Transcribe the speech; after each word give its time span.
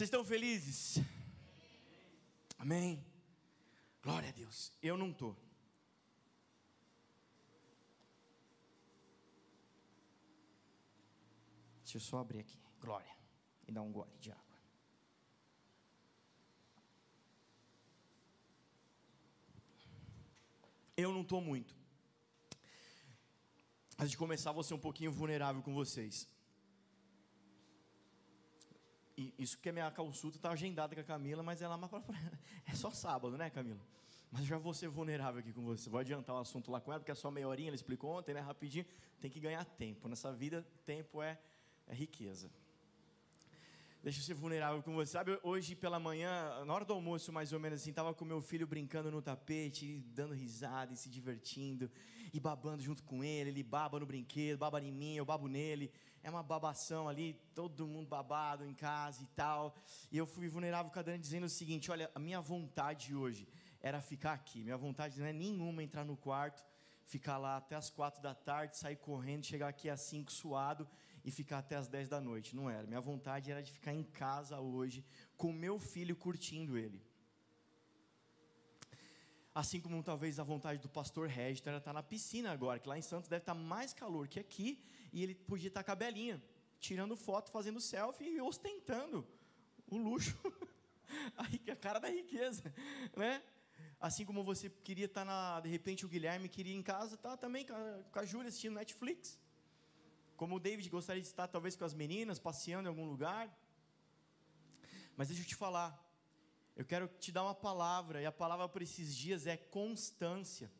Vocês 0.00 0.08
estão 0.08 0.24
felizes? 0.24 0.98
Amém. 2.58 3.04
Glória 4.02 4.30
a 4.30 4.32
Deus. 4.32 4.72
Eu 4.82 4.96
não 4.96 5.10
estou. 5.10 5.36
Deixa 11.82 11.98
eu 11.98 12.00
só 12.00 12.20
abrir 12.20 12.38
aqui. 12.38 12.58
Glória. 12.80 13.14
E 13.68 13.72
dar 13.72 13.82
um 13.82 13.92
gole 13.92 14.16
de 14.18 14.32
água. 14.32 14.56
Eu 20.96 21.12
não 21.12 21.20
estou 21.20 21.42
muito. 21.42 21.76
Antes 23.98 24.12
de 24.12 24.16
começar, 24.16 24.50
vou 24.52 24.62
ser 24.62 24.72
um 24.72 24.78
pouquinho 24.78 25.12
vulnerável 25.12 25.60
com 25.60 25.74
vocês. 25.74 26.26
Isso 29.38 29.58
que 29.58 29.68
a 29.68 29.72
minha 29.72 29.90
consulta 29.90 30.36
está 30.36 30.50
agendada 30.50 30.94
com 30.94 31.00
a 31.00 31.04
Camila, 31.04 31.42
mas 31.42 31.60
ela 31.60 31.78
é 32.66 32.74
só 32.74 32.90
sábado, 32.90 33.36
né, 33.36 33.50
Camila? 33.50 33.80
Mas 34.30 34.44
já 34.44 34.56
vou 34.58 34.72
ser 34.72 34.88
vulnerável 34.88 35.40
aqui 35.40 35.52
com 35.52 35.62
você. 35.62 35.90
Vou 35.90 35.98
adiantar 35.98 36.36
o 36.36 36.38
assunto 36.38 36.70
lá 36.70 36.80
com 36.80 36.92
ela, 36.92 37.00
porque 37.00 37.10
é 37.10 37.14
só 37.14 37.30
meia 37.30 37.48
horinha, 37.48 37.68
ela 37.68 37.74
explicou 37.74 38.18
ontem, 38.18 38.32
né? 38.32 38.40
Rapidinho. 38.40 38.86
Tem 39.20 39.30
que 39.30 39.40
ganhar 39.40 39.64
tempo. 39.64 40.08
Nessa 40.08 40.32
vida, 40.32 40.64
tempo 40.86 41.20
é, 41.20 41.38
é 41.86 41.94
riqueza. 41.94 42.48
Deixa 44.02 44.18
eu 44.18 44.24
ser 44.24 44.32
vulnerável 44.32 44.82
com 44.82 44.94
você. 44.94 45.12
Sabe, 45.12 45.38
hoje 45.42 45.76
pela 45.76 46.00
manhã, 46.00 46.64
na 46.64 46.72
hora 46.72 46.86
do 46.86 46.94
almoço, 46.94 47.30
mais 47.30 47.52
ou 47.52 47.60
menos 47.60 47.82
assim, 47.82 47.90
estava 47.90 48.14
com 48.14 48.24
meu 48.24 48.40
filho 48.40 48.66
brincando 48.66 49.10
no 49.10 49.20
tapete, 49.20 50.02
dando 50.14 50.32
risada 50.32 50.94
e 50.94 50.96
se 50.96 51.10
divertindo, 51.10 51.90
e 52.32 52.40
babando 52.40 52.82
junto 52.82 53.02
com 53.04 53.22
ele. 53.22 53.50
Ele 53.50 53.62
baba 53.62 54.00
no 54.00 54.06
brinquedo, 54.06 54.56
baba 54.56 54.80
em 54.80 54.90
mim, 54.90 55.16
eu 55.16 55.26
babo 55.26 55.48
nele. 55.48 55.92
É 56.22 56.30
uma 56.30 56.42
babação 56.42 57.10
ali, 57.10 57.38
todo 57.54 57.86
mundo 57.86 58.08
babado 58.08 58.64
em 58.64 58.72
casa 58.72 59.22
e 59.22 59.26
tal. 59.26 59.76
E 60.10 60.16
eu 60.16 60.24
fui 60.24 60.48
vulnerável 60.48 60.90
com 60.90 60.98
a 60.98 61.02
Dani 61.02 61.18
dizendo 61.18 61.44
o 61.44 61.50
seguinte: 61.50 61.90
olha, 61.90 62.10
a 62.14 62.18
minha 62.18 62.40
vontade 62.40 63.14
hoje 63.14 63.46
era 63.82 64.00
ficar 64.00 64.32
aqui. 64.32 64.64
Minha 64.64 64.78
vontade 64.78 65.20
não 65.20 65.26
é 65.26 65.32
nenhuma 65.32 65.82
entrar 65.82 66.06
no 66.06 66.16
quarto 66.16 66.64
ficar 67.04 67.38
lá 67.38 67.56
até 67.56 67.74
as 67.74 67.90
quatro 67.90 68.22
da 68.22 68.32
tarde, 68.32 68.78
sair 68.78 68.94
correndo, 68.94 69.44
chegar 69.44 69.66
aqui 69.66 69.90
às 69.90 70.00
cinco 70.00 70.30
suado 70.30 70.86
e 71.24 71.30
ficar 71.30 71.58
até 71.58 71.76
as 71.76 71.88
dez 71.88 72.08
da 72.08 72.20
noite. 72.20 72.54
Não 72.56 72.68
era. 72.68 72.86
Minha 72.86 73.00
vontade 73.00 73.50
era 73.50 73.62
de 73.62 73.72
ficar 73.72 73.92
em 73.92 74.02
casa 74.02 74.60
hoje 74.60 75.04
com 75.36 75.52
meu 75.52 75.78
filho 75.78 76.16
curtindo 76.16 76.76
ele. 76.76 77.02
Assim 79.54 79.80
como 79.80 80.02
talvez 80.02 80.38
a 80.38 80.44
vontade 80.44 80.80
do 80.80 80.88
pastor 80.88 81.28
Regis 81.28 81.66
era 81.66 81.78
estar 81.78 81.92
na 81.92 82.02
piscina 82.02 82.52
agora, 82.52 82.78
que 82.78 82.88
lá 82.88 82.96
em 82.96 83.02
Santos 83.02 83.28
deve 83.28 83.42
estar 83.42 83.54
mais 83.54 83.92
calor 83.92 84.28
que 84.28 84.38
aqui, 84.38 84.80
e 85.12 85.22
ele 85.22 85.34
podia 85.34 85.68
estar 85.68 85.82
com 85.82 85.90
a 85.90 85.96
Belinha, 85.96 86.40
tirando 86.78 87.16
foto, 87.16 87.50
fazendo 87.50 87.80
selfie 87.80 88.36
e 88.36 88.40
ostentando 88.40 89.26
o 89.88 89.98
luxo, 89.98 90.38
a 91.36 91.76
cara 91.76 91.98
da 91.98 92.08
riqueza, 92.08 92.72
né? 93.16 93.42
Assim 94.00 94.24
como 94.24 94.44
você 94.44 94.70
queria 94.70 95.06
estar 95.06 95.24
na. 95.24 95.60
De 95.60 95.68
repente 95.68 96.06
o 96.06 96.08
Guilherme 96.08 96.48
queria 96.48 96.72
ir 96.72 96.76
em 96.76 96.82
casa, 96.82 97.16
tá 97.16 97.36
também 97.36 97.66
com 97.66 97.74
a, 97.74 98.02
com 98.10 98.18
a 98.18 98.24
Júlia 98.24 98.48
assistindo 98.48 98.74
Netflix. 98.74 99.38
Como 100.40 100.56
o 100.56 100.60
David 100.66 100.88
gostaria 100.88 101.20
de 101.20 101.28
estar 101.28 101.46
talvez 101.54 101.76
com 101.76 101.84
as 101.84 101.92
meninas, 102.02 102.38
passeando 102.38 102.86
em 102.86 102.92
algum 102.92 103.06
lugar. 103.12 103.44
Mas 105.14 105.28
deixa 105.28 105.42
eu 105.42 105.46
te 105.46 105.54
falar. 105.54 105.90
Eu 106.74 106.84
quero 106.92 107.06
te 107.24 107.30
dar 107.30 107.42
uma 107.42 107.54
palavra, 107.54 108.22
e 108.22 108.26
a 108.30 108.32
palavra 108.32 108.66
para 108.66 108.82
esses 108.82 109.14
dias 109.14 109.46
é 109.46 109.58
constância. 109.58 110.72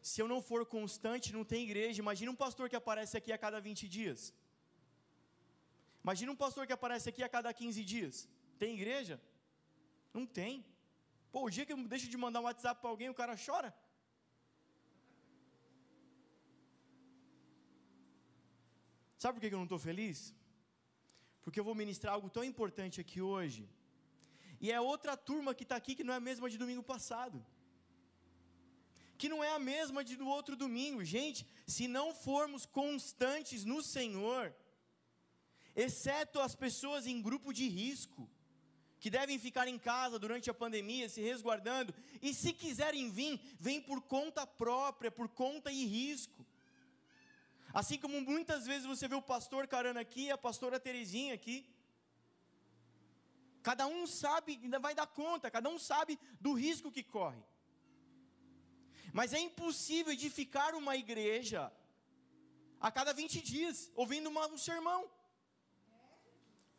Se 0.00 0.22
eu 0.22 0.26
não 0.32 0.40
for 0.40 0.64
constante, 0.64 1.34
não 1.34 1.44
tem 1.44 1.64
igreja. 1.64 2.00
Imagina 2.00 2.32
um 2.32 2.40
pastor 2.44 2.70
que 2.70 2.78
aparece 2.82 3.14
aqui 3.14 3.30
a 3.30 3.36
cada 3.36 3.60
20 3.60 3.86
dias. 3.96 4.32
Imagina 6.02 6.32
um 6.32 6.40
pastor 6.44 6.66
que 6.66 6.72
aparece 6.72 7.10
aqui 7.10 7.22
a 7.22 7.28
cada 7.28 7.52
15 7.52 7.84
dias. 7.84 8.26
Tem 8.58 8.72
igreja? 8.72 9.20
Não 10.14 10.24
tem. 10.24 10.64
Pô, 11.30 11.44
o 11.44 11.50
dia 11.50 11.66
que 11.66 11.74
eu 11.74 11.88
deixo 11.94 12.08
de 12.08 12.16
mandar 12.16 12.40
um 12.40 12.44
WhatsApp 12.44 12.80
para 12.80 12.88
alguém, 12.88 13.10
o 13.10 13.20
cara 13.22 13.36
chora. 13.36 13.70
Sabe 19.22 19.34
por 19.34 19.40
que 19.40 19.54
eu 19.54 19.62
não 19.62 19.70
estou 19.70 19.78
feliz? 19.78 20.18
Porque 21.42 21.60
eu 21.60 21.66
vou 21.68 21.76
ministrar 21.80 22.14
algo 22.14 22.28
tão 22.36 22.44
importante 22.52 23.00
aqui 23.02 23.20
hoje. 23.34 23.62
E 24.64 24.66
é 24.76 24.80
outra 24.80 25.14
turma 25.28 25.54
que 25.54 25.64
está 25.66 25.76
aqui 25.76 25.94
que 25.98 26.06
não 26.06 26.14
é 26.14 26.16
a 26.16 26.28
mesma 26.28 26.50
de 26.52 26.58
domingo 26.62 26.82
passado. 26.82 27.38
Que 29.16 29.28
não 29.32 29.40
é 29.48 29.52
a 29.52 29.60
mesma 29.60 30.02
de 30.08 30.16
do 30.16 30.26
outro 30.36 30.56
domingo. 30.64 31.04
Gente, 31.04 31.46
se 31.74 31.86
não 31.86 32.06
formos 32.12 32.66
constantes 32.66 33.64
no 33.64 33.80
Senhor, 33.80 34.52
exceto 35.84 36.40
as 36.40 36.56
pessoas 36.56 37.06
em 37.06 37.22
grupo 37.22 37.52
de 37.52 37.68
risco, 37.68 38.28
que 38.98 39.08
devem 39.18 39.38
ficar 39.38 39.68
em 39.68 39.78
casa 39.78 40.18
durante 40.18 40.50
a 40.50 40.60
pandemia, 40.64 41.08
se 41.08 41.20
resguardando, 41.20 41.94
e 42.20 42.34
se 42.34 42.52
quiserem 42.52 43.08
vir, 43.08 43.40
vem 43.60 43.80
por 43.80 44.00
conta 44.02 44.44
própria, 44.64 45.12
por 45.12 45.28
conta 45.28 45.70
e 45.70 45.84
risco. 45.84 46.44
Assim 47.80 47.98
como 47.98 48.20
muitas 48.20 48.66
vezes 48.66 48.86
você 48.92 49.06
vê 49.08 49.14
o 49.14 49.28
pastor 49.34 49.66
Carana 49.66 50.00
aqui, 50.00 50.30
a 50.30 50.38
pastora 50.46 50.78
Terezinha 50.78 51.34
aqui. 51.34 51.56
Cada 53.62 53.86
um 53.86 54.06
sabe, 54.06 54.58
ainda 54.62 54.78
vai 54.86 54.94
dar 54.94 55.06
conta, 55.06 55.50
cada 55.50 55.68
um 55.68 55.78
sabe 55.78 56.18
do 56.40 56.52
risco 56.52 56.90
que 56.96 57.02
corre. 57.02 57.42
Mas 59.12 59.32
é 59.32 59.40
impossível 59.48 60.12
edificar 60.12 60.74
uma 60.74 60.96
igreja 60.96 61.72
a 62.80 62.90
cada 62.90 63.12
20 63.12 63.40
dias, 63.40 63.90
ouvindo 63.94 64.28
uma, 64.28 64.46
um 64.48 64.58
sermão 64.58 65.00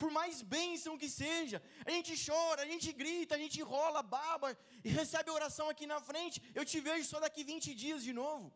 por 0.03 0.11
mais 0.19 0.41
bênção 0.55 0.97
que 1.01 1.09
seja, 1.09 1.57
a 1.87 1.91
gente 1.95 2.13
chora, 2.25 2.63
a 2.63 2.69
gente 2.71 2.87
grita, 3.01 3.35
a 3.35 3.41
gente 3.43 3.59
rola, 3.73 4.01
baba 4.15 4.49
e 4.83 4.89
recebe 4.99 5.29
oração 5.31 5.67
aqui 5.69 5.85
na 5.91 5.99
frente. 6.09 6.41
Eu 6.53 6.65
te 6.71 6.79
vejo 6.87 7.05
só 7.11 7.19
daqui 7.25 7.41
20 7.51 7.73
dias 7.83 8.03
de 8.07 8.13
novo. 8.21 8.51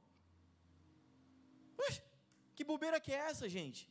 Que 2.58 2.66
bobeira 2.72 3.00
que 3.06 3.14
é 3.18 3.22
essa, 3.32 3.48
gente? 3.58 3.82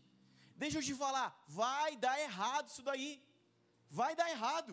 Deixa 0.62 0.78
eu 0.78 0.86
te 0.88 0.94
falar, 1.04 1.28
vai 1.62 1.90
dar 2.04 2.16
errado 2.28 2.68
isso 2.72 2.84
daí. 2.90 3.10
Vai 4.00 4.12
dar 4.20 4.28
errado. 4.36 4.72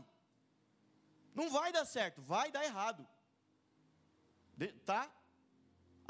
Não 1.40 1.48
vai 1.58 1.70
dar 1.78 1.86
certo, 1.98 2.22
vai 2.34 2.48
dar 2.56 2.64
errado. 2.70 3.04
De, 4.60 4.68
tá? 4.92 5.04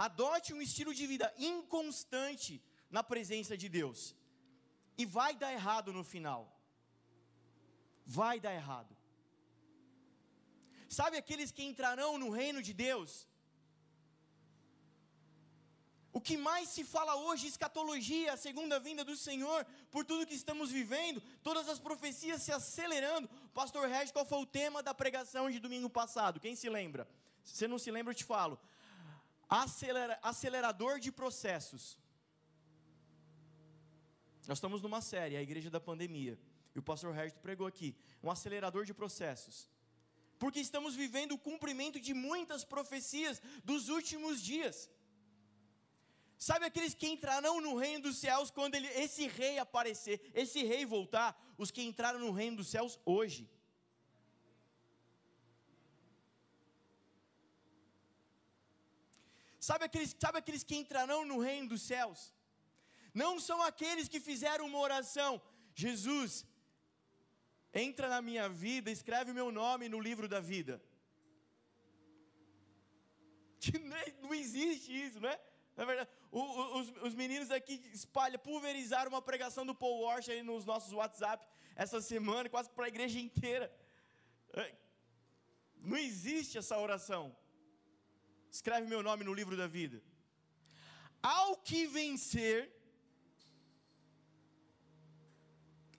Adote 0.08 0.54
um 0.58 0.64
estilo 0.68 0.94
de 1.00 1.06
vida 1.14 1.28
inconstante 1.52 2.54
na 2.96 3.04
presença 3.12 3.56
de 3.64 3.70
Deus. 3.80 4.02
E 5.02 5.06
vai 5.18 5.32
dar 5.44 5.52
errado 5.60 5.92
no 6.00 6.04
final 6.14 6.42
vai 8.06 8.40
dar 8.40 8.54
errado. 8.54 8.96
Sabe 10.90 11.18
aqueles 11.18 11.52
que 11.52 11.64
entrarão 11.64 12.18
no 12.18 12.30
reino 12.30 12.62
de 12.62 12.74
Deus? 12.74 13.28
O 16.14 16.22
que 16.22 16.38
mais 16.38 16.70
se 16.70 16.84
fala 16.84 17.16
hoje, 17.16 17.48
escatologia, 17.48 18.34
a 18.34 18.38
segunda 18.38 18.80
vinda 18.80 19.04
do 19.04 19.16
Senhor, 19.18 19.66
por 19.90 20.06
tudo 20.06 20.28
que 20.28 20.36
estamos 20.36 20.72
vivendo, 20.72 21.20
todas 21.42 21.68
as 21.68 21.80
profecias 21.80 22.44
se 22.44 22.52
acelerando. 22.52 23.28
Pastor 23.52 23.90
Regis, 23.90 24.12
qual 24.12 24.24
foi 24.24 24.38
o 24.38 24.46
tema 24.46 24.84
da 24.84 24.94
pregação 24.94 25.50
de 25.50 25.60
domingo 25.60 25.90
passado? 25.90 26.40
Quem 26.40 26.56
se 26.56 26.70
lembra? 26.70 27.08
Se 27.44 27.58
você 27.58 27.68
não 27.68 27.80
se 27.80 27.90
lembra, 27.90 28.12
eu 28.12 28.16
te 28.16 28.24
falo. 28.24 28.60
Acelera, 29.50 30.20
acelerador 30.22 31.00
de 31.00 31.12
processos. 31.12 31.98
Nós 34.48 34.60
estamos 34.60 34.84
numa 34.84 35.02
série, 35.02 35.36
a 35.36 35.42
Igreja 35.42 35.70
da 35.72 35.80
Pandemia 35.80 36.38
e 36.76 36.80
o 36.80 36.84
pastor 36.84 37.14
Regis 37.14 37.38
pregou 37.42 37.66
aqui, 37.66 37.96
um 38.22 38.30
acelerador 38.30 38.86
de 38.86 38.94
processos. 38.94 39.68
Porque 40.38 40.60
estamos 40.60 40.96
vivendo 40.96 41.34
o 41.34 41.40
cumprimento 41.40 42.00
de 42.00 42.14
muitas 42.14 42.64
profecias 42.64 43.42
dos 43.64 43.90
últimos 43.90 44.42
dias. 44.42 44.90
Sabe 46.38 46.66
aqueles 46.66 46.94
que 46.94 47.08
entrarão 47.08 47.62
no 47.62 47.76
reino 47.76 48.04
dos 48.04 48.18
céus 48.18 48.52
quando 48.52 48.76
ele, 48.76 48.88
esse 48.88 49.28
rei 49.28 49.58
aparecer, 49.60 50.20
esse 50.34 50.64
rei 50.64 50.86
voltar? 50.86 51.30
Os 51.58 51.72
que 51.72 51.82
entraram 51.82 52.20
no 52.20 52.32
reino 52.32 52.58
dos 52.58 52.68
céus 52.68 53.00
hoje. 53.06 53.50
Sabe 59.60 59.86
aqueles, 59.86 60.16
sabe 60.20 60.38
aqueles 60.40 60.64
que 60.64 60.76
entrarão 60.76 61.24
no 61.26 61.40
reino 61.40 61.70
dos 61.70 61.84
céus? 61.84 62.34
Não 63.14 63.40
são 63.40 63.62
aqueles 63.62 64.10
que 64.10 64.20
fizeram 64.20 64.66
uma 64.66 64.80
oração, 64.80 65.42
Jesus, 65.74 66.46
entra 67.74 68.10
na 68.10 68.22
minha 68.22 68.50
vida, 68.50 68.92
escreve 68.92 69.32
o 69.32 69.34
meu 69.34 69.52
nome 69.52 69.88
no 69.88 70.00
livro 70.00 70.28
da 70.28 70.40
vida. 70.40 70.84
Não 74.22 74.34
existe 74.34 74.92
isso, 75.06 75.20
não 75.22 75.30
é? 75.30 75.40
Na 75.76 75.86
verdade, 75.86 76.10
o, 76.32 76.40
o, 76.40 76.80
os, 76.80 76.90
os, 77.02 77.16
meninos 77.16 77.50
aqui 77.50 77.82
espalham, 77.92 78.40
pulverizaram 78.40 79.10
uma 79.10 79.22
pregação 79.22 79.66
do 79.66 79.74
Paul 79.74 80.02
Walsh 80.02 80.30
aí 80.30 80.44
nos 80.44 80.66
nossos 80.66 80.94
WhatsApp 80.94 81.48
essa 81.76 82.00
semana, 82.02 82.48
quase 82.50 82.70
para 82.70 82.86
a 82.86 82.88
igreja 82.88 83.20
inteira. 83.20 83.74
É, 84.54 84.76
não 85.78 85.98
existe 85.98 86.58
essa 86.58 86.78
oração. 86.78 87.36
Escreve 88.52 88.88
meu 88.88 89.02
nome 89.02 89.24
no 89.24 89.34
livro 89.34 89.58
da 89.58 89.66
vida. 89.66 90.02
Ao 91.22 91.58
que 91.58 91.88
vencer, 91.88 92.72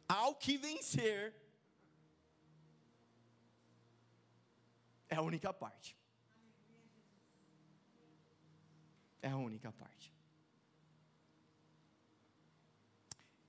ao 0.07 0.35
que 0.37 0.57
vencer, 0.57 1.35
é 5.09 5.17
a 5.17 5.23
única 5.23 5.53
parte. 5.53 5.97
É 9.27 9.31
a 9.31 9.39
única 9.39 9.73
parte. 9.73 10.13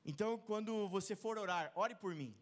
Então, 0.06 0.38
quando 0.38 0.88
você 0.88 1.18
for 1.18 1.38
orar, 1.38 1.70
ore 1.76 1.96
por 1.96 2.16
mim. 2.16 2.34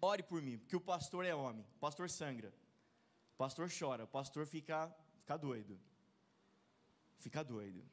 Ore 0.00 0.22
por 0.22 0.40
mim, 0.40 0.56
porque 0.56 0.74
o 0.74 0.80
pastor 0.80 1.26
é 1.26 1.34
homem, 1.34 1.66
o 1.76 1.78
pastor 1.78 2.08
sangra, 2.08 2.50
o 3.34 3.36
pastor 3.36 3.68
chora, 3.78 4.04
o 4.04 4.08
pastor 4.08 4.46
fica, 4.46 4.78
fica 5.18 5.36
doido. 5.36 5.78
Fica 7.18 7.44
doido. 7.44 7.84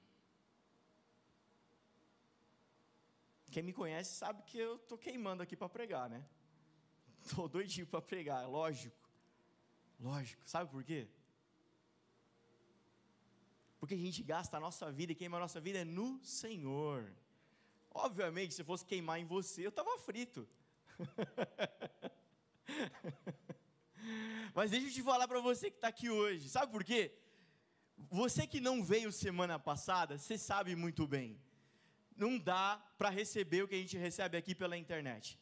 Quem 3.52 3.64
me 3.64 3.74
conhece 3.74 4.16
sabe 4.16 4.44
que 4.44 4.58
eu 4.58 4.78
estou 4.78 4.98
queimando 4.98 5.44
aqui 5.44 5.58
para 5.58 5.68
pregar, 5.68 6.10
né? 6.10 6.26
Estou 7.22 7.50
doidinho 7.50 7.88
para 7.88 8.02
pregar, 8.02 8.48
lógico. 8.48 9.10
Lógico. 10.00 10.42
Sabe 10.46 10.72
por 10.72 10.86
quê? 10.86 11.10
Porque 13.80 13.94
a 13.94 13.98
gente 13.98 14.24
gasta 14.24 14.58
a 14.58 14.60
nossa 14.60 14.92
vida 14.92 15.12
e 15.12 15.16
queima 15.16 15.38
a 15.38 15.40
nossa 15.40 15.60
vida 15.60 15.86
no 15.86 16.20
Senhor. 16.24 17.12
Obviamente, 17.92 18.54
se 18.54 18.64
fosse 18.64 18.86
queimar 18.86 19.20
em 19.20 19.26
você, 19.26 19.66
eu 19.66 19.70
estava 19.70 19.98
frito. 20.00 20.48
Mas 24.54 24.72
deixa 24.72 24.88
eu 24.88 24.92
te 24.92 25.04
falar 25.04 25.28
para 25.28 25.40
você 25.40 25.70
que 25.70 25.78
está 25.78 25.88
aqui 25.88 26.10
hoje. 26.10 26.50
Sabe 26.50 26.72
por 26.72 26.84
quê? 26.84 27.14
Você 28.10 28.48
que 28.48 28.60
não 28.60 28.84
veio 28.84 29.12
semana 29.12 29.60
passada, 29.60 30.18
você 30.18 30.38
sabe 30.38 30.76
muito 30.76 31.08
bem. 31.08 31.40
Não 32.16 32.38
dá 32.38 32.82
para 32.98 33.10
receber 33.10 33.64
o 33.64 33.68
que 33.68 33.76
a 33.76 33.80
gente 33.80 33.98
recebe 33.98 34.38
aqui 34.38 34.56
pela 34.56 34.78
internet. 34.78 35.40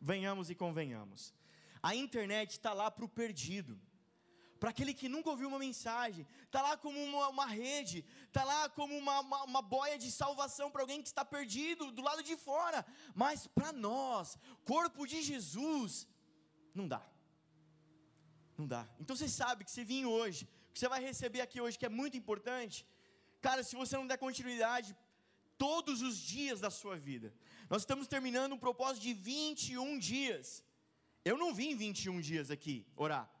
Venhamos 0.00 0.50
e 0.50 0.54
convenhamos. 0.54 1.34
A 1.82 1.94
internet 1.94 2.52
está 2.52 2.72
lá 2.72 2.90
para 2.90 3.04
o 3.04 3.08
perdido 3.08 3.78
para 4.62 4.70
aquele 4.70 4.94
que 4.98 5.08
nunca 5.12 5.28
ouviu 5.28 5.48
uma 5.48 5.58
mensagem, 5.58 6.24
está 6.46 6.60
lá 6.62 6.76
como 6.82 6.98
uma, 7.06 7.28
uma 7.34 7.46
rede, 7.46 8.04
está 8.26 8.44
lá 8.44 8.68
como 8.68 8.96
uma, 8.96 9.18
uma, 9.18 9.40
uma 9.42 9.60
boia 9.60 9.96
de 10.02 10.08
salvação 10.08 10.70
para 10.70 10.82
alguém 10.82 11.02
que 11.02 11.08
está 11.08 11.24
perdido 11.24 11.90
do 11.90 12.00
lado 12.08 12.22
de 12.28 12.36
fora, 12.36 12.86
mas 13.12 13.48
para 13.48 13.72
nós, 13.72 14.38
corpo 14.64 15.04
de 15.04 15.20
Jesus, 15.30 16.06
não 16.72 16.86
dá, 16.86 17.02
não 18.56 18.68
dá. 18.74 18.88
Então 19.00 19.16
você 19.16 19.28
sabe 19.28 19.64
que 19.64 19.72
você 19.72 19.84
vir 19.92 20.06
hoje, 20.06 20.48
que 20.72 20.78
você 20.78 20.88
vai 20.94 21.02
receber 21.02 21.40
aqui 21.40 21.60
hoje, 21.60 21.76
que 21.76 21.88
é 21.90 21.96
muito 22.02 22.16
importante, 22.16 22.86
cara, 23.40 23.64
se 23.64 23.74
você 23.74 23.96
não 23.96 24.06
der 24.06 24.18
continuidade, 24.28 24.96
todos 25.58 26.02
os 26.02 26.16
dias 26.16 26.60
da 26.60 26.70
sua 26.70 26.96
vida, 26.96 27.34
nós 27.68 27.82
estamos 27.82 28.06
terminando 28.06 28.52
um 28.52 28.64
propósito 28.68 29.02
de 29.02 29.12
21 29.12 29.98
dias. 29.98 30.64
Eu 31.24 31.36
não 31.36 31.52
vim 31.52 31.74
21 31.74 32.20
dias 32.20 32.48
aqui 32.48 32.86
orar. 32.94 33.31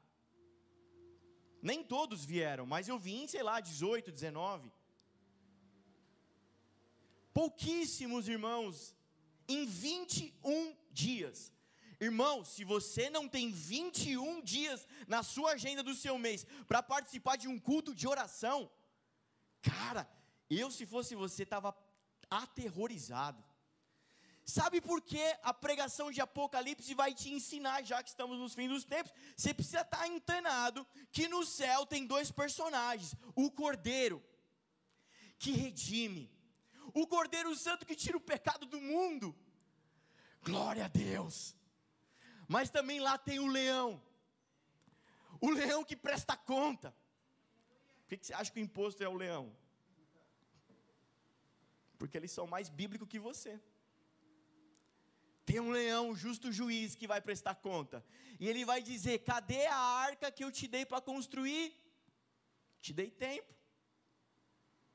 Nem 1.62 1.84
todos 1.84 2.24
vieram, 2.24 2.66
mas 2.66 2.88
eu 2.88 2.98
vim, 2.98 3.28
sei 3.28 3.42
lá, 3.42 3.60
18, 3.60 4.10
19. 4.10 4.70
Pouquíssimos 7.32 8.28
irmãos 8.28 8.94
em 9.48 9.64
21 9.64 10.76
dias. 10.90 11.52
Irmão, 12.00 12.44
se 12.44 12.64
você 12.64 13.08
não 13.08 13.28
tem 13.28 13.52
21 13.52 14.42
dias 14.42 14.88
na 15.06 15.22
sua 15.22 15.52
agenda 15.52 15.84
do 15.84 15.94
seu 15.94 16.18
mês 16.18 16.44
para 16.66 16.82
participar 16.82 17.36
de 17.36 17.46
um 17.46 17.60
culto 17.60 17.94
de 17.94 18.08
oração, 18.08 18.68
cara, 19.62 20.10
eu 20.50 20.68
se 20.68 20.84
fosse 20.84 21.14
você 21.14 21.44
estava 21.44 21.76
aterrorizado. 22.28 23.42
Sabe 24.44 24.80
por 24.80 25.00
que 25.00 25.22
a 25.42 25.54
pregação 25.54 26.10
de 26.10 26.20
Apocalipse 26.20 26.94
vai 26.94 27.14
te 27.14 27.32
ensinar, 27.32 27.84
já 27.84 28.02
que 28.02 28.08
estamos 28.08 28.38
nos 28.38 28.54
fins 28.54 28.68
dos 28.68 28.84
tempos? 28.84 29.12
Você 29.36 29.54
precisa 29.54 29.82
estar 29.82 30.04
antenado 30.04 30.86
que 31.12 31.28
no 31.28 31.44
céu 31.44 31.86
tem 31.86 32.06
dois 32.06 32.30
personagens: 32.30 33.14
o 33.36 33.50
Cordeiro, 33.50 34.22
que 35.38 35.52
redime, 35.52 36.30
o 36.92 37.06
Cordeiro 37.06 37.54
Santo 37.54 37.86
que 37.86 37.94
tira 37.94 38.16
o 38.16 38.20
pecado 38.20 38.66
do 38.66 38.80
mundo. 38.80 39.34
Glória 40.42 40.86
a 40.86 40.88
Deus. 40.88 41.56
Mas 42.48 42.68
também 42.68 42.98
lá 42.98 43.16
tem 43.16 43.38
o 43.38 43.46
leão, 43.46 44.02
o 45.40 45.50
leão 45.50 45.84
que 45.84 45.96
presta 45.96 46.36
conta. 46.36 46.94
Por 48.08 48.18
que 48.18 48.26
você 48.26 48.34
acha 48.34 48.50
que 48.50 48.60
o 48.60 48.62
imposto 48.62 49.02
é 49.02 49.08
o 49.08 49.14
leão? 49.14 49.56
Porque 51.96 52.16
eles 52.16 52.32
são 52.32 52.46
mais 52.48 52.68
bíblicos 52.68 53.08
que 53.08 53.20
você. 53.20 53.60
Tem 55.44 55.58
um 55.60 55.70
leão, 55.70 56.10
um 56.10 56.16
justo 56.16 56.52
juiz, 56.52 56.94
que 56.94 57.06
vai 57.06 57.20
prestar 57.20 57.56
conta. 57.56 58.04
E 58.38 58.48
ele 58.48 58.64
vai 58.64 58.82
dizer: 58.82 59.18
cadê 59.20 59.66
a 59.66 59.76
arca 59.76 60.30
que 60.30 60.44
eu 60.44 60.52
te 60.52 60.68
dei 60.68 60.86
para 60.86 61.00
construir? 61.00 61.74
Te 62.80 62.92
dei 62.92 63.10
tempo. 63.10 63.52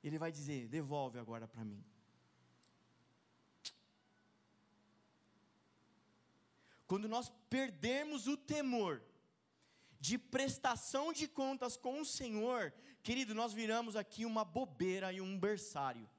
Ele 0.03 0.17
vai 0.17 0.31
dizer: 0.31 0.67
devolve 0.67 1.19
agora 1.19 1.47
para 1.47 1.65
mim. 1.65 1.83
Quando 6.87 7.09
nós 7.09 7.29
perdemos 7.49 8.27
o 8.27 8.37
temor 8.37 9.03
de 9.99 10.17
prestação 10.17 11.11
de 11.11 11.27
contas 11.27 11.75
com 11.75 11.99
o 11.99 12.05
Senhor, 12.05 12.73
querido, 13.03 13.35
nós 13.35 13.51
viramos 13.51 13.97
aqui 13.97 14.25
uma 14.25 14.45
bobeira 14.45 15.11
e 15.11 15.19
um 15.19 15.37
berçário. 15.37 16.09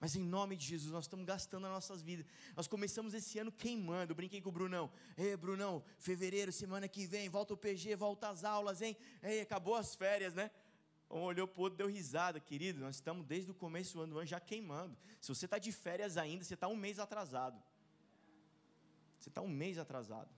Mas 0.00 0.14
em 0.14 0.22
nome 0.22 0.56
de 0.56 0.64
Jesus, 0.64 0.92
nós 0.92 1.04
estamos 1.04 1.26
gastando 1.26 1.66
as 1.66 1.72
nossas 1.72 2.02
vidas. 2.02 2.24
Nós 2.56 2.68
começamos 2.68 3.14
esse 3.14 3.38
ano 3.38 3.50
queimando. 3.50 4.12
Eu 4.12 4.16
brinquei 4.16 4.40
com 4.40 4.48
o 4.48 4.52
Brunão. 4.52 4.90
Ei, 5.16 5.36
Brunão, 5.36 5.82
fevereiro, 5.98 6.52
semana 6.52 6.86
que 6.86 7.04
vem, 7.04 7.28
volta 7.28 7.54
o 7.54 7.56
PG, 7.56 7.96
volta 7.96 8.28
as 8.28 8.44
aulas, 8.44 8.80
hein? 8.80 8.96
Ei, 9.22 9.40
acabou 9.40 9.74
as 9.74 9.96
férias, 9.96 10.34
né? 10.34 10.50
Um 11.10 11.20
olhou 11.20 11.48
para 11.48 11.60
o 11.60 11.62
outro, 11.64 11.78
deu 11.78 11.88
risada. 11.88 12.38
Querido, 12.38 12.80
nós 12.80 12.96
estamos 12.96 13.26
desde 13.26 13.50
o 13.50 13.54
começo 13.54 13.94
do 13.94 14.02
ano 14.02 14.24
já 14.24 14.38
queimando. 14.38 14.96
Se 15.20 15.34
você 15.34 15.46
está 15.46 15.58
de 15.58 15.72
férias 15.72 16.16
ainda, 16.16 16.44
você 16.44 16.54
está 16.54 16.68
um 16.68 16.76
mês 16.76 16.98
atrasado. 16.98 17.60
Você 19.18 19.30
está 19.30 19.40
um 19.40 19.48
mês 19.48 19.78
atrasado. 19.78 20.30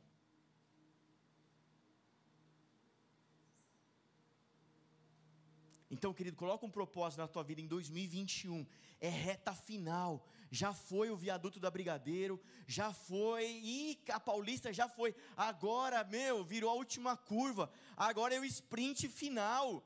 Então, 5.90 6.14
querido, 6.14 6.36
coloca 6.36 6.64
um 6.64 6.70
propósito 6.70 7.18
na 7.18 7.26
tua 7.26 7.42
vida 7.42 7.60
em 7.60 7.66
2021. 7.66 8.64
É 9.00 9.08
reta 9.08 9.52
final. 9.52 10.24
Já 10.50 10.72
foi 10.72 11.10
o 11.10 11.16
viaduto 11.16 11.58
da 11.58 11.70
Brigadeiro, 11.70 12.40
já 12.66 12.92
foi, 12.92 13.46
e 13.62 14.02
a 14.08 14.18
Paulista 14.18 14.72
já 14.72 14.88
foi. 14.88 15.14
Agora, 15.36 16.02
meu, 16.04 16.44
virou 16.44 16.70
a 16.70 16.74
última 16.74 17.16
curva. 17.16 17.70
Agora 17.96 18.34
é 18.34 18.40
o 18.40 18.44
sprint 18.44 19.08
final. 19.08 19.84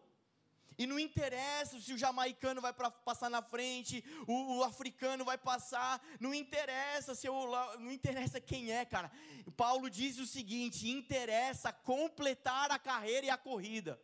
E 0.76 0.86
não 0.86 0.98
interessa 0.98 1.80
se 1.80 1.92
o 1.92 1.98
jamaicano 1.98 2.60
vai 2.60 2.72
pra, 2.72 2.90
passar 2.90 3.30
na 3.30 3.40
frente, 3.40 4.04
o, 4.26 4.56
o, 4.58 4.64
africano 4.64 5.24
vai 5.24 5.38
passar, 5.38 6.04
não 6.18 6.34
interessa 6.34 7.14
se 7.14 7.28
eu, 7.28 7.34
não 7.78 7.92
interessa 7.92 8.40
quem 8.40 8.72
é, 8.72 8.84
cara. 8.84 9.10
Paulo 9.56 9.88
diz 9.88 10.18
o 10.18 10.26
seguinte: 10.26 10.88
interessa 10.88 11.72
completar 11.72 12.72
a 12.72 12.78
carreira 12.78 13.26
e 13.26 13.30
a 13.30 13.38
corrida. 13.38 14.00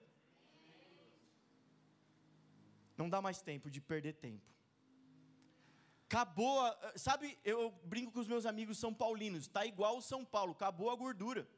Não 3.00 3.08
dá 3.08 3.22
mais 3.22 3.40
tempo 3.40 3.70
de 3.74 3.80
perder 3.80 4.14
tempo. 4.14 4.46
Acabou, 6.06 6.60
a, 6.60 6.92
sabe, 6.96 7.38
eu 7.42 7.70
brinco 7.84 8.12
com 8.12 8.20
os 8.20 8.28
meus 8.28 8.44
amigos 8.44 8.76
são 8.78 8.92
paulinos, 8.92 9.42
está 9.42 9.64
igual 9.64 9.96
o 9.96 10.02
São 10.02 10.22
Paulo, 10.22 10.52
acabou 10.52 10.90
a 10.90 10.96
gordura. 10.96 11.48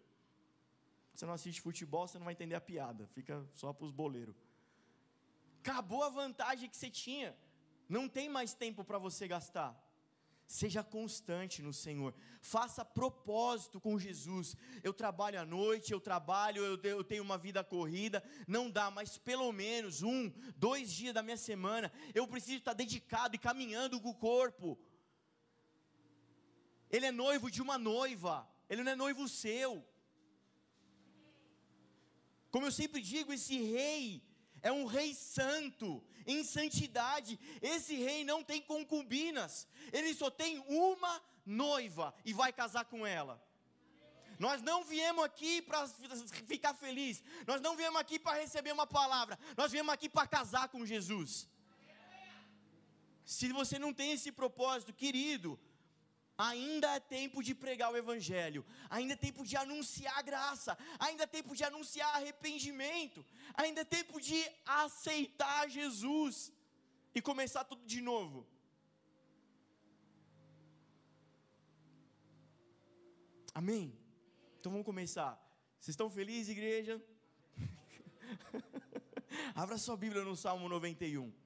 Você 1.13 1.27
não 1.27 1.35
assiste 1.35 1.61
futebol, 1.61 2.07
você 2.07 2.19
não 2.19 2.27
vai 2.27 2.35
entender 2.35 2.55
a 2.55 2.61
piada, 2.61 3.09
fica 3.09 3.45
só 3.55 3.73
para 3.73 3.87
os 3.87 3.91
boleiros. 3.91 4.37
Acabou 5.61 6.05
a 6.05 6.11
vantagem 6.11 6.69
que 6.71 6.77
você 6.77 6.91
tinha, 6.91 7.37
não 7.89 8.09
tem 8.09 8.29
mais 8.29 8.55
tempo 8.55 8.85
para 8.85 8.99
você 8.99 9.27
gastar. 9.27 9.71
Seja 10.53 10.85
constante 10.85 11.63
no 11.63 11.73
Senhor. 11.73 12.15
Faça 12.43 12.85
propósito 12.85 13.81
com 13.81 13.99
Jesus. 13.99 14.55
Eu 14.83 14.93
trabalho 14.93 15.41
à 15.41 15.47
noite, 15.47 15.93
eu 15.93 15.99
trabalho, 15.99 16.63
eu, 16.63 17.03
tenho 17.03 17.23
uma 17.23 17.39
vida 17.39 17.65
corrida. 17.65 18.23
Não 18.47 18.71
dá, 18.71 18.91
mas 18.91 19.17
pelo 19.17 19.51
menos 19.51 20.03
um, 20.03 20.31
dois 20.55 20.93
dias 20.93 21.15
da 21.15 21.23
minha 21.23 21.39
semana, 21.39 21.91
eu 22.15 22.29
preciso 22.29 22.59
estar 22.59 22.75
dedicado 22.75 23.35
e 23.35 23.39
caminhando 23.39 23.99
com 23.99 24.11
o 24.11 24.15
corpo. 24.15 24.79
Ele 26.91 27.07
é 27.07 27.11
noivo 27.13 27.51
de 27.51 27.63
uma 27.63 27.79
noiva, 27.79 28.47
ele 28.69 28.83
não 28.83 28.93
é 28.93 28.95
noivo 28.95 29.27
seu. 29.31 29.83
Como 32.51 32.67
eu 32.67 32.73
sempre 32.73 33.01
digo, 33.01 33.33
esse 33.33 33.59
rei 33.59 34.23
é 34.63 34.71
um 34.71 34.85
rei 34.85 35.15
santo, 35.15 36.03
em 36.27 36.45
santidade. 36.45 37.39
Esse 37.61 37.95
rei 37.97 38.25
não 38.25 38.43
tem 38.43 38.61
concubinas, 38.61 39.67
ele 39.93 40.15
só 40.15 40.31
tem 40.31 40.59
uma 40.69 41.23
noiva 41.45 42.15
e 42.25 42.33
vai 42.33 42.53
casar 42.53 42.85
com 42.85 43.07
ela. 43.07 43.43
Nós 44.39 44.63
não 44.63 44.83
viemos 44.85 45.25
aqui 45.25 45.63
para 45.63 45.87
ficar 46.47 46.75
feliz, 46.75 47.23
nós 47.47 47.61
não 47.61 47.77
viemos 47.77 48.01
aqui 48.01 48.19
para 48.19 48.41
receber 48.41 48.73
uma 48.73 48.87
palavra, 48.87 49.39
nós 49.57 49.71
viemos 49.71 49.93
aqui 49.93 50.09
para 50.09 50.27
casar 50.27 50.69
com 50.69 50.85
Jesus. 50.87 51.49
Se 53.25 53.53
você 53.53 53.79
não 53.79 53.93
tem 53.93 54.13
esse 54.13 54.33
propósito, 54.33 54.93
querido, 54.93 55.59
Ainda 56.37 56.89
é 56.97 57.01
tempo 57.01 57.43
de 57.43 57.55
pregar 57.55 57.93
o 57.93 57.97
Evangelho, 57.97 58.65
ainda 58.89 59.13
é 59.13 59.17
tempo 59.17 59.45
de 59.45 59.57
anunciar 59.57 60.19
a 60.19 60.23
graça, 60.23 60.79
ainda 60.99 61.25
é 61.25 61.27
tempo 61.27 61.55
de 61.55 61.63
anunciar 61.63 62.15
arrependimento, 62.15 63.25
ainda 63.55 63.83
é 63.83 63.85
tempo 63.85 64.21
de 64.21 64.43
aceitar 64.65 65.69
Jesus 65.69 66.53
e 67.15 67.21
começar 67.21 67.65
tudo 67.65 67.85
de 67.85 68.01
novo. 68.01 68.47
Amém? 73.55 73.95
Então 74.59 74.73
vamos 74.73 74.87
começar. 74.87 75.39
Vocês 75.79 75.93
estão 75.93 76.09
felizes, 76.09 76.49
igreja? 76.49 77.03
Abra 79.55 79.77
sua 79.77 79.97
Bíblia 79.97 80.25
no 80.25 80.35
Salmo 80.35 80.69
91. 80.69 81.42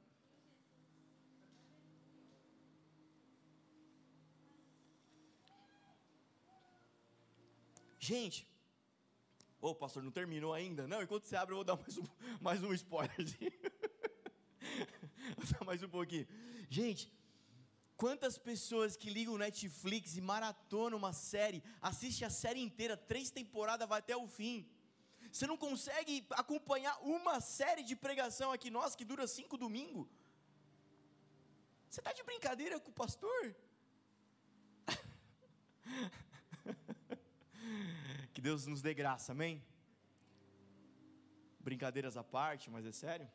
Gente, 8.08 8.46
ô 9.60 9.70
oh, 9.70 9.74
pastor, 9.74 10.00
não 10.00 10.12
terminou 10.12 10.54
ainda? 10.54 10.86
Não, 10.86 11.02
enquanto 11.02 11.24
você 11.24 11.34
abre, 11.34 11.54
eu 11.54 11.56
vou 11.56 11.64
dar 11.64 11.76
mais 11.76 11.98
um, 11.98 12.04
mais 12.40 12.62
um 12.62 12.72
spoiler. 12.72 13.16
vou 15.36 15.46
dar 15.52 15.64
mais 15.64 15.82
um 15.82 15.88
pouquinho. 15.88 16.24
Gente, 16.70 17.12
quantas 17.96 18.38
pessoas 18.38 18.96
que 18.96 19.10
ligam 19.10 19.36
Netflix 19.36 20.16
e 20.16 20.20
maratonam 20.20 20.96
uma 20.96 21.12
série, 21.12 21.64
assiste 21.82 22.24
a 22.24 22.30
série 22.30 22.60
inteira, 22.60 22.96
três 22.96 23.28
temporadas, 23.38 23.88
vai 23.88 23.98
até 23.98 24.16
o 24.16 24.28
fim. 24.28 24.70
Você 25.32 25.48
não 25.48 25.56
consegue 25.56 26.24
acompanhar 26.30 26.96
uma 27.02 27.40
série 27.40 27.82
de 27.82 27.96
pregação 27.96 28.52
aqui, 28.52 28.70
nós, 28.70 28.94
que 28.94 29.04
dura 29.04 29.26
cinco 29.26 29.58
domingos? 29.58 30.06
Você 31.90 32.00
está 32.00 32.12
de 32.12 32.22
brincadeira 32.22 32.78
com 32.78 32.92
o 32.92 32.98
pastor? 33.04 33.56
Deus 38.46 38.64
nos 38.64 38.80
dê 38.80 38.94
graça, 38.94 39.32
amém? 39.32 39.60
Brincadeiras 41.58 42.16
à 42.16 42.22
parte, 42.22 42.70
mas 42.70 42.86
é 42.86 42.92
sério? 42.92 43.28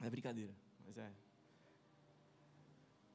É 0.00 0.10
brincadeira, 0.10 0.52
mas 0.84 0.98
é. 0.98 1.08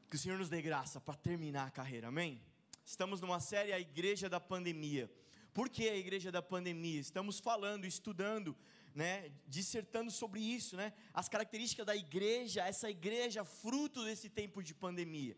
Que 0.09 0.15
o 0.15 0.19
Senhor 0.19 0.37
nos 0.37 0.47
dê 0.47 0.61
graça 0.61 1.01
para 1.01 1.15
terminar 1.15 1.67
a 1.67 1.71
carreira, 1.71 2.07
amém? 2.07 2.41
Estamos 2.85 3.19
numa 3.19 3.41
série 3.41 3.73
A 3.73 3.79
Igreja 3.81 4.29
da 4.29 4.39
Pandemia. 4.39 5.11
Por 5.53 5.67
que 5.69 5.89
a 5.89 5.97
Igreja 5.97 6.31
da 6.31 6.41
Pandemia? 6.41 7.01
Estamos 7.01 7.37
falando, 7.37 7.83
estudando, 7.83 8.55
né, 8.95 9.29
dissertando 9.45 10.09
sobre 10.11 10.39
isso, 10.39 10.77
né? 10.77 10.93
As 11.13 11.27
características 11.27 11.85
da 11.85 11.97
igreja, 11.97 12.63
essa 12.63 12.89
igreja 12.89 13.43
fruto 13.43 14.05
desse 14.05 14.29
tempo 14.29 14.63
de 14.63 14.73
pandemia. 14.73 15.35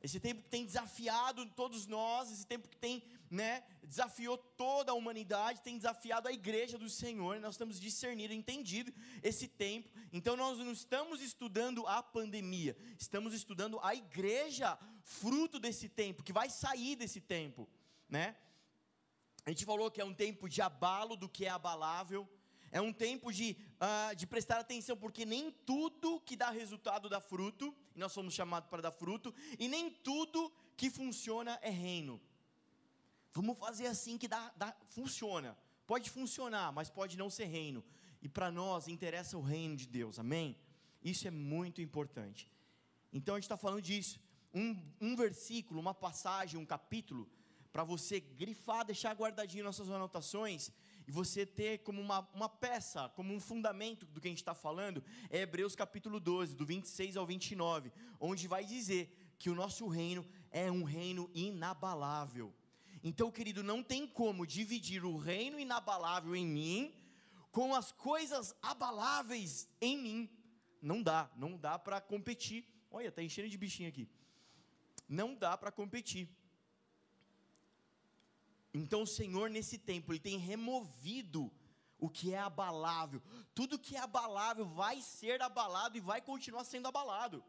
Esse 0.00 0.20
tempo 0.20 0.42
que 0.42 0.48
tem 0.48 0.64
desafiado 0.64 1.44
todos 1.46 1.86
nós, 1.86 2.30
esse 2.30 2.46
tempo 2.46 2.68
que 2.68 2.76
tem, 2.76 3.02
né, 3.28 3.64
desafiou 3.82 4.38
toda 4.38 4.92
a 4.92 4.94
humanidade, 4.94 5.60
tem 5.60 5.76
desafiado 5.76 6.28
a 6.28 6.32
igreja 6.32 6.78
do 6.78 6.88
Senhor. 6.88 7.40
Nós 7.40 7.54
estamos 7.54 7.80
discernindo, 7.80 8.32
entendido 8.32 8.92
esse 9.22 9.48
tempo. 9.48 9.88
Então 10.12 10.36
nós 10.36 10.58
não 10.58 10.72
estamos 10.72 11.20
estudando 11.20 11.84
a 11.86 12.02
pandemia, 12.02 12.76
estamos 12.98 13.34
estudando 13.34 13.80
a 13.82 13.94
igreja, 13.94 14.78
fruto 15.02 15.58
desse 15.58 15.88
tempo, 15.88 16.22
que 16.22 16.32
vai 16.32 16.48
sair 16.48 16.94
desse 16.94 17.20
tempo, 17.20 17.68
né? 18.08 18.36
A 19.44 19.50
gente 19.50 19.64
falou 19.64 19.90
que 19.90 20.00
é 20.00 20.04
um 20.04 20.14
tempo 20.14 20.48
de 20.48 20.60
abalo 20.60 21.16
do 21.16 21.28
que 21.28 21.46
é 21.46 21.48
abalável, 21.48 22.28
é 22.70 22.80
um 22.80 22.92
tempo 22.92 23.32
de, 23.32 23.56
uh, 23.80 24.14
de 24.14 24.26
prestar 24.26 24.58
atenção, 24.58 24.96
porque 24.96 25.24
nem 25.24 25.50
tudo 25.50 26.20
que 26.20 26.36
dá 26.36 26.50
resultado 26.50 27.08
dá 27.08 27.20
fruto, 27.20 27.74
e 27.94 27.98
nós 27.98 28.12
somos 28.12 28.34
chamados 28.34 28.68
para 28.68 28.82
dar 28.82 28.92
fruto, 28.92 29.34
e 29.58 29.68
nem 29.68 29.90
tudo 29.90 30.52
que 30.76 30.90
funciona 30.90 31.58
é 31.62 31.70
reino. 31.70 32.20
Vamos 33.32 33.58
fazer 33.58 33.86
assim 33.86 34.18
que 34.18 34.28
dá, 34.28 34.52
dá, 34.56 34.74
funciona. 34.88 35.56
Pode 35.86 36.10
funcionar, 36.10 36.72
mas 36.72 36.90
pode 36.90 37.16
não 37.16 37.30
ser 37.30 37.46
reino. 37.46 37.84
E 38.20 38.28
para 38.28 38.50
nós 38.50 38.88
interessa 38.88 39.38
o 39.38 39.42
reino 39.42 39.76
de 39.76 39.86
Deus, 39.86 40.18
amém? 40.18 40.56
Isso 41.02 41.26
é 41.26 41.30
muito 41.30 41.80
importante. 41.80 42.50
Então 43.12 43.34
a 43.34 43.38
gente 43.38 43.44
está 43.44 43.56
falando 43.56 43.80
disso. 43.80 44.20
Um, 44.52 44.76
um 45.00 45.16
versículo, 45.16 45.80
uma 45.80 45.94
passagem, 45.94 46.58
um 46.60 46.66
capítulo, 46.66 47.28
para 47.72 47.84
você 47.84 48.18
grifar, 48.18 48.84
deixar 48.84 49.14
guardadinho 49.14 49.64
nas 49.64 49.76
suas 49.76 49.90
anotações 49.90 50.72
e 51.08 51.10
você 51.10 51.46
ter 51.46 51.78
como 51.78 52.02
uma, 52.02 52.20
uma 52.34 52.50
peça, 52.50 53.08
como 53.16 53.32
um 53.34 53.40
fundamento 53.40 54.04
do 54.04 54.20
que 54.20 54.28
a 54.28 54.30
gente 54.30 54.42
está 54.42 54.54
falando, 54.54 55.02
é 55.30 55.40
Hebreus 55.40 55.74
capítulo 55.74 56.20
12, 56.20 56.54
do 56.54 56.66
26 56.66 57.16
ao 57.16 57.24
29, 57.24 57.90
onde 58.20 58.46
vai 58.46 58.62
dizer 58.62 59.34
que 59.38 59.48
o 59.48 59.54
nosso 59.54 59.88
reino 59.88 60.26
é 60.50 60.70
um 60.70 60.82
reino 60.84 61.30
inabalável. 61.32 62.54
Então, 63.02 63.30
querido, 63.30 63.62
não 63.62 63.82
tem 63.82 64.06
como 64.06 64.46
dividir 64.46 65.02
o 65.02 65.16
reino 65.16 65.58
inabalável 65.58 66.36
em 66.36 66.46
mim 66.46 66.94
com 67.50 67.74
as 67.74 67.90
coisas 67.90 68.54
abaláveis 68.60 69.66
em 69.80 69.96
mim. 69.96 70.30
Não 70.82 71.02
dá, 71.02 71.30
não 71.36 71.56
dá 71.56 71.78
para 71.78 72.02
competir. 72.02 72.66
Olha, 72.90 73.08
está 73.08 73.22
enchendo 73.22 73.48
de 73.48 73.56
bichinho 73.56 73.88
aqui. 73.88 74.06
Não 75.08 75.34
dá 75.34 75.56
para 75.56 75.72
competir. 75.72 76.28
Então 78.72 79.02
o 79.02 79.06
Senhor, 79.06 79.48
nesse 79.48 79.78
tempo, 79.78 80.12
Ele 80.12 80.20
tem 80.20 80.36
removido 80.36 81.50
o 81.98 82.08
que 82.08 82.34
é 82.34 82.38
abalável. 82.38 83.22
Tudo 83.54 83.78
que 83.78 83.96
é 83.96 84.00
abalável 84.00 84.66
vai 84.66 85.00
ser 85.00 85.42
abalado 85.42 85.96
e 85.96 86.00
vai 86.00 86.20
continuar 86.20 86.64
sendo 86.64 86.86
abalado. 86.86 87.44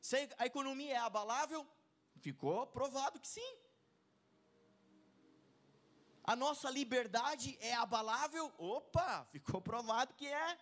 Se 0.00 0.28
a 0.38 0.46
economia 0.46 0.94
é 0.94 0.98
abalável, 0.98 1.66
ficou 2.20 2.66
provado 2.66 3.20
que 3.20 3.28
sim. 3.28 3.56
A 6.24 6.34
nossa 6.34 6.70
liberdade 6.70 7.56
é 7.60 7.74
abalável? 7.74 8.52
Opa, 8.58 9.26
ficou 9.30 9.60
provado 9.60 10.14
que 10.14 10.26
é. 10.26 10.58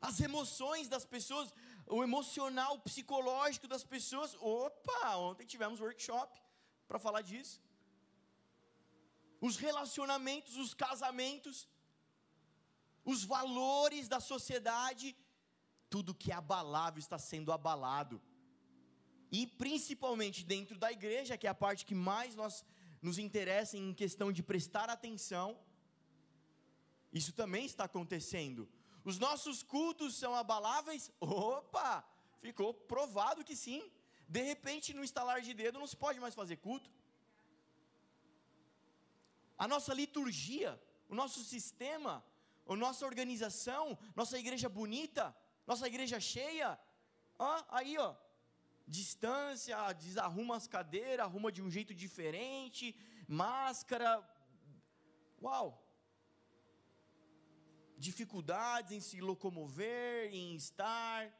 As 0.00 0.18
emoções 0.18 0.88
das 0.88 1.04
pessoas, 1.04 1.52
o 1.86 2.02
emocional, 2.02 2.76
o 2.76 2.80
psicológico 2.80 3.68
das 3.68 3.84
pessoas, 3.84 4.34
opa, 4.40 5.16
ontem 5.16 5.46
tivemos 5.46 5.78
workshop 5.78 6.40
para 6.88 6.98
falar 6.98 7.20
disso 7.20 7.60
os 9.40 9.56
relacionamentos, 9.56 10.56
os 10.56 10.74
casamentos, 10.74 11.68
os 13.04 13.24
valores 13.24 14.06
da 14.08 14.20
sociedade, 14.20 15.16
tudo 15.88 16.14
que 16.14 16.30
é 16.30 16.34
abalável 16.34 17.00
está 17.00 17.18
sendo 17.18 17.52
abalado. 17.52 18.20
E 19.32 19.46
principalmente 19.46 20.44
dentro 20.44 20.76
da 20.78 20.92
igreja, 20.92 21.38
que 21.38 21.46
é 21.46 21.50
a 21.50 21.54
parte 21.54 21.86
que 21.86 21.94
mais 21.94 22.34
nós 22.34 22.64
nos 23.00 23.18
interessa 23.18 23.76
em 23.76 23.94
questão 23.94 24.30
de 24.30 24.42
prestar 24.42 24.90
atenção, 24.90 25.58
isso 27.12 27.32
também 27.32 27.64
está 27.64 27.84
acontecendo. 27.84 28.68
Os 29.04 29.18
nossos 29.18 29.62
cultos 29.62 30.16
são 30.16 30.34
abaláveis? 30.34 31.10
Opa! 31.18 32.04
Ficou 32.40 32.74
provado 32.74 33.44
que 33.44 33.56
sim. 33.56 33.90
De 34.28 34.42
repente, 34.42 34.92
no 34.92 35.02
estalar 35.02 35.40
de 35.40 35.54
dedo, 35.54 35.78
não 35.78 35.86
se 35.86 35.96
pode 35.96 36.20
mais 36.20 36.34
fazer 36.34 36.56
culto 36.56 36.90
a 39.62 39.68
nossa 39.68 39.92
liturgia, 39.92 40.70
o 41.06 41.14
nosso 41.14 41.40
sistema, 41.44 42.12
a 42.66 42.74
nossa 42.84 43.04
organização, 43.04 43.98
nossa 44.16 44.38
igreja 44.42 44.70
bonita, 44.70 45.24
nossa 45.66 45.86
igreja 45.86 46.18
cheia. 46.18 46.68
Ó, 47.38 47.64
aí, 47.68 47.98
ó, 47.98 48.10
distância, 48.86 49.76
desarruma 49.92 50.56
as 50.56 50.66
cadeiras, 50.66 51.26
arruma 51.26 51.52
de 51.52 51.60
um 51.60 51.70
jeito 51.70 51.94
diferente, 51.94 52.96
máscara. 53.28 54.10
Uau! 55.42 55.66
Dificuldades 57.98 58.92
em 58.92 59.00
se 59.08 59.20
locomover, 59.20 60.34
em 60.34 60.54
estar, 60.54 61.30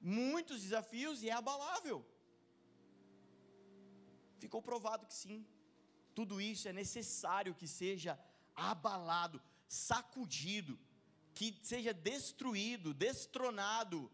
muitos 0.00 0.62
desafios 0.62 1.22
e 1.22 1.28
é 1.28 1.34
abalável. 1.34 1.98
Ficou 4.38 4.62
provado 4.62 5.06
que 5.06 5.12
sim 5.12 5.46
tudo 6.14 6.40
isso 6.40 6.68
é 6.68 6.72
necessário 6.72 7.54
que 7.54 7.66
seja 7.66 8.18
abalado, 8.54 9.40
sacudido, 9.66 10.78
que 11.34 11.58
seja 11.62 11.92
destruído, 11.92 12.94
destronado, 12.94 14.10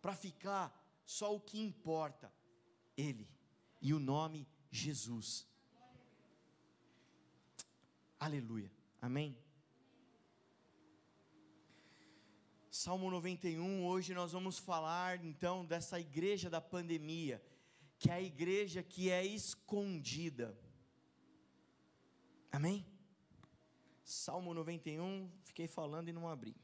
para 0.00 0.14
ficar 0.14 0.66
só 1.04 1.34
o 1.34 1.40
que 1.40 1.58
importa, 1.58 2.32
Ele 2.96 3.28
e 3.80 3.92
o 3.92 4.00
nome 4.00 4.48
Jesus. 4.70 5.46
Aleluia, 8.18 8.72
amém? 9.00 9.36
Salmo 12.70 13.10
91, 13.10 13.84
hoje 13.86 14.14
nós 14.14 14.32
vamos 14.32 14.58
falar 14.58 15.24
então 15.24 15.64
dessa 15.64 16.00
igreja 16.00 16.50
da 16.50 16.60
pandemia, 16.60 17.42
que 17.98 18.10
é 18.10 18.14
a 18.14 18.22
igreja 18.22 18.82
que 18.82 19.10
é 19.10 19.24
escondida. 19.24 20.58
Amém? 22.54 22.86
Salmo 24.04 24.54
91, 24.54 25.28
fiquei 25.42 25.66
falando 25.66 26.08
e 26.08 26.12
não 26.12 26.28
abri. 26.28 26.54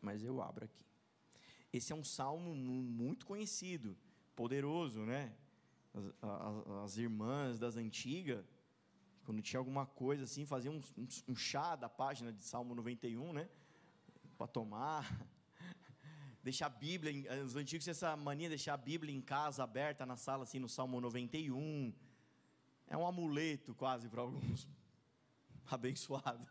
Mas 0.00 0.22
eu 0.22 0.40
abro 0.40 0.64
aqui. 0.64 0.84
esse 1.72 1.92
é 1.92 1.96
um 1.96 2.04
salmo 2.04 2.54
muito 2.54 3.26
conhecido, 3.26 3.98
poderoso, 4.36 5.00
né? 5.00 5.34
As, 5.92 6.04
as, 6.22 6.84
as 6.84 6.96
irmãs 6.98 7.58
das 7.58 7.76
antigas, 7.76 8.46
quando 9.24 9.42
tinha 9.42 9.58
alguma 9.58 9.84
coisa 9.84 10.22
assim, 10.22 10.46
faziam 10.46 10.76
um, 10.76 11.02
um, 11.02 11.08
um 11.26 11.34
chá 11.34 11.74
da 11.74 11.88
página 11.88 12.32
de 12.32 12.44
Salmo 12.44 12.76
91, 12.76 13.32
né? 13.32 13.48
Para 14.38 14.46
tomar. 14.46 15.02
Deixar 16.44 16.66
a 16.66 16.68
Bíblia, 16.68 17.12
os 17.44 17.56
antigos 17.56 17.82
tinham 17.82 17.90
essa 17.90 18.16
mania 18.16 18.48
de 18.48 18.54
deixar 18.54 18.74
a 18.74 18.76
Bíblia 18.76 19.12
em 19.12 19.20
casa, 19.20 19.64
aberta 19.64 20.06
na 20.06 20.16
sala, 20.16 20.44
assim, 20.44 20.60
no 20.60 20.68
Salmo 20.68 21.00
91. 21.00 21.92
É 22.86 22.96
um 22.96 23.06
amuleto 23.06 23.74
quase 23.74 24.08
para 24.08 24.22
alguns 24.22 24.68
abençoados. 25.66 26.46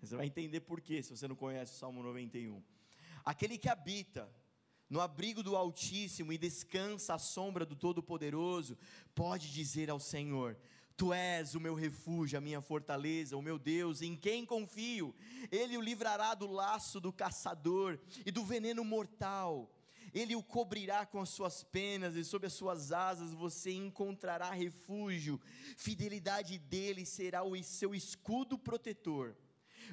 Você 0.00 0.16
vai 0.16 0.26
entender 0.26 0.60
por 0.60 0.80
quê, 0.80 1.02
se 1.02 1.10
você 1.16 1.26
não 1.26 1.36
conhece 1.36 1.74
o 1.74 1.78
Salmo 1.78 2.02
91. 2.02 2.62
Aquele 3.24 3.58
que 3.58 3.68
habita 3.68 4.30
no 4.88 5.00
abrigo 5.00 5.42
do 5.42 5.56
Altíssimo 5.56 6.32
e 6.32 6.38
descansa 6.38 7.14
à 7.14 7.18
sombra 7.18 7.64
do 7.64 7.76
Todo-Poderoso, 7.76 8.76
pode 9.14 9.52
dizer 9.52 9.88
ao 9.88 10.00
Senhor: 10.00 10.58
Tu 10.96 11.12
és 11.12 11.54
o 11.54 11.60
meu 11.60 11.74
refúgio, 11.74 12.36
a 12.36 12.40
minha 12.40 12.60
fortaleza, 12.60 13.36
o 13.36 13.42
meu 13.42 13.58
Deus, 13.58 14.02
em 14.02 14.16
quem 14.16 14.44
confio. 14.44 15.14
Ele 15.50 15.78
o 15.78 15.80
livrará 15.80 16.34
do 16.34 16.46
laço 16.46 17.00
do 17.00 17.12
caçador 17.12 17.98
e 18.26 18.30
do 18.30 18.44
veneno 18.44 18.84
mortal. 18.84 19.70
Ele 20.12 20.34
o 20.34 20.42
cobrirá 20.42 21.06
com 21.06 21.20
as 21.20 21.28
suas 21.28 21.62
penas 21.62 22.16
e 22.16 22.24
sob 22.24 22.46
as 22.46 22.52
suas 22.52 22.92
asas 22.92 23.32
você 23.32 23.72
encontrará 23.72 24.50
refúgio. 24.50 25.40
Fidelidade 25.76 26.58
dele 26.58 27.06
será 27.06 27.42
o 27.42 27.60
seu 27.62 27.94
escudo 27.94 28.58
protetor. 28.58 29.36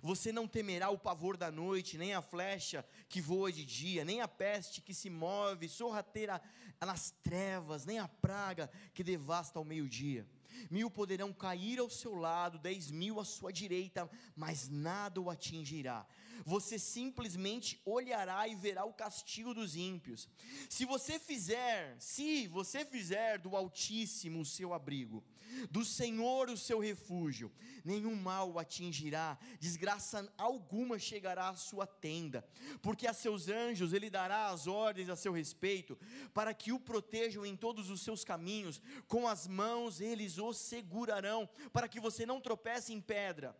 Você 0.01 0.31
não 0.31 0.47
temerá 0.47 0.89
o 0.89 0.97
pavor 0.97 1.37
da 1.37 1.51
noite, 1.51 1.97
nem 1.97 2.13
a 2.13 2.21
flecha 2.21 2.85
que 3.09 3.21
voa 3.21 3.51
de 3.51 3.65
dia, 3.65 4.05
nem 4.05 4.21
a 4.21 4.27
peste 4.27 4.81
que 4.81 4.93
se 4.93 5.09
move 5.09 5.67
sorrateira 5.67 6.41
nas 6.79 7.11
trevas, 7.23 7.85
nem 7.85 7.99
a 7.99 8.07
praga 8.07 8.69
que 8.93 9.03
devasta 9.03 9.57
ao 9.57 9.65
meio-dia. 9.65 10.27
Mil 10.69 10.89
poderão 10.89 11.31
cair 11.33 11.79
ao 11.79 11.89
seu 11.89 12.15
lado, 12.15 12.59
dez 12.59 12.91
mil 12.91 13.19
à 13.19 13.25
sua 13.25 13.51
direita, 13.51 14.09
mas 14.35 14.69
nada 14.69 15.19
o 15.21 15.29
atingirá. 15.29 16.05
Você 16.45 16.77
simplesmente 16.77 17.81
olhará 17.85 18.47
e 18.47 18.55
verá 18.55 18.85
o 18.85 18.93
castigo 18.93 19.53
dos 19.53 19.75
ímpios. 19.75 20.29
Se 20.69 20.85
você 20.85 21.19
fizer, 21.19 21.95
se 21.99 22.47
você 22.47 22.85
fizer 22.85 23.39
do 23.39 23.55
Altíssimo 23.55 24.41
o 24.41 24.45
seu 24.45 24.73
abrigo, 24.73 25.23
do 25.69 25.83
Senhor 25.83 26.49
o 26.49 26.57
seu 26.57 26.79
refúgio, 26.79 27.51
nenhum 27.83 28.15
mal 28.15 28.51
o 28.51 28.59
atingirá, 28.59 29.37
desgraça 29.59 30.31
alguma 30.37 30.99
chegará 30.99 31.49
à 31.49 31.55
sua 31.55 31.85
tenda, 31.85 32.47
porque 32.81 33.07
a 33.07 33.13
seus 33.13 33.47
anjos 33.47 33.93
ele 33.93 34.09
dará 34.09 34.47
as 34.47 34.67
ordens 34.67 35.09
a 35.09 35.15
seu 35.15 35.31
respeito, 35.31 35.97
para 36.33 36.53
que 36.53 36.71
o 36.71 36.79
protejam 36.79 37.45
em 37.45 37.55
todos 37.55 37.89
os 37.89 38.01
seus 38.01 38.23
caminhos, 38.23 38.81
com 39.07 39.27
as 39.27 39.47
mãos 39.47 40.01
eles 40.01 40.37
o 40.37 40.53
segurarão, 40.53 41.49
para 41.71 41.87
que 41.87 41.99
você 41.99 42.25
não 42.25 42.41
tropece 42.41 42.93
em 42.93 43.01
pedra. 43.01 43.55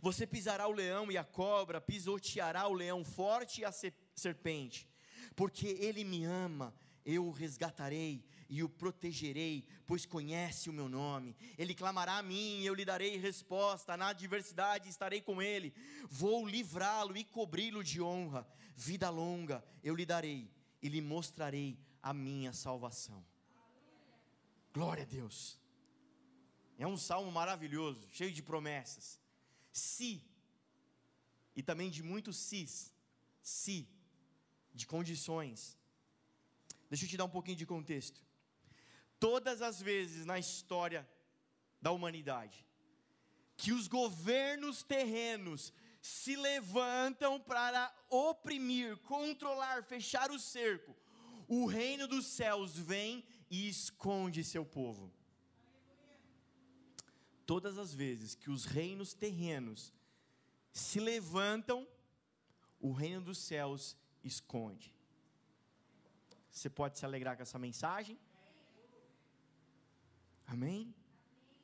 Você 0.00 0.26
pisará 0.26 0.66
o 0.66 0.72
leão 0.72 1.10
e 1.10 1.16
a 1.16 1.24
cobra, 1.24 1.80
pisoteará 1.80 2.66
o 2.66 2.74
leão 2.74 3.04
forte 3.04 3.60
e 3.60 3.64
a 3.64 3.72
serpente, 4.14 4.88
porque 5.34 5.68
ele 5.68 6.02
me 6.04 6.24
ama, 6.24 6.74
eu 7.04 7.24
o 7.26 7.30
resgatarei 7.30 8.24
e 8.48 8.62
o 8.62 8.68
protegerei, 8.68 9.66
pois 9.86 10.06
conhece 10.06 10.70
o 10.70 10.72
meu 10.72 10.88
nome. 10.88 11.36
Ele 11.58 11.74
clamará 11.74 12.18
a 12.18 12.22
mim, 12.22 12.60
e 12.60 12.66
eu 12.66 12.74
lhe 12.74 12.84
darei 12.84 13.16
resposta. 13.16 13.96
Na 13.96 14.08
adversidade 14.08 14.88
estarei 14.88 15.20
com 15.20 15.42
ele. 15.42 15.74
Vou 16.08 16.46
livrá-lo 16.46 17.16
e 17.16 17.24
cobri-lo 17.24 17.82
de 17.82 18.00
honra. 18.00 18.46
Vida 18.76 19.08
longa 19.08 19.64
eu 19.82 19.94
lhe 19.94 20.04
darei 20.04 20.50
e 20.82 20.88
lhe 20.88 21.00
mostrarei 21.00 21.78
a 22.02 22.12
minha 22.12 22.52
salvação. 22.52 23.24
Glória 24.72 25.04
a 25.04 25.06
Deus. 25.06 25.58
É 26.78 26.86
um 26.86 26.96
salmo 26.96 27.32
maravilhoso, 27.32 28.06
cheio 28.12 28.32
de 28.32 28.42
promessas. 28.42 29.18
Se, 29.72 30.22
e 31.54 31.62
também 31.62 31.88
de 31.90 32.02
muitos 32.02 32.36
sis, 32.36 32.92
se, 33.40 33.88
de 34.74 34.86
condições. 34.86 35.78
Deixa 36.90 37.04
eu 37.04 37.08
te 37.08 37.16
dar 37.16 37.24
um 37.24 37.30
pouquinho 37.30 37.56
de 37.56 37.64
contexto. 37.64 38.25
Todas 39.26 39.60
as 39.60 39.82
vezes 39.82 40.24
na 40.24 40.38
história 40.38 41.04
da 41.82 41.90
humanidade 41.90 42.64
que 43.56 43.72
os 43.72 43.88
governos 43.88 44.84
terrenos 44.84 45.72
se 46.00 46.36
levantam 46.36 47.40
para 47.40 47.92
oprimir, 48.08 48.96
controlar, 48.98 49.82
fechar 49.82 50.30
o 50.30 50.38
cerco, 50.38 50.94
o 51.48 51.66
reino 51.66 52.06
dos 52.06 52.24
céus 52.26 52.78
vem 52.78 53.24
e 53.50 53.68
esconde 53.68 54.44
seu 54.44 54.64
povo. 54.64 55.12
Todas 57.44 57.78
as 57.78 57.92
vezes 57.92 58.36
que 58.36 58.48
os 58.48 58.64
reinos 58.64 59.12
terrenos 59.12 59.92
se 60.72 61.00
levantam, 61.00 61.84
o 62.78 62.92
reino 62.92 63.22
dos 63.22 63.38
céus 63.38 63.96
esconde. 64.22 64.94
Você 66.48 66.70
pode 66.70 66.96
se 66.96 67.04
alegrar 67.04 67.36
com 67.36 67.42
essa 67.42 67.58
mensagem? 67.58 68.16
Amém? 70.46 70.94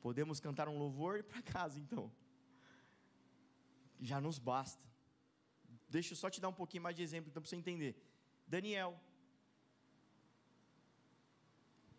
Podemos 0.01 0.41
cantar 0.41 0.69
um 0.69 0.79
louvor 0.79 1.19
e 1.21 1.23
para 1.23 1.41
casa 1.43 1.79
então. 1.79 2.11
Já 4.01 4.21
nos 4.21 4.39
basta. 4.39 4.83
Deixa 5.89 6.13
eu 6.13 6.17
só 6.17 6.29
te 6.29 6.41
dar 6.41 6.49
um 6.49 6.55
pouquinho 6.55 6.83
mais 6.83 6.97
de 6.97 7.03
exemplo 7.03 7.31
então 7.31 7.41
para 7.41 7.49
você 7.49 7.57
entender. 7.57 7.95
Daniel, 8.47 9.01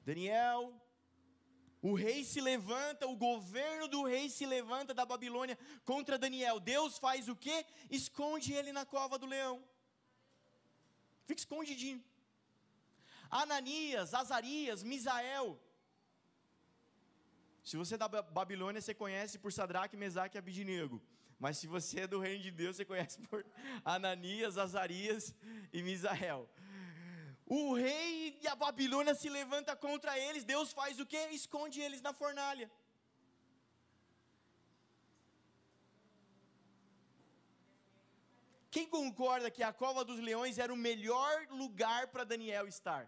Daniel, 0.05 0.73
o 1.81 1.93
rei 1.93 2.23
se 2.23 2.41
levanta, 2.41 3.07
o 3.07 3.15
governo 3.15 3.87
do 3.87 4.03
rei 4.03 4.29
se 4.29 4.45
levanta 4.45 4.93
da 4.93 5.05
Babilônia 5.05 5.57
contra 5.85 6.17
Daniel. 6.17 6.59
Deus 6.59 6.97
faz 6.97 7.29
o 7.29 7.35
quê? 7.35 7.65
Esconde 7.89 8.53
ele 8.53 8.71
na 8.73 8.85
cova 8.85 9.17
do 9.17 9.25
leão. 9.25 9.63
Fica 11.25 11.39
escondidinho. 11.39 12.03
Ananias, 13.29 14.13
Azarias, 14.13 14.83
Misael. 14.83 15.59
Se 17.63 17.77
você 17.77 17.95
é 17.95 17.97
da 17.97 18.07
Babilônia, 18.07 18.81
você 18.81 18.93
conhece 18.93 19.39
por 19.39 19.51
Sadraque, 19.51 19.95
Mesaque 19.95 20.37
e 20.37 20.39
Abidinego. 20.39 21.01
Mas 21.39 21.57
se 21.57 21.67
você 21.67 22.01
é 22.01 22.07
do 22.07 22.19
reino 22.19 22.43
de 22.43 22.51
Deus, 22.51 22.75
você 22.75 22.85
conhece 22.85 23.19
por 23.21 23.45
Ananias, 23.83 24.57
Azarias 24.57 25.33
e 25.71 25.81
Misael 25.81 26.49
o 27.45 27.73
rei 27.73 28.39
da 28.41 28.55
Babilônia 28.55 29.13
se 29.13 29.29
levanta 29.29 29.75
contra 29.75 30.17
eles, 30.17 30.43
Deus 30.43 30.71
faz 30.71 30.99
o 30.99 31.05
que? 31.05 31.17
Esconde 31.39 31.81
eles 31.81 32.01
na 32.01 32.13
fornalha. 32.13 32.71
Quem 38.71 38.87
concorda 38.87 39.51
que 39.51 39.61
a 39.61 39.71
cova 39.71 40.03
dos 40.03 40.19
leões 40.19 40.57
era 40.57 40.73
o 40.73 40.77
melhor 40.77 41.47
lugar 41.49 42.07
para 42.07 42.23
Daniel 42.23 42.67
estar? 42.67 43.03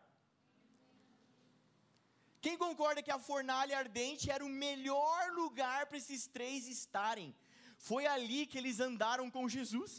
Quem 2.46 2.56
concorda 2.64 3.02
que 3.06 3.14
a 3.14 3.24
fornalha 3.28 3.78
ardente 3.84 4.26
era 4.36 4.44
o 4.46 4.56
melhor 4.66 5.22
lugar 5.32 5.88
para 5.88 5.98
esses 6.02 6.28
três 6.36 6.68
estarem? 6.68 7.30
Foi 7.88 8.04
ali 8.06 8.46
que 8.46 8.60
eles 8.60 8.80
andaram 8.88 9.26
com 9.36 9.50
Jesus. 9.56 9.94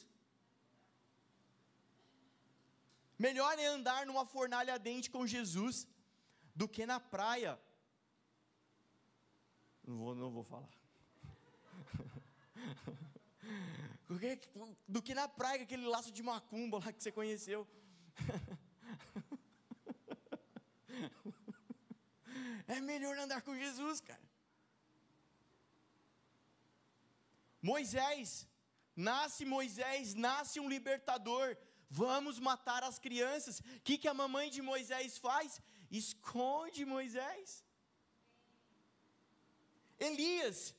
Melhor 3.19 3.59
é 3.59 3.67
andar 3.67 4.07
numa 4.07 4.25
fornalha 4.25 4.75
ardente 4.75 5.11
com 5.15 5.27
Jesus 5.27 5.89
do 6.55 6.69
que 6.69 6.87
na 6.93 7.01
praia. 7.01 7.59
Não 9.85 9.97
vou, 10.03 10.15
não 10.15 10.31
vou 10.31 10.45
falar. 10.45 10.71
do 14.87 15.03
que 15.03 15.15
na 15.21 15.27
praia, 15.41 15.65
aquele 15.65 15.87
laço 15.95 16.13
de 16.13 16.23
macumba 16.23 16.79
lá 16.79 16.93
que 16.93 17.03
você 17.03 17.11
conheceu. 17.11 17.67
é 22.66 22.81
melhor 22.81 23.16
andar 23.18 23.42
com 23.42 23.55
Jesus, 23.64 24.00
cara. 24.00 24.26
Moisés, 27.62 28.46
nasce 28.94 29.44
Moisés, 29.44 30.14
nasce 30.14 30.61
um 30.61 30.68
libertador, 30.68 31.57
Vamos 31.88 32.38
matar 32.38 32.83
as 32.83 32.98
crianças. 32.98 33.61
O 33.61 33.81
que, 33.81 33.98
que 33.98 34.09
a 34.09 34.14
mamãe 34.14 34.50
de 34.50 34.61
Moisés 34.61 35.18
faz? 35.18 35.61
Esconde 35.90 36.85
Moisés. 36.85 37.64
Elias. 39.98 40.74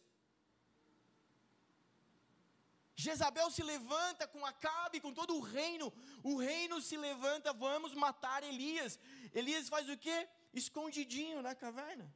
Jezabel 2.95 3.49
se 3.51 3.63
levanta 3.63 4.27
com 4.27 4.45
Acabe, 4.45 4.99
com 4.99 5.13
todo 5.13 5.35
o 5.35 5.39
reino. 5.39 5.93
O 6.23 6.35
reino 6.37 6.81
se 6.81 6.97
levanta, 6.97 7.53
vamos 7.53 7.93
matar 7.93 8.43
Elias. 8.43 8.99
Elias 9.33 9.69
faz 9.69 9.87
o 9.87 9.97
quê? 9.97 10.27
Escondidinho 10.53 11.41
na 11.41 11.53
caverna. 11.55 12.11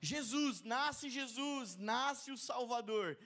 Jesus, 0.00 0.62
nasce 0.62 1.08
Jesus, 1.08 1.76
nasce 1.76 2.30
o 2.30 2.36
Salvador 2.36 3.16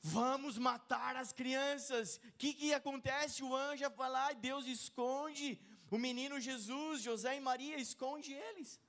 Vamos 0.00 0.56
matar 0.56 1.16
as 1.16 1.32
crianças. 1.32 2.16
O 2.16 2.32
que, 2.38 2.54
que 2.54 2.72
acontece? 2.72 3.42
O 3.42 3.54
anjo 3.54 3.90
vai 3.96 4.10
lá 4.10 4.32
e 4.32 4.36
Deus 4.36 4.66
esconde 4.66 5.60
o 5.90 5.98
menino 5.98 6.38
Jesus, 6.38 7.02
José 7.02 7.36
e 7.36 7.40
Maria, 7.40 7.76
esconde 7.78 8.32
eles. 8.32 8.80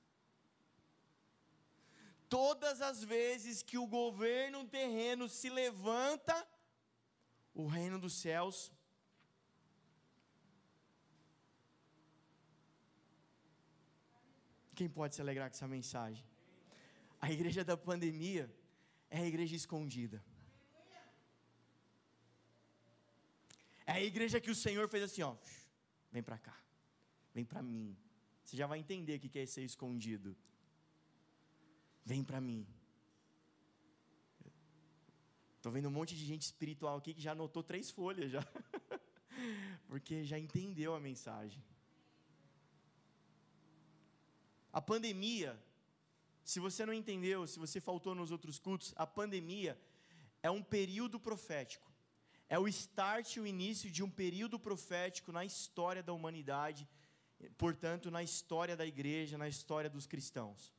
Todas 2.28 2.80
as 2.80 3.02
vezes 3.02 3.62
que 3.62 3.76
o 3.76 3.86
governo 3.86 4.64
terreno 4.68 5.28
se 5.28 5.48
levanta, 5.48 6.46
o 7.52 7.66
reino 7.66 7.98
dos 7.98 8.14
céus 8.14 8.70
Quem 14.80 14.88
pode 14.88 15.14
se 15.14 15.20
alegrar 15.20 15.50
com 15.50 15.56
essa 15.56 15.68
mensagem? 15.68 16.24
A 17.20 17.30
igreja 17.30 17.62
da 17.62 17.76
pandemia 17.76 18.50
é 19.10 19.18
a 19.18 19.26
igreja 19.26 19.54
escondida. 19.54 20.24
É 23.84 23.92
a 23.92 24.00
igreja 24.00 24.40
que 24.40 24.50
o 24.50 24.54
Senhor 24.54 24.88
fez 24.88 25.02
assim, 25.04 25.20
ó, 25.20 25.36
vem 26.10 26.22
para 26.22 26.38
cá, 26.38 26.58
vem 27.34 27.44
para 27.44 27.62
mim. 27.62 27.94
Você 28.42 28.56
já 28.56 28.66
vai 28.66 28.78
entender 28.78 29.16
o 29.16 29.20
que 29.20 29.38
é 29.38 29.44
ser 29.44 29.64
escondido. 29.64 30.34
Vem 32.02 32.24
para 32.24 32.40
mim. 32.40 32.66
Estou 35.56 35.70
vendo 35.70 35.88
um 35.88 35.96
monte 35.98 36.16
de 36.16 36.24
gente 36.24 36.44
espiritual 36.50 36.96
aqui 36.96 37.12
que 37.12 37.20
já 37.20 37.32
anotou 37.32 37.62
três 37.62 37.90
folhas 37.90 38.30
já. 38.30 38.42
Porque 39.88 40.24
já 40.24 40.38
entendeu 40.38 40.94
a 40.94 41.00
mensagem. 41.00 41.62
A 44.72 44.80
pandemia, 44.80 45.60
se 46.44 46.60
você 46.60 46.86
não 46.86 46.92
entendeu, 46.92 47.46
se 47.46 47.58
você 47.58 47.80
faltou 47.80 48.14
nos 48.14 48.30
outros 48.30 48.58
cultos, 48.58 48.92
a 48.96 49.06
pandemia 49.06 49.80
é 50.42 50.50
um 50.50 50.62
período 50.62 51.18
profético. 51.18 51.90
É 52.48 52.58
o 52.58 52.68
start, 52.68 53.36
o 53.36 53.46
início 53.46 53.90
de 53.90 54.02
um 54.02 54.10
período 54.10 54.58
profético 54.58 55.32
na 55.32 55.44
história 55.44 56.02
da 56.02 56.12
humanidade, 56.12 56.88
portanto, 57.56 58.10
na 58.10 58.22
história 58.22 58.76
da 58.76 58.86
igreja, 58.86 59.38
na 59.38 59.48
história 59.48 59.90
dos 59.90 60.06
cristãos. 60.06 60.72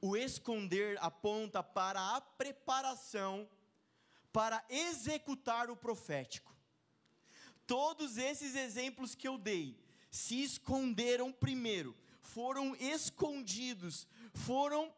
O 0.00 0.16
esconder 0.16 0.98
aponta 1.00 1.62
para 1.62 2.16
a 2.16 2.20
preparação 2.20 3.48
para 4.32 4.64
executar 4.68 5.70
o 5.70 5.76
profético. 5.76 6.54
Todos 7.66 8.16
esses 8.16 8.54
exemplos 8.54 9.14
que 9.14 9.26
eu 9.26 9.38
dei 9.38 9.78
se 10.10 10.42
esconderam 10.42 11.32
primeiro 11.32 11.96
foram 12.36 12.76
escondidos, 12.76 14.06
foram 14.34 14.94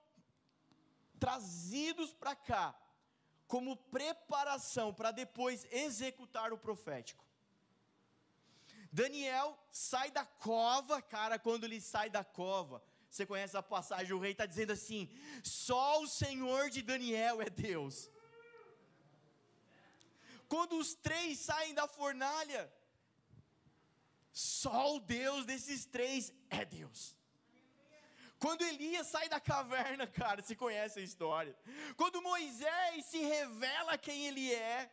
trazidos 1.21 2.13
para 2.13 2.35
cá, 2.35 2.77
como 3.47 3.77
preparação 3.77 4.93
para 4.93 5.13
depois 5.13 5.65
executar 5.71 6.53
o 6.53 6.59
profético. 6.59 7.25
Daniel 8.91 9.57
sai 9.71 10.11
da 10.11 10.25
cova, 10.27 11.01
cara, 11.01 11.39
quando 11.39 11.63
ele 11.63 11.81
sai 11.81 12.11
da 12.11 12.25
cova, 12.25 12.83
você 13.09 13.25
conhece 13.25 13.57
a 13.57 13.63
passagem, 13.63 14.13
o 14.13 14.19
rei 14.19 14.33
está 14.33 14.45
dizendo 14.45 14.73
assim: 14.73 15.09
só 15.45 16.03
o 16.03 16.09
Senhor 16.09 16.71
de 16.71 16.83
Daniel 16.83 17.41
é 17.41 17.49
Deus. 17.49 18.11
Quando 20.49 20.77
os 20.77 20.93
três 20.95 21.39
saem 21.39 21.73
da 21.73 21.87
fornalha, 21.87 22.63
só 24.33 24.97
o 24.97 25.01
Deus 25.01 25.47
desses 25.47 25.87
três 25.87 26.33
é 26.51 26.65
Deus. 26.65 27.18
Quando 28.39 28.63
Elias 28.63 29.09
sai 29.09 29.29
da 29.29 29.41
caverna, 29.41 30.07
cara, 30.21 30.43
se 30.43 30.55
conhece 30.55 31.01
a 31.01 31.03
história. 31.03 31.57
Quando 31.97 32.23
Moisés 32.23 33.05
se 33.07 33.19
revela 33.19 33.99
quem 33.99 34.27
ele 34.27 34.53
é. 34.53 34.91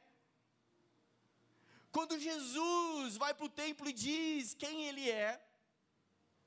Quando 1.91 2.19
Jesus 2.19 3.15
vai 3.15 3.33
para 3.33 3.45
o 3.45 3.49
templo 3.49 3.87
e 3.87 3.93
diz 3.93 4.53
quem 4.53 4.85
ele 4.87 5.09
é. 5.09 5.41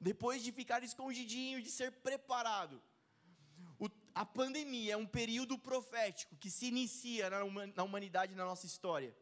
Depois 0.01 0.43
de 0.43 0.53
ficar 0.53 0.83
escondidinho, 0.83 1.63
de 1.63 1.71
ser 1.71 1.91
preparado. 1.93 2.83
O, 3.79 3.89
a 4.15 4.25
pandemia 4.25 4.95
é 4.95 4.97
um 4.97 5.07
período 5.07 5.59
profético 5.59 6.37
que 6.37 6.51
se 6.51 6.67
inicia 6.67 7.31
na, 7.31 7.39
na 7.75 7.83
humanidade, 7.83 8.35
na 8.35 8.45
nossa 8.45 8.67
história. 8.67 9.17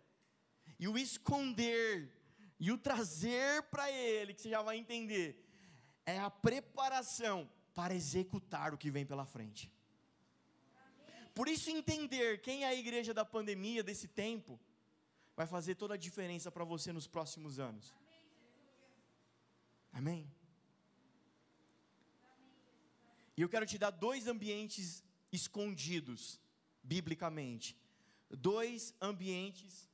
E 0.79 0.89
o 0.89 0.99
esconder 0.99 2.13
e 2.59 2.73
o 2.73 2.79
trazer 2.79 3.63
para 3.65 3.91
ele, 3.91 4.35
que 4.35 4.43
você 4.43 4.51
já 4.51 4.63
vai 4.63 4.77
entender, 4.79 5.47
é 6.07 6.19
a 6.19 6.31
preparação 6.31 7.51
para 7.77 7.95
executar 7.95 8.73
o 8.73 8.79
que 8.79 8.91
vem 8.91 9.05
pela 9.05 9.27
frente. 9.27 9.71
Por 11.35 11.47
isso, 11.47 11.69
entender 11.69 12.41
quem 12.41 12.65
é 12.65 12.69
a 12.69 12.75
igreja 12.75 13.13
da 13.13 13.23
pandemia, 13.23 13.83
desse 13.83 14.09
tempo, 14.09 14.59
vai 15.37 15.47
fazer 15.47 15.75
toda 15.75 15.93
a 15.93 15.99
diferença 15.99 16.51
para 16.51 16.65
você 16.65 16.91
nos 16.91 17.07
próximos 17.07 17.59
anos. 17.61 17.95
Amém? 19.93 20.27
E 23.37 23.43
eu 23.43 23.49
quero 23.51 23.67
te 23.67 23.77
dar 23.77 23.91
dois 23.91 24.27
ambientes 24.27 25.05
escondidos, 25.31 26.41
biblicamente. 26.83 27.77
Dois 28.31 28.95
ambientes. 28.99 29.91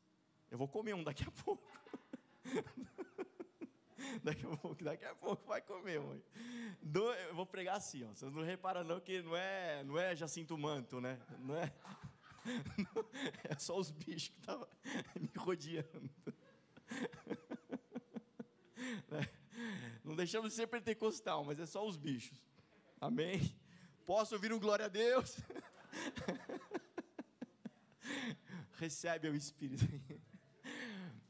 Eu 0.49 0.57
vou 0.57 0.69
comer 0.69 0.95
um 0.95 1.03
daqui 1.03 1.25
a 1.25 1.31
pouco. 1.33 1.69
daqui 4.23 4.45
a 4.47 4.57
pouco, 4.57 4.85
daqui 4.85 5.05
a 5.05 5.15
pouco 5.15 5.47
vai 5.47 5.61
comer, 5.61 6.01
mãe. 6.01 6.23
Do, 6.81 7.13
eu 7.13 7.35
vou 7.35 7.47
pregar 7.47 7.77
assim, 7.77 8.05
ó. 8.05 8.09
Vocês 8.09 8.33
não 8.33 8.43
reparam 8.43 8.85
não 8.85 9.01
que 9.01 9.23
não 9.23 9.37
é, 9.37 9.85
não 9.85 9.99
é 9.99 10.15
Jacinto 10.17 10.57
Manto, 10.59 11.01
né? 11.01 11.21
Não 11.39 11.57
é, 11.57 11.73
é 13.49 13.59
só 13.59 13.79
os 13.79 13.91
bichos 13.91 14.29
que 14.29 14.41
estavam 14.41 14.69
me 15.19 15.31
rodeando. 15.37 16.11
Né? 19.09 19.29
Não 20.05 20.17
deixamos 20.17 20.51
de 20.51 20.57
ser 20.57 20.67
pentecostal, 20.67 21.45
mas 21.45 21.59
é 21.61 21.67
só 21.67 21.87
os 21.87 21.97
bichos. 21.97 22.39
Amém? 23.01 23.57
Posso 24.05 24.35
ouvir 24.35 24.53
um 24.53 24.59
glória 24.59 24.87
a 24.87 24.89
Deus? 24.89 25.39
Recebe 28.75 29.29
o 29.29 29.37
Espírito. 29.37 29.85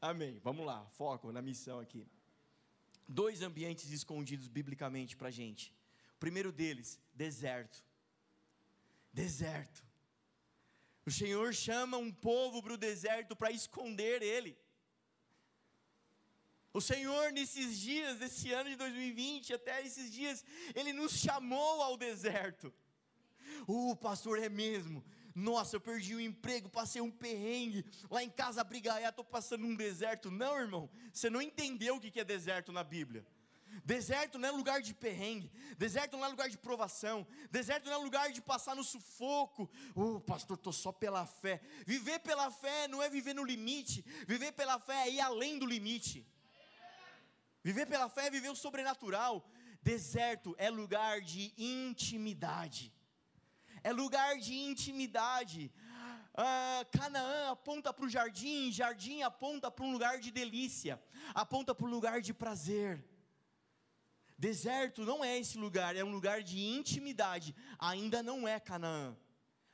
Amém. 0.01 0.39
Vamos 0.43 0.65
lá, 0.65 0.85
foco 0.87 1.31
na 1.31 1.41
missão 1.41 1.79
aqui 1.79 2.07
dois 3.13 3.41
ambientes 3.41 3.91
escondidos 3.91 4.47
biblicamente 4.47 5.15
para 5.15 5.27
a 5.29 5.31
gente. 5.31 5.73
O 6.15 6.19
primeiro 6.19 6.51
deles, 6.51 6.99
deserto. 7.13 7.83
Deserto. 9.11 9.83
O 11.05 11.11
Senhor 11.11 11.53
chama 11.53 11.97
um 11.97 12.11
povo 12.11 12.61
para 12.63 12.73
o 12.73 12.77
deserto 12.77 13.35
para 13.35 13.51
esconder 13.51 14.21
ele. 14.21 14.57
O 16.73 16.81
Senhor, 16.81 17.31
nesses 17.31 17.79
dias, 17.79 18.19
esse 18.19 18.51
ano 18.51 18.69
de 18.71 18.75
2020, 18.75 19.53
até 19.53 19.85
esses 19.85 20.11
dias, 20.11 20.43
Ele 20.73 20.91
nos 20.91 21.11
chamou 21.11 21.83
ao 21.83 21.95
deserto. 21.95 22.73
O 23.67 23.95
pastor 23.95 24.39
é 24.39 24.49
mesmo. 24.49 25.05
Nossa, 25.35 25.75
eu 25.75 25.81
perdi 25.81 26.13
o 26.13 26.21
emprego, 26.21 26.69
passei 26.69 27.01
um 27.01 27.09
perrengue, 27.09 27.83
lá 28.09 28.23
em 28.23 28.29
casa 28.29 28.63
brigaiá, 28.63 29.09
estou 29.09 29.25
passando 29.25 29.65
um 29.65 29.75
deserto. 29.75 30.29
Não, 30.29 30.59
irmão, 30.59 30.89
você 31.11 31.29
não 31.29 31.41
entendeu 31.41 31.95
o 31.95 31.99
que 31.99 32.19
é 32.19 32.23
deserto 32.23 32.71
na 32.71 32.83
Bíblia. 32.83 33.25
Deserto 33.83 34.37
não 34.37 34.49
é 34.49 34.51
lugar 34.51 34.81
de 34.83 34.93
perrengue, 34.93 35.51
deserto 35.79 36.15
não 36.15 36.23
é 36.23 36.27
lugar 36.27 36.47
de 36.47 36.57
provação, 36.59 37.25
deserto 37.49 37.85
não 37.85 37.93
é 37.93 37.97
lugar 37.97 38.31
de 38.31 38.39
passar 38.39 38.75
no 38.75 38.83
sufoco. 38.83 39.67
Oh, 39.95 40.19
pastor, 40.19 40.57
estou 40.57 40.71
só 40.71 40.91
pela 40.91 41.25
fé. 41.25 41.59
Viver 41.85 42.19
pela 42.19 42.51
fé 42.51 42.87
não 42.87 43.01
é 43.01 43.09
viver 43.09 43.33
no 43.33 43.43
limite, 43.43 44.05
viver 44.27 44.51
pela 44.51 44.79
fé 44.79 45.07
é 45.07 45.11
ir 45.13 45.21
além 45.21 45.57
do 45.57 45.65
limite. 45.65 46.23
Viver 47.63 47.87
pela 47.87 48.07
fé 48.09 48.27
é 48.27 48.29
viver 48.29 48.49
o 48.49 48.55
sobrenatural. 48.55 49.49
Deserto 49.81 50.55
é 50.59 50.69
lugar 50.69 51.21
de 51.21 51.51
intimidade 51.57 52.92
é 53.83 53.91
lugar 53.91 54.37
de 54.37 54.53
intimidade. 54.53 55.71
Ah, 56.35 56.85
Canaã 56.91 57.51
aponta 57.51 57.93
para 57.93 58.05
o 58.05 58.09
jardim, 58.09 58.71
jardim 58.71 59.21
aponta 59.21 59.69
para 59.69 59.85
um 59.85 59.91
lugar 59.91 60.19
de 60.19 60.31
delícia, 60.31 61.01
aponta 61.33 61.75
para 61.75 61.85
um 61.85 61.89
lugar 61.89 62.21
de 62.21 62.33
prazer. 62.33 63.03
Deserto 64.37 65.05
não 65.05 65.23
é 65.23 65.37
esse 65.37 65.57
lugar, 65.57 65.95
é 65.95 66.03
um 66.03 66.11
lugar 66.11 66.41
de 66.41 66.59
intimidade. 66.59 67.55
Ainda 67.77 68.23
não 68.23 68.47
é 68.47 68.59
Canaã, 68.59 69.15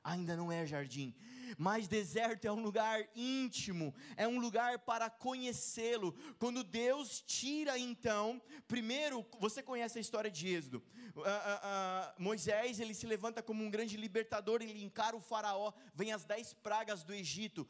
ainda 0.04 0.36
não 0.36 0.52
é 0.52 0.66
jardim 0.66 1.16
mas 1.58 1.88
deserto 1.88 2.46
é 2.46 2.52
um 2.52 2.62
lugar 2.62 3.08
íntimo, 3.16 3.94
é 4.16 4.28
um 4.28 4.40
lugar 4.40 4.80
para 4.80 5.10
conhecê-lo. 5.10 6.16
Quando 6.38 6.64
Deus 6.64 7.22
tira 7.22 7.78
então, 7.78 8.42
primeiro, 8.68 9.26
você 9.40 9.62
conhece 9.62 9.98
a 9.98 10.02
história 10.02 10.32
de 10.32 10.48
Êxodo. 10.48 10.84
Uh, 11.16 11.22
uh, 11.22 11.24
uh, 11.24 12.22
Moisés, 12.22 12.80
ele 12.80 12.94
se 12.94 13.08
levanta 13.08 13.42
como 13.42 13.64
um 13.64 13.70
grande 13.70 13.98
libertador, 13.98 14.62
ele 14.62 14.84
encara 14.84 15.16
o 15.16 15.22
faraó, 15.22 15.74
vem 15.94 16.12
as 16.12 16.26
dez 16.26 16.54
pragas 16.54 17.04
do 17.04 17.14
Egito 17.14 17.68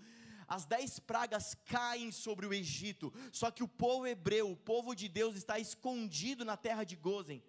as 0.49 0.65
dez 0.65 0.97
pragas 0.97 1.55
caem 1.65 2.11
sobre 2.11 2.47
o 2.47 2.53
Egito, 2.53 3.13
só 3.31 3.51
que 3.51 3.61
o 3.61 3.67
povo 3.67 4.07
hebreu, 4.07 4.49
o 4.49 4.57
povo 4.57 4.95
de 4.95 5.07
Deus, 5.07 5.35
está 5.35 5.59
escondido 5.59 6.43
na 6.43 6.57
terra 6.57 6.83
de 6.83 6.95
Gozen, 6.95 7.43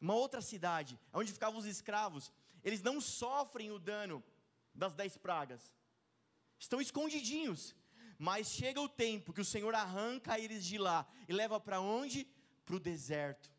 uma 0.00 0.14
outra 0.14 0.40
cidade, 0.40 0.98
onde 1.12 1.32
ficavam 1.32 1.58
os 1.58 1.66
escravos. 1.66 2.32
Eles 2.64 2.82
não 2.82 2.98
sofrem 2.98 3.70
o 3.70 3.78
dano 3.78 4.24
das 4.76 4.94
dez 4.94 5.16
pragas, 5.16 5.72
estão 6.58 6.80
escondidinhos. 6.80 7.74
Mas 8.18 8.48
chega 8.48 8.80
o 8.80 8.88
tempo 8.88 9.32
que 9.32 9.42
o 9.42 9.44
Senhor 9.44 9.74
arranca 9.74 10.38
eles 10.38 10.64
de 10.64 10.78
lá 10.78 11.06
e 11.28 11.32
leva 11.32 11.60
para 11.60 11.80
onde? 11.80 12.26
Para 12.64 12.76
o 12.76 12.80
deserto. 12.80 13.52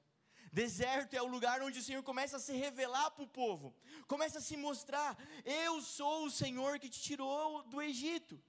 Deserto 0.51 1.13
é 1.13 1.21
o 1.21 1.27
lugar 1.27 1.61
onde 1.61 1.77
o 1.79 1.83
Senhor 1.83 2.01
começa 2.01 2.37
a 2.37 2.39
se 2.39 2.53
revelar 2.53 3.11
para 3.11 3.23
o 3.23 3.27
povo, 3.27 3.75
começa 4.07 4.39
a 4.39 4.41
se 4.41 4.57
mostrar: 4.57 5.15
eu 5.45 5.81
sou 5.81 6.25
o 6.25 6.31
Senhor 6.31 6.79
que 6.79 6.89
te 6.89 6.99
tirou 6.99 7.63
do 7.63 7.81
Egito. 7.81 8.41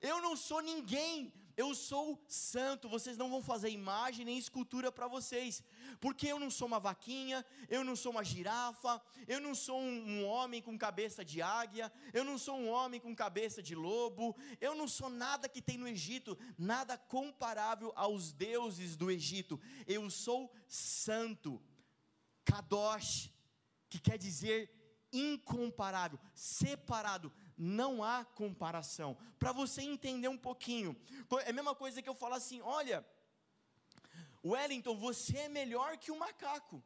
Eu 0.00 0.20
não 0.20 0.34
sou 0.36 0.60
ninguém, 0.60 1.32
eu 1.56 1.74
sou 1.74 2.22
santo, 2.28 2.88
vocês 2.88 3.16
não 3.16 3.30
vão 3.30 3.42
fazer 3.42 3.70
imagem 3.70 4.26
nem 4.26 4.36
escultura 4.36 4.92
para 4.92 5.08
vocês, 5.08 5.62
porque 6.00 6.26
eu 6.26 6.38
não 6.38 6.50
sou 6.50 6.66
uma 6.66 6.78
vaquinha, 6.78 7.44
eu 7.68 7.82
não 7.82 7.96
sou 7.96 8.12
uma 8.12 8.22
girafa, 8.22 9.00
eu 9.26 9.40
não 9.40 9.54
sou 9.54 9.80
um, 9.80 9.98
um, 10.10 10.26
homem 10.26 10.60
com 10.60 10.76
cabeça 10.76 11.24
de 11.24 11.40
águia, 11.40 11.90
eu 12.12 12.24
não 12.24 12.36
sou 12.36 12.58
um 12.58 12.68
homem 12.68 13.00
com 13.00 13.14
cabeça 13.16 13.62
de 13.62 13.74
lobo, 13.74 14.36
eu 14.60 14.74
não 14.74 14.86
sou 14.86 15.08
nada 15.08 15.48
que 15.48 15.62
tem 15.62 15.78
no 15.78 15.88
Egito, 15.88 16.38
nada 16.58 16.98
comparável 16.98 17.90
aos 17.96 18.32
deuses 18.32 18.94
do 18.94 19.10
Egito, 19.10 19.58
eu 19.86 20.10
sou 20.10 20.52
santo, 20.68 21.62
Kadosh, 22.44 23.32
que 23.88 23.98
quer 23.98 24.18
dizer 24.18 24.70
incomparável, 25.12 26.18
separado, 26.34 27.32
não 27.56 28.02
há 28.04 28.24
comparação. 28.24 29.16
Para 29.38 29.52
você 29.52 29.82
entender 29.82 30.28
um 30.28 30.38
pouquinho, 30.38 30.96
é 31.44 31.50
a 31.50 31.52
mesma 31.52 31.74
coisa 31.74 32.02
que 32.02 32.08
eu 32.08 32.14
falar 32.14 32.36
assim: 32.36 32.60
olha, 32.60 33.04
Wellington, 34.44 34.96
você 34.96 35.38
é 35.38 35.48
melhor 35.48 35.96
que 35.96 36.10
o 36.10 36.18
macaco. 36.18 36.82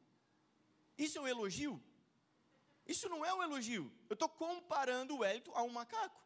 Isso 0.96 1.18
é 1.18 1.20
um 1.20 1.28
elogio? 1.28 1.82
Isso 2.86 3.08
não 3.08 3.24
é 3.24 3.32
um 3.32 3.42
elogio. 3.42 3.92
Eu 4.08 4.14
estou 4.14 4.28
comparando 4.28 5.14
o 5.14 5.18
Wellington 5.18 5.52
a 5.54 5.62
um 5.62 5.70
macaco. 5.70 6.20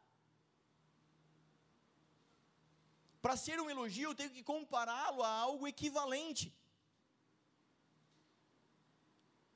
Para 3.21 3.37
ser 3.37 3.59
um 3.59 3.71
elogio, 3.71 4.11
eu 4.11 4.15
tenho 4.15 4.31
que 4.31 4.43
compará-lo 4.43 5.23
a 5.23 5.29
algo 5.29 5.67
equivalente. 5.67 6.55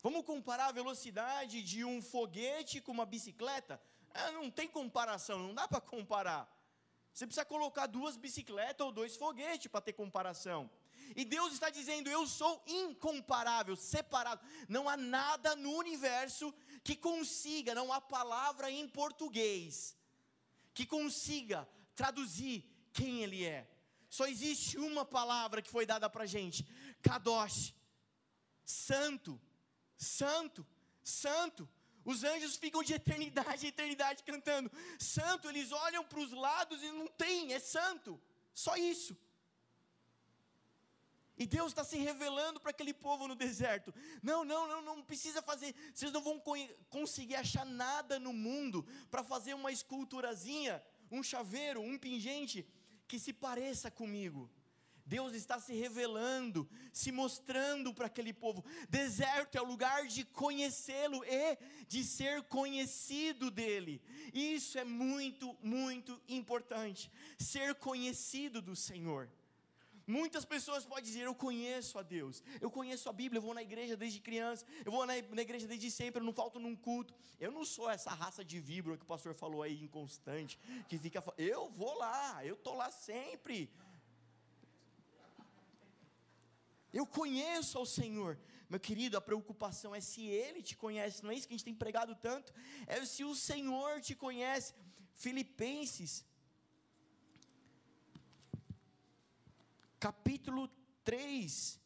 Vamos 0.01 0.25
comparar 0.25 0.69
a 0.69 0.73
velocidade 0.73 1.63
de 1.63 1.85
um 1.85 2.01
foguete 2.01 2.81
com 2.81 2.93
uma 2.93 3.05
bicicleta? 3.05 3.81
É, 4.15 4.33
não 4.33 4.51
tem 4.51 4.69
comparação, 4.69 5.39
não 5.39 5.55
dá 5.55 5.67
para 5.69 5.81
comparar. 5.81 6.49
Você 7.13 7.27
precisa 7.27 7.45
colocar 7.45 7.87
duas 7.87 8.17
bicicletas 8.17 8.87
ou 8.87 8.93
dois 8.93 9.17
foguetes 9.17 9.71
para 9.71 9.81
ter 9.81 9.93
comparação. 9.93 10.71
E 11.17 11.25
Deus 11.25 11.53
está 11.53 11.71
dizendo: 11.71 12.09
Eu 12.09 12.27
sou 12.27 12.63
incomparável, 12.67 13.75
separado. 13.77 14.45
Não 14.69 14.89
há 14.89 14.97
nada 14.97 15.57
no 15.57 15.73
universo 15.73 16.55
que 16.85 16.95
consiga, 16.95 17.75
não 17.75 17.93
há 17.93 18.01
palavra 18.01 18.71
em 18.71 18.89
português 18.89 19.97
que 20.75 20.87
consiga 20.87 21.69
traduzir 21.97 22.65
quem 22.93 23.23
Ele 23.23 23.45
é. 23.45 23.69
Só 24.09 24.27
existe 24.27 24.79
uma 24.79 25.05
palavra 25.05 25.61
que 25.61 25.71
foi 25.71 25.85
dada 25.85 26.09
para 26.09 26.23
a 26.23 26.27
gente: 26.27 26.65
Kadosh, 27.03 27.75
santo, 28.65 29.41
santo, 29.97 30.65
santo. 31.03 31.69
Os 32.13 32.25
anjos 32.25 32.57
ficam 32.57 32.83
de 32.83 32.95
eternidade 32.95 33.67
em 33.67 33.69
eternidade 33.69 34.23
cantando: 34.23 34.71
Santo, 34.99 35.47
eles 35.47 35.71
olham 35.73 36.03
para 36.03 36.21
os 36.21 36.33
lados 36.33 36.83
e 36.83 36.91
não 36.91 37.07
tem, 37.07 37.53
é 37.53 37.59
santo. 37.59 38.19
Só 38.55 38.77
isso. 38.77 39.15
E 41.37 41.47
Deus 41.47 41.69
está 41.71 41.85
se 41.85 41.99
revelando 41.99 42.59
para 42.61 42.71
aquele 42.71 42.95
povo 42.95 43.29
no 43.29 43.35
deserto. 43.37 43.95
Não, 44.23 44.43
não, 44.43 44.67
não, 44.67 44.81
não 44.81 45.03
precisa 45.03 45.43
fazer. 45.43 45.75
Vocês 45.95 46.11
não 46.11 46.23
vão 46.23 46.43
conseguir 46.89 47.37
achar 47.37 47.67
nada 47.67 48.19
no 48.19 48.33
mundo 48.33 48.87
para 49.11 49.23
fazer 49.23 49.53
uma 49.53 49.71
esculturazinha, 49.71 50.83
um 51.11 51.23
chaveiro, 51.23 51.83
um 51.83 51.99
pingente 51.99 52.67
que 53.07 53.19
se 53.19 53.35
pareça 53.35 53.91
comigo. 53.91 54.51
Deus 55.09 55.33
está 55.33 55.59
se 55.59 55.73
revelando, 55.73 56.69
se 56.93 57.11
mostrando 57.11 57.95
para 57.95 58.07
aquele 58.07 58.33
povo. 58.33 58.63
Deserto 58.91 59.57
é 59.57 59.63
o 59.63 59.65
lugar 59.65 60.07
de 60.07 60.23
conhecê-lo 60.23 61.25
e 61.25 61.57
de 61.89 62.05
ser 62.05 62.43
conhecido 62.43 63.51
dele. 63.51 64.03
Isso 64.35 64.79
é 64.79 64.85
muito, 64.85 65.57
muito 65.63 66.21
importante. 66.29 67.11
Ser 67.39 67.75
conhecido 67.77 68.61
do 68.61 68.77
Senhor. 68.77 69.31
Muitas 70.07 70.45
pessoas 70.45 70.87
podem 70.87 71.05
dizer: 71.05 71.25
Eu 71.25 71.35
conheço 71.35 71.99
a 71.99 72.03
Deus, 72.03 72.43
eu 72.63 72.71
conheço 72.71 73.09
a 73.09 73.13
Bíblia, 73.13 73.39
eu 73.39 73.43
vou 73.43 73.53
na 73.53 73.63
igreja 73.63 73.95
desde 73.95 74.21
criança, 74.21 74.65
eu 74.85 74.91
vou 74.91 75.05
na, 75.07 75.17
igreja 75.19 75.67
desde 75.67 75.91
sempre, 75.91 76.21
eu 76.21 76.25
não 76.25 76.33
falto 76.33 76.59
num 76.59 76.75
culto. 76.75 77.15
Eu 77.39 77.53
não 77.53 77.65
sou 77.65 77.91
essa 77.91 78.11
raça 78.11 78.43
de 78.43 78.59
víbora 78.59 78.97
que 78.97 79.05
o 79.05 79.07
pastor 79.07 79.35
falou 79.35 79.63
aí, 79.63 79.83
inconstante, 79.83 80.59
que 80.89 80.99
fica. 80.99 81.23
Eu 81.37 81.71
vou 81.71 81.95
lá, 81.99 82.45
eu 82.45 82.55
estou 82.55 82.75
lá 82.75 82.91
sempre. 82.91 83.71
Eu 86.93 87.07
conheço 87.07 87.77
ao 87.79 87.87
Senhor. 87.87 88.39
Meu 88.69 88.79
querido, 88.79 89.17
a 89.17 89.21
preocupação 89.21 89.95
é 89.95 90.01
se 90.01 90.27
Ele 90.27 90.63
te 90.63 90.77
conhece, 90.77 91.23
não 91.23 91.31
é 91.31 91.35
isso 91.35 91.49
que 91.49 91.55
a 91.55 91.57
gente 91.57 91.65
tem 91.65 91.75
pregado 91.75 92.15
tanto? 92.15 92.53
É 92.87 93.05
se 93.05 93.25
o 93.25 93.35
Senhor 93.35 94.01
te 94.01 94.15
conhece. 94.15 94.75
Filipenses, 95.15 96.25
capítulo 99.99 100.71
3, 101.03 101.81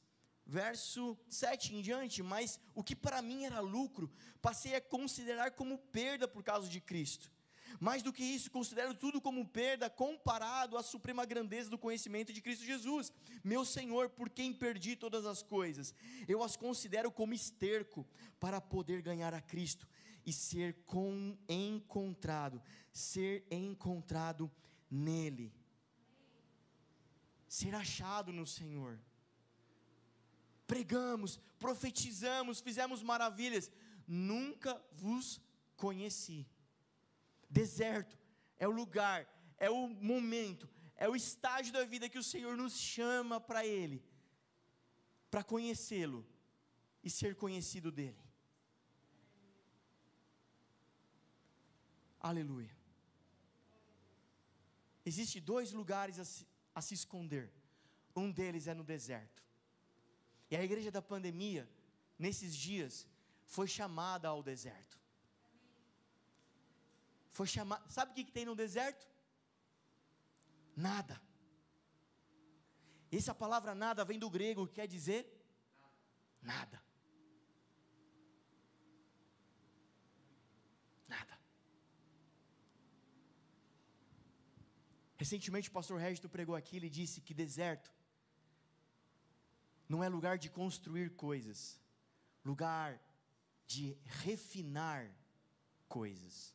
verso 0.44 1.18
7 1.28 1.74
em 1.76 1.80
diante. 1.80 2.22
Mas 2.22 2.60
o 2.74 2.84
que 2.84 2.94
para 2.94 3.22
mim 3.22 3.44
era 3.44 3.60
lucro, 3.60 4.12
passei 4.42 4.74
a 4.74 4.80
considerar 4.80 5.52
como 5.52 5.78
perda 5.78 6.28
por 6.28 6.42
causa 6.42 6.68
de 6.68 6.80
Cristo. 6.80 7.31
Mais 7.80 8.02
do 8.02 8.12
que 8.12 8.22
isso, 8.22 8.50
considero 8.50 8.94
tudo 8.94 9.20
como 9.20 9.46
perda 9.46 9.88
comparado 9.88 10.76
à 10.76 10.82
suprema 10.82 11.24
grandeza 11.24 11.70
do 11.70 11.78
conhecimento 11.78 12.32
de 12.32 12.40
Cristo 12.40 12.64
Jesus, 12.64 13.12
meu 13.42 13.64
Senhor, 13.64 14.11
por 14.11 14.28
quem 14.30 14.52
perdi 14.52 14.96
todas 14.96 15.26
as 15.26 15.42
coisas. 15.42 15.94
Eu 16.28 16.42
as 16.42 16.56
considero 16.56 17.11
como 17.11 17.35
esterco 17.35 18.06
para 18.38 18.61
poder 18.61 19.02
ganhar 19.02 19.35
a 19.35 19.40
Cristo 19.40 19.87
e 20.24 20.32
ser 20.32 20.74
com, 20.87 21.37
encontrado, 21.48 22.62
ser 22.92 23.44
encontrado 23.50 24.50
nele. 24.90 25.52
Ser 27.48 27.74
achado 27.74 28.32
no 28.32 28.46
Senhor. 28.46 28.98
Pregamos, 30.66 31.38
profetizamos, 31.58 32.61
fizemos 32.61 33.02
maravilhas, 33.02 33.70
nunca 34.06 34.82
vos 34.92 35.40
conheci 35.76 36.46
Deserto 37.60 38.18
é 38.58 38.66
o 38.66 38.70
lugar, 38.70 39.20
é 39.58 39.68
o 39.68 39.86
momento, 39.86 40.66
é 40.96 41.06
o 41.06 41.14
estágio 41.14 41.72
da 41.72 41.84
vida 41.84 42.08
que 42.08 42.18
o 42.18 42.22
Senhor 42.22 42.56
nos 42.56 42.78
chama 42.78 43.38
para 43.38 43.66
Ele, 43.66 44.02
para 45.30 45.44
conhecê-lo 45.44 46.26
e 47.04 47.10
ser 47.10 47.34
conhecido 47.36 47.92
dEle. 47.92 48.24
Aleluia. 52.18 52.74
Existem 55.04 55.42
dois 55.42 55.72
lugares 55.72 56.18
a 56.18 56.24
se, 56.24 56.46
a 56.74 56.80
se 56.80 56.94
esconder. 56.94 57.52
Um 58.16 58.30
deles 58.30 58.66
é 58.66 58.72
no 58.72 58.84
deserto. 58.84 59.42
E 60.50 60.56
a 60.56 60.64
igreja 60.64 60.90
da 60.90 61.02
pandemia, 61.02 61.68
nesses 62.18 62.56
dias, 62.56 63.06
foi 63.44 63.66
chamada 63.66 64.28
ao 64.28 64.42
deserto. 64.42 65.01
Foi 67.32 67.46
chamado. 67.46 67.90
Sabe 67.90 68.12
o 68.12 68.14
que, 68.14 68.24
que 68.24 68.32
tem 68.32 68.44
no 68.44 68.54
deserto? 68.54 69.06
Nada. 70.76 71.20
Essa 73.10 73.34
palavra 73.34 73.74
nada 73.74 74.04
vem 74.04 74.18
do 74.18 74.30
grego, 74.30 74.66
que 74.66 74.74
quer 74.74 74.86
dizer 74.86 75.20
nada. 76.40 76.82
Nada. 81.08 81.38
Recentemente 85.16 85.68
o 85.68 85.72
pastor 85.72 85.98
Régito 85.98 86.28
pregou 86.28 86.54
aqui, 86.54 86.76
ele 86.76 86.90
disse 86.90 87.20
que 87.20 87.34
deserto 87.34 87.92
não 89.88 90.02
é 90.02 90.08
lugar 90.08 90.38
de 90.38 90.48
construir 90.48 91.10
coisas, 91.16 91.80
lugar 92.44 93.00
de 93.66 93.96
refinar 94.04 95.10
coisas. 95.86 96.54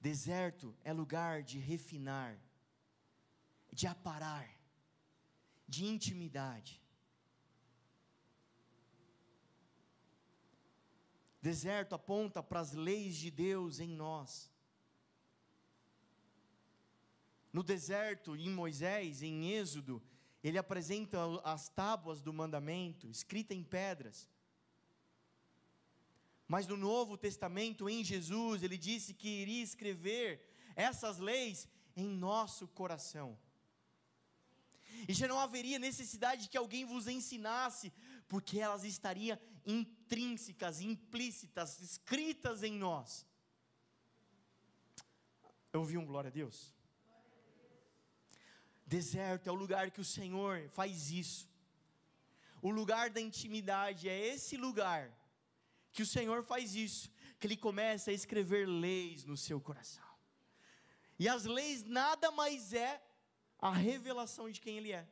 Deserto 0.00 0.76
é 0.84 0.92
lugar 0.92 1.42
de 1.42 1.58
refinar, 1.58 2.38
de 3.72 3.86
aparar, 3.86 4.48
de 5.66 5.84
intimidade. 5.84 6.80
Deserto 11.42 11.94
aponta 11.94 12.42
para 12.42 12.60
as 12.60 12.72
leis 12.72 13.16
de 13.16 13.30
Deus 13.30 13.80
em 13.80 13.88
nós. 13.88 14.50
No 17.52 17.62
deserto, 17.62 18.36
em 18.36 18.50
Moisés, 18.50 19.22
em 19.22 19.50
Êxodo, 19.52 20.02
ele 20.42 20.58
apresenta 20.58 21.18
as 21.42 21.68
tábuas 21.68 22.20
do 22.20 22.32
mandamento, 22.32 23.08
escrita 23.08 23.54
em 23.54 23.64
pedras. 23.64 24.28
Mas 26.48 26.66
no 26.66 26.78
Novo 26.78 27.18
Testamento, 27.18 27.90
em 27.90 28.02
Jesus, 28.02 28.62
ele 28.62 28.78
disse 28.78 29.12
que 29.12 29.28
iria 29.28 29.62
escrever 29.62 30.42
essas 30.74 31.18
leis 31.18 31.68
em 31.94 32.08
nosso 32.08 32.66
coração. 32.68 33.38
E 35.06 35.12
já 35.12 35.28
não 35.28 35.38
haveria 35.38 35.78
necessidade 35.78 36.48
que 36.48 36.56
alguém 36.56 36.86
vos 36.86 37.06
ensinasse, 37.06 37.92
porque 38.26 38.58
elas 38.58 38.82
estariam 38.84 39.38
intrínsecas, 39.66 40.80
implícitas, 40.80 41.80
escritas 41.80 42.62
em 42.62 42.72
nós. 42.72 43.26
Eu 45.70 45.80
ouvi 45.80 45.98
um 45.98 46.06
glória 46.06 46.28
a 46.28 46.32
Deus. 46.32 46.74
Deserto 48.86 49.48
é 49.48 49.52
o 49.52 49.54
lugar 49.54 49.90
que 49.90 50.00
o 50.00 50.04
Senhor 50.04 50.70
faz 50.70 51.10
isso. 51.10 51.46
O 52.62 52.70
lugar 52.70 53.10
da 53.10 53.20
intimidade 53.20 54.08
é 54.08 54.28
esse 54.28 54.56
lugar 54.56 55.14
que 55.92 56.02
o 56.02 56.06
Senhor 56.06 56.42
faz 56.42 56.74
isso, 56.74 57.10
que 57.38 57.46
Ele 57.46 57.56
começa 57.56 58.10
a 58.10 58.14
escrever 58.14 58.66
leis 58.66 59.24
no 59.24 59.36
seu 59.36 59.60
coração. 59.60 60.04
E 61.18 61.28
as 61.28 61.44
leis 61.44 61.84
nada 61.84 62.30
mais 62.30 62.72
é 62.72 63.02
a 63.58 63.70
revelação 63.70 64.50
de 64.50 64.60
quem 64.60 64.76
Ele 64.76 64.92
é. 64.92 65.06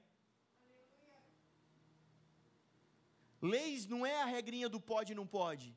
Leis 3.41 3.87
não 3.87 4.05
é 4.07 4.23
a 4.23 4.25
regrinha 4.25 4.69
do 4.69 4.81
pode 4.81 5.13
e 5.13 5.15
não 5.15 5.27
pode. 5.27 5.77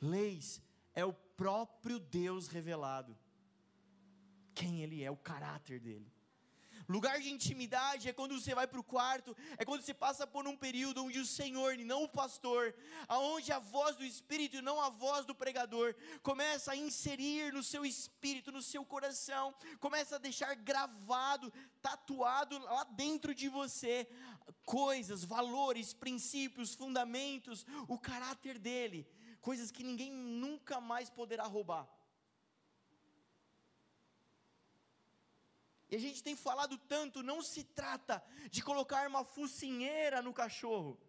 Leis 0.00 0.62
é 0.94 1.04
o 1.04 1.12
próprio 1.12 1.98
Deus 1.98 2.48
revelado. 2.48 3.16
Quem 4.54 4.82
Ele 4.82 5.02
é, 5.02 5.10
o 5.10 5.16
caráter 5.16 5.80
dele. 5.80 6.12
Lugar 6.88 7.20
de 7.20 7.30
intimidade 7.30 8.08
é 8.08 8.14
quando 8.14 8.40
você 8.40 8.54
vai 8.54 8.66
para 8.66 8.80
o 8.80 8.84
quarto, 8.84 9.36
é 9.58 9.64
quando 9.64 9.82
você 9.82 9.92
passa 9.92 10.26
por 10.26 10.48
um 10.48 10.56
período 10.56 11.04
onde 11.04 11.18
o 11.18 11.26
Senhor, 11.26 11.78
e 11.78 11.84
não 11.84 12.04
o 12.04 12.08
pastor, 12.08 12.74
aonde 13.06 13.52
a 13.52 13.58
voz 13.58 13.94
do 13.96 14.04
Espírito 14.04 14.56
e 14.56 14.62
não 14.62 14.80
a 14.80 14.88
voz 14.88 15.26
do 15.26 15.34
pregador, 15.34 15.94
começa 16.22 16.72
a 16.72 16.76
inserir 16.76 17.52
no 17.52 17.62
seu 17.62 17.84
espírito, 17.84 18.50
no 18.50 18.62
seu 18.62 18.86
coração, 18.86 19.54
começa 19.78 20.16
a 20.16 20.18
deixar 20.18 20.54
gravado, 20.54 21.52
tatuado 21.82 22.58
lá 22.58 22.84
dentro 22.84 23.34
de 23.34 23.50
você, 23.50 24.08
coisas, 24.64 25.22
valores, 25.22 25.92
princípios, 25.92 26.74
fundamentos, 26.74 27.66
o 27.86 27.98
caráter 27.98 28.58
dele, 28.58 29.06
coisas 29.42 29.70
que 29.70 29.84
ninguém 29.84 30.10
nunca 30.10 30.80
mais 30.80 31.10
poderá 31.10 31.44
roubar. 31.44 31.86
E 35.90 35.96
a 35.96 35.98
gente 35.98 36.22
tem 36.22 36.36
falado 36.36 36.76
tanto, 36.76 37.22
não 37.22 37.40
se 37.42 37.64
trata 37.64 38.22
de 38.50 38.62
colocar 38.62 39.08
uma 39.08 39.24
focinheira 39.24 40.20
no 40.20 40.34
cachorro. 40.34 41.00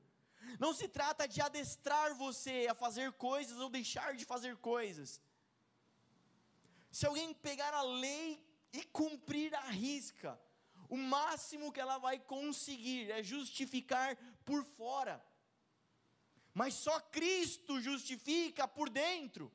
Não 0.57 0.73
se 0.73 0.87
trata 0.87 1.27
de 1.27 1.41
adestrar 1.41 2.15
você 2.15 2.67
a 2.69 2.73
fazer 2.73 3.11
coisas 3.13 3.59
ou 3.59 3.69
deixar 3.69 4.15
de 4.15 4.23
fazer 4.23 4.55
coisas. 4.57 5.21
Se 6.91 7.05
alguém 7.05 7.33
pegar 7.33 7.73
a 7.73 7.81
lei 7.81 8.41
e 8.71 8.83
cumprir 8.85 9.53
a 9.53 9.69
risca, 9.69 10.39
o 10.87 10.97
máximo 10.97 11.71
que 11.71 11.79
ela 11.79 11.97
vai 11.97 12.17
conseguir 12.17 13.11
é 13.11 13.21
justificar 13.21 14.15
por 14.45 14.63
fora. 14.63 15.23
Mas 16.53 16.73
só 16.73 16.99
Cristo 16.99 17.79
justifica 17.79 18.67
por 18.67 18.89
dentro. 18.89 19.51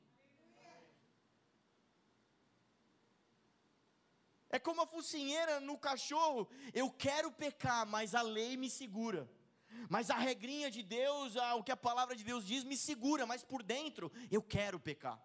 É 4.55 4.59
como 4.67 4.83
a 4.83 4.87
focinheira 4.87 5.59
no 5.59 5.77
cachorro. 5.77 6.49
Eu 6.73 6.89
quero 6.89 7.29
pecar, 7.33 7.85
mas 7.85 8.15
a 8.15 8.23
lei 8.23 8.57
me 8.57 8.71
segura. 8.71 9.29
Mas 9.89 10.11
a 10.11 10.17
regrinha 10.17 10.71
de 10.71 10.81
Deus, 10.81 11.35
o 11.59 11.65
que 11.65 11.73
a 11.73 11.77
palavra 11.77 12.15
de 12.15 12.23
Deus 12.23 12.47
diz, 12.47 12.63
me 12.63 12.77
segura, 12.77 13.27
mas 13.27 13.43
por 13.43 13.65
dentro 13.65 14.13
eu 14.31 14.41
quero 14.41 14.79
pecar. 14.79 15.21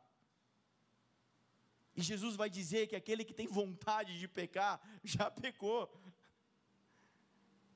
E 1.95 2.01
Jesus 2.01 2.35
vai 2.35 2.49
dizer 2.49 2.87
que 2.87 2.95
aquele 2.95 3.23
que 3.23 3.35
tem 3.39 3.45
vontade 3.45 4.17
de 4.17 4.27
pecar, 4.27 4.81
já 5.03 5.29
pecou. 5.29 5.81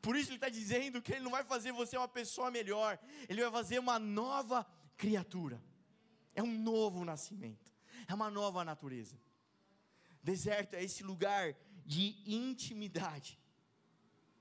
Por 0.01 0.15
isso 0.15 0.29
ele 0.29 0.37
está 0.37 0.49
dizendo 0.49 1.03
que 1.03 1.11
ele 1.13 1.25
não 1.27 1.35
vai 1.37 1.43
fazer 1.43 1.71
você 1.71 1.95
uma 1.95 2.07
pessoa 2.07 2.49
melhor, 2.49 2.97
ele 3.29 3.43
vai 3.43 3.51
fazer 3.51 3.77
uma 3.77 3.99
nova 3.99 4.65
criatura. 4.97 5.63
É 6.33 6.41
um 6.41 6.57
novo 6.71 7.05
nascimento, 7.05 7.71
é 8.07 8.13
uma 8.15 8.31
nova 8.31 8.65
natureza. 8.65 9.15
Deserto 10.23 10.75
é 10.75 10.83
esse 10.83 11.03
lugar 11.03 11.53
de 11.85 12.15
intimidade. 12.25 13.39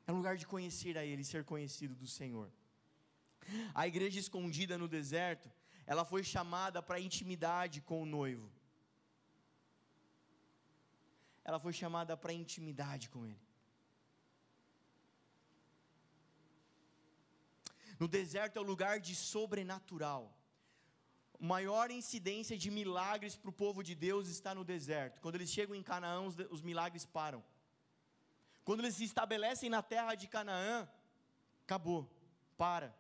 É 0.07 0.13
um 0.13 0.17
lugar 0.17 0.37
de 0.37 0.47
conhecer 0.47 0.97
a 0.97 1.05
Ele, 1.05 1.25
ser 1.25 1.45
conhecido 1.45 1.95
do 1.95 2.07
Senhor. 2.07 2.51
A 3.75 3.87
igreja 3.87 4.21
escondida 4.21 4.79
no 4.79 4.87
deserto, 4.87 5.51
ela 5.85 6.05
foi 6.05 6.23
chamada 6.23 6.81
para 6.81 7.01
intimidade 7.01 7.81
com 7.81 8.01
o 8.03 8.07
noivo. 8.07 8.49
Ela 11.45 11.59
foi 11.59 11.73
chamada 11.73 12.17
para 12.17 12.33
intimidade 12.33 13.09
com 13.09 13.27
Ele. 13.27 13.43
No 17.99 18.07
deserto 18.07 18.57
é 18.57 18.61
o 18.61 18.65
lugar 18.65 19.01
de 19.01 19.15
sobrenatural 19.15 20.33
maior 21.45 21.91
incidência 21.91 22.57
de 22.57 22.71
milagres 22.71 23.35
para 23.35 23.51
o 23.51 23.53
povo 23.53 23.83
de 23.83 23.97
Deus 23.97 24.29
está 24.29 24.55
no 24.55 24.65
deserto. 24.65 25.21
Quando 25.21 25.35
eles 25.35 25.51
chegam 25.51 25.75
em 25.75 25.83
Canaã, 25.83 26.21
os, 26.21 26.37
os 26.51 26.63
milagres 26.63 27.05
param. 27.05 27.43
Quando 28.65 28.81
eles 28.81 28.95
se 28.95 29.03
estabelecem 29.03 29.69
na 29.69 29.83
terra 29.83 30.15
de 30.15 30.29
Canaã, 30.29 30.89
acabou, 31.65 32.09
para. 32.57 32.95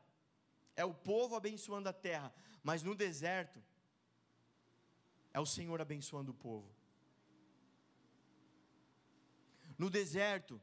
É 0.75 0.85
o 0.85 0.93
povo 0.93 1.37
abençoando 1.37 1.89
a 1.89 1.93
terra, 1.93 2.35
mas 2.65 2.83
no 2.83 2.97
deserto, 2.97 3.63
é 5.33 5.39
o 5.39 5.47
Senhor 5.47 5.81
abençoando 5.81 6.33
o 6.33 6.35
povo. 6.35 6.69
No 9.79 9.89
deserto, 9.89 10.61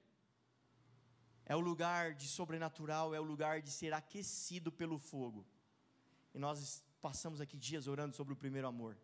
é 1.46 1.56
o 1.56 1.62
lugar 1.62 2.14
de 2.14 2.28
sobrenatural, 2.28 3.16
é 3.16 3.22
o 3.22 3.24
lugar 3.24 3.62
de 3.62 3.72
ser 3.72 3.94
aquecido 3.94 4.70
pelo 4.70 5.00
fogo. 5.00 5.46
E 6.34 6.40
nós 6.40 6.84
passamos 7.00 7.42
aqui 7.42 7.58
dias 7.58 7.88
orando 7.88 8.16
sobre 8.16 8.34
o 8.34 8.38
primeiro 8.38 8.68
amor. 8.68 8.98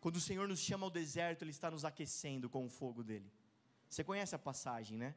Quando 0.00 0.16
o 0.16 0.20
Senhor 0.20 0.48
nos 0.48 0.60
chama 0.60 0.86
ao 0.86 0.90
deserto, 0.90 1.42
Ele 1.42 1.50
está 1.50 1.70
nos 1.70 1.84
aquecendo 1.84 2.48
com 2.48 2.64
o 2.64 2.70
fogo 2.70 3.02
dele. 3.02 3.30
Você 3.88 4.02
conhece 4.02 4.34
a 4.34 4.38
passagem, 4.38 4.96
né? 4.96 5.14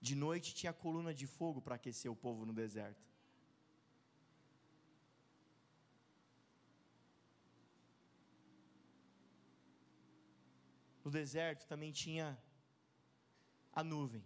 De 0.00 0.14
noite 0.16 0.54
tinha 0.54 0.72
coluna 0.72 1.14
de 1.14 1.26
fogo 1.26 1.60
para 1.60 1.76
aquecer 1.76 2.10
o 2.10 2.16
povo 2.16 2.44
no 2.44 2.52
deserto. 2.52 3.00
No 11.04 11.10
deserto 11.10 11.66
também 11.66 11.92
tinha 11.92 12.38
a 13.72 13.84
nuvem. 13.84 14.24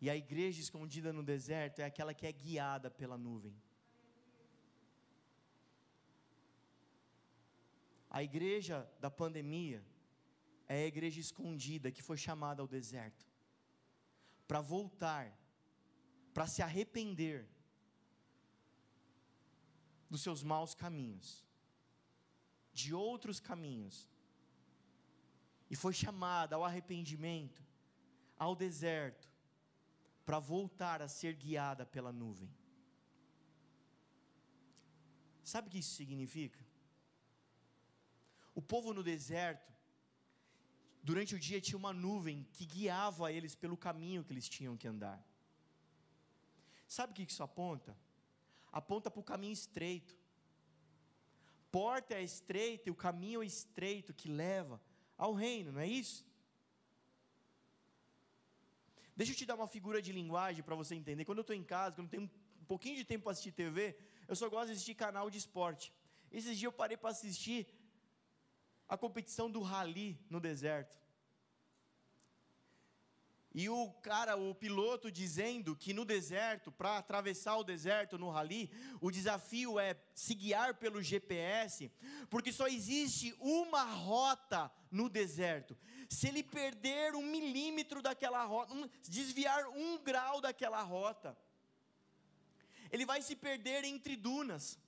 E 0.00 0.08
a 0.08 0.16
igreja 0.16 0.60
escondida 0.60 1.12
no 1.12 1.22
deserto 1.22 1.80
é 1.80 1.84
aquela 1.84 2.14
que 2.14 2.26
é 2.26 2.32
guiada 2.32 2.90
pela 2.90 3.18
nuvem. 3.18 3.54
A 8.10 8.22
igreja 8.24 8.90
da 8.98 9.08
pandemia 9.08 9.84
é 10.68 10.82
a 10.82 10.86
igreja 10.86 11.20
escondida 11.20 11.92
que 11.92 12.02
foi 12.02 12.16
chamada 12.16 12.60
ao 12.60 12.66
deserto 12.66 13.24
para 14.48 14.60
voltar, 14.60 15.32
para 16.34 16.48
se 16.48 16.60
arrepender 16.60 17.48
dos 20.10 20.22
seus 20.22 20.42
maus 20.42 20.74
caminhos, 20.74 21.46
de 22.72 22.92
outros 22.92 23.38
caminhos, 23.38 24.08
e 25.70 25.76
foi 25.76 25.92
chamada 25.92 26.56
ao 26.56 26.64
arrependimento, 26.64 27.64
ao 28.36 28.56
deserto, 28.56 29.30
para 30.26 30.40
voltar 30.40 31.00
a 31.00 31.06
ser 31.06 31.34
guiada 31.34 31.86
pela 31.86 32.12
nuvem. 32.12 32.52
Sabe 35.44 35.68
o 35.68 35.70
que 35.70 35.78
isso 35.78 35.94
significa? 35.94 36.69
O 38.54 38.62
povo 38.62 38.92
no 38.92 39.02
deserto, 39.02 39.72
durante 41.02 41.34
o 41.34 41.38
dia 41.38 41.60
tinha 41.60 41.78
uma 41.78 41.92
nuvem 41.92 42.46
que 42.52 42.66
guiava 42.66 43.32
eles 43.32 43.54
pelo 43.54 43.76
caminho 43.76 44.24
que 44.24 44.32
eles 44.32 44.48
tinham 44.48 44.76
que 44.76 44.88
andar. 44.88 45.24
Sabe 46.86 47.12
o 47.12 47.14
que 47.14 47.22
isso 47.22 47.42
aponta? 47.42 47.96
Aponta 48.72 49.10
para 49.10 49.20
o 49.20 49.24
caminho 49.24 49.52
estreito. 49.52 50.16
Porta 51.70 52.14
é 52.14 52.22
estreita 52.22 52.88
e 52.88 52.92
o 52.92 52.96
caminho 52.96 53.42
é 53.42 53.46
estreito 53.46 54.12
que 54.12 54.28
leva 54.28 54.80
ao 55.16 55.32
reino, 55.32 55.70
não 55.72 55.80
é 55.80 55.86
isso? 55.86 56.26
Deixa 59.14 59.32
eu 59.32 59.36
te 59.36 59.46
dar 59.46 59.54
uma 59.54 59.68
figura 59.68 60.00
de 60.00 60.12
linguagem 60.12 60.62
para 60.64 60.74
você 60.74 60.94
entender. 60.94 61.24
Quando 61.24 61.38
eu 61.38 61.42
estou 61.42 61.54
em 61.54 61.62
casa, 61.62 61.94
quando 61.94 62.06
eu 62.06 62.10
tenho 62.10 62.22
um 62.24 62.64
pouquinho 62.64 62.96
de 62.96 63.04
tempo 63.04 63.24
para 63.24 63.32
assistir 63.32 63.52
TV, 63.52 63.96
eu 64.26 64.34
só 64.34 64.48
gosto 64.48 64.68
de 64.68 64.72
assistir 64.72 64.94
canal 64.94 65.28
de 65.28 65.38
esporte. 65.38 65.92
Esses 66.32 66.58
dias 66.58 66.62
eu 66.62 66.72
parei 66.72 66.96
para 66.96 67.10
assistir 67.10 67.66
a 68.90 68.98
competição 68.98 69.48
do 69.48 69.62
rally 69.62 70.18
no 70.28 70.40
deserto. 70.40 70.98
E 73.54 73.68
o 73.68 73.90
cara, 74.02 74.36
o 74.36 74.54
piloto, 74.54 75.10
dizendo 75.10 75.76
que 75.76 75.92
no 75.92 76.04
deserto, 76.04 76.70
para 76.72 76.98
atravessar 76.98 77.56
o 77.56 77.64
deserto 77.64 78.18
no 78.18 78.30
rally, 78.30 78.70
o 79.00 79.10
desafio 79.10 79.78
é 79.78 79.96
se 80.14 80.34
guiar 80.34 80.74
pelo 80.74 81.02
GPS, 81.02 81.90
porque 82.28 82.52
só 82.52 82.66
existe 82.66 83.34
uma 83.40 83.82
rota 83.82 84.70
no 84.90 85.08
deserto. 85.08 85.76
Se 86.08 86.26
ele 86.26 86.42
perder 86.42 87.14
um 87.14 87.22
milímetro 87.22 88.02
daquela 88.02 88.44
rota, 88.44 88.74
um, 88.74 88.88
desviar 89.08 89.68
um 89.68 89.98
grau 89.98 90.40
daquela 90.40 90.82
rota, 90.82 91.36
ele 92.90 93.06
vai 93.06 93.22
se 93.22 93.36
perder 93.36 93.84
entre 93.84 94.16
dunas 94.16 94.78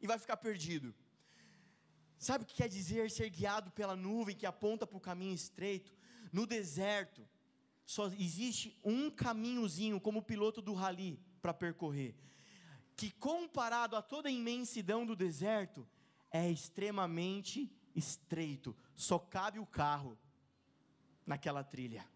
e 0.00 0.06
vai 0.08 0.18
ficar 0.18 0.36
perdido. 0.36 0.94
Sabe 2.18 2.44
o 2.44 2.46
que 2.46 2.54
quer 2.54 2.68
dizer 2.68 3.10
ser 3.10 3.28
guiado 3.30 3.70
pela 3.70 3.94
nuvem 3.94 4.34
que 4.34 4.46
aponta 4.46 4.86
para 4.86 4.96
o 4.96 5.00
caminho 5.00 5.34
estreito? 5.34 5.92
No 6.32 6.46
deserto, 6.46 7.26
só 7.84 8.06
existe 8.08 8.78
um 8.84 9.10
caminhozinho 9.10 10.00
como 10.00 10.22
piloto 10.22 10.60
do 10.60 10.74
rally 10.74 11.20
para 11.40 11.54
percorrer, 11.54 12.16
que 12.96 13.10
comparado 13.10 13.94
a 13.94 14.02
toda 14.02 14.28
a 14.28 14.32
imensidão 14.32 15.06
do 15.06 15.14
deserto, 15.14 15.86
é 16.30 16.50
extremamente 16.50 17.70
estreito, 17.94 18.76
só 18.94 19.18
cabe 19.18 19.58
o 19.58 19.66
carro 19.66 20.18
naquela 21.24 21.62
trilha. 21.62 22.06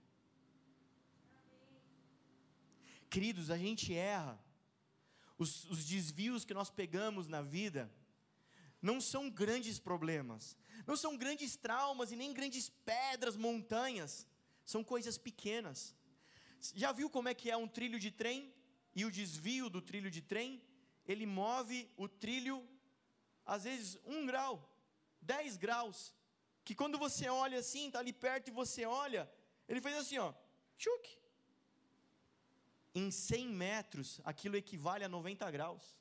Queridos, 3.09 3.51
a 3.51 3.59
gente 3.59 3.95
erra, 3.95 4.39
os, 5.39 5.65
os 5.71 5.85
desvios 5.85 6.45
que 6.45 6.55
nós 6.55 6.71
pegamos 6.71 7.29
na 7.29 7.43
vida, 7.43 7.91
não 8.81 9.01
são 9.01 9.29
grandes 9.29 9.79
problemas, 9.79 10.57
não 10.87 10.97
são 10.97 11.17
grandes 11.17 11.57
traumas 11.57 12.11
e 12.13 12.17
nem 12.17 12.33
grandes 12.33 12.69
pedras, 12.85 13.37
montanhas, 13.37 14.27
são 14.65 14.83
coisas 14.83 15.19
pequenas. 15.19 15.95
Já 16.75 16.93
viu 16.93 17.11
como 17.11 17.29
é 17.29 17.35
que 17.35 17.51
é 17.51 17.57
um 17.57 17.69
trilho 17.69 17.99
de 17.99 18.11
trem? 18.11 18.53
E 18.95 19.05
o 19.05 19.11
desvio 19.11 19.71
do 19.71 19.81
trilho 19.81 20.11
de 20.11 20.21
trem, 20.21 20.63
ele 21.07 21.27
move 21.27 21.91
o 21.97 22.09
trilho, 22.09 22.67
às 23.45 23.65
vezes, 23.65 23.99
um 24.05 24.27
grau, 24.27 24.69
dez 25.21 25.57
graus. 25.57 26.13
Que 26.65 26.75
quando 26.75 26.99
você 26.99 27.29
olha 27.29 27.59
assim, 27.59 27.87
está 27.87 27.99
ali 27.99 28.13
perto 28.13 28.49
e 28.49 28.53
você 28.53 28.85
olha, 28.85 29.31
ele 29.69 29.81
fez 29.81 29.97
assim, 29.97 30.19
ó, 30.19 30.33
tchuk. 30.77 31.19
Em 32.95 33.11
100 33.11 33.49
metros, 33.49 34.21
aquilo 34.25 34.57
equivale 34.57 35.05
a 35.05 35.09
90 35.09 35.49
graus. 35.51 35.97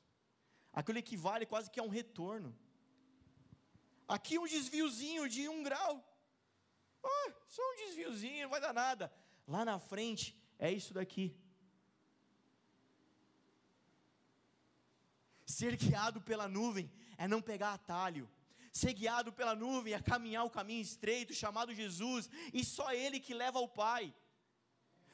Aquilo 0.72 0.98
equivale 0.98 1.46
quase 1.46 1.70
que 1.70 1.78
a 1.78 1.82
um 1.82 1.88
retorno. 1.88 2.56
Aqui 4.16 4.36
um 4.40 4.46
desviozinho 4.54 5.28
de 5.28 5.48
um 5.48 5.62
grau. 5.62 5.92
Ah, 7.02 7.32
só 7.46 7.62
um 7.62 7.76
desviozinho, 7.82 8.42
não 8.42 8.50
vai 8.50 8.60
dar 8.60 8.72
nada. 8.72 9.12
Lá 9.46 9.64
na 9.64 9.78
frente 9.78 10.36
é 10.58 10.68
isso 10.78 10.92
daqui. 10.92 11.26
Ser 15.46 15.76
guiado 15.76 16.20
pela 16.20 16.48
nuvem 16.48 16.90
é 17.16 17.28
não 17.28 17.40
pegar 17.40 17.72
atalho. 17.72 18.28
Ser 18.72 18.94
guiado 18.94 19.32
pela 19.32 19.54
nuvem 19.54 19.94
é 19.94 20.02
caminhar 20.02 20.44
o 20.44 20.50
caminho 20.58 20.82
estreito 20.82 21.32
chamado 21.32 21.72
Jesus, 21.72 22.28
e 22.52 22.64
só 22.64 22.92
Ele 22.92 23.20
que 23.20 23.32
leva 23.32 23.60
ao 23.60 23.68
Pai. 23.68 24.12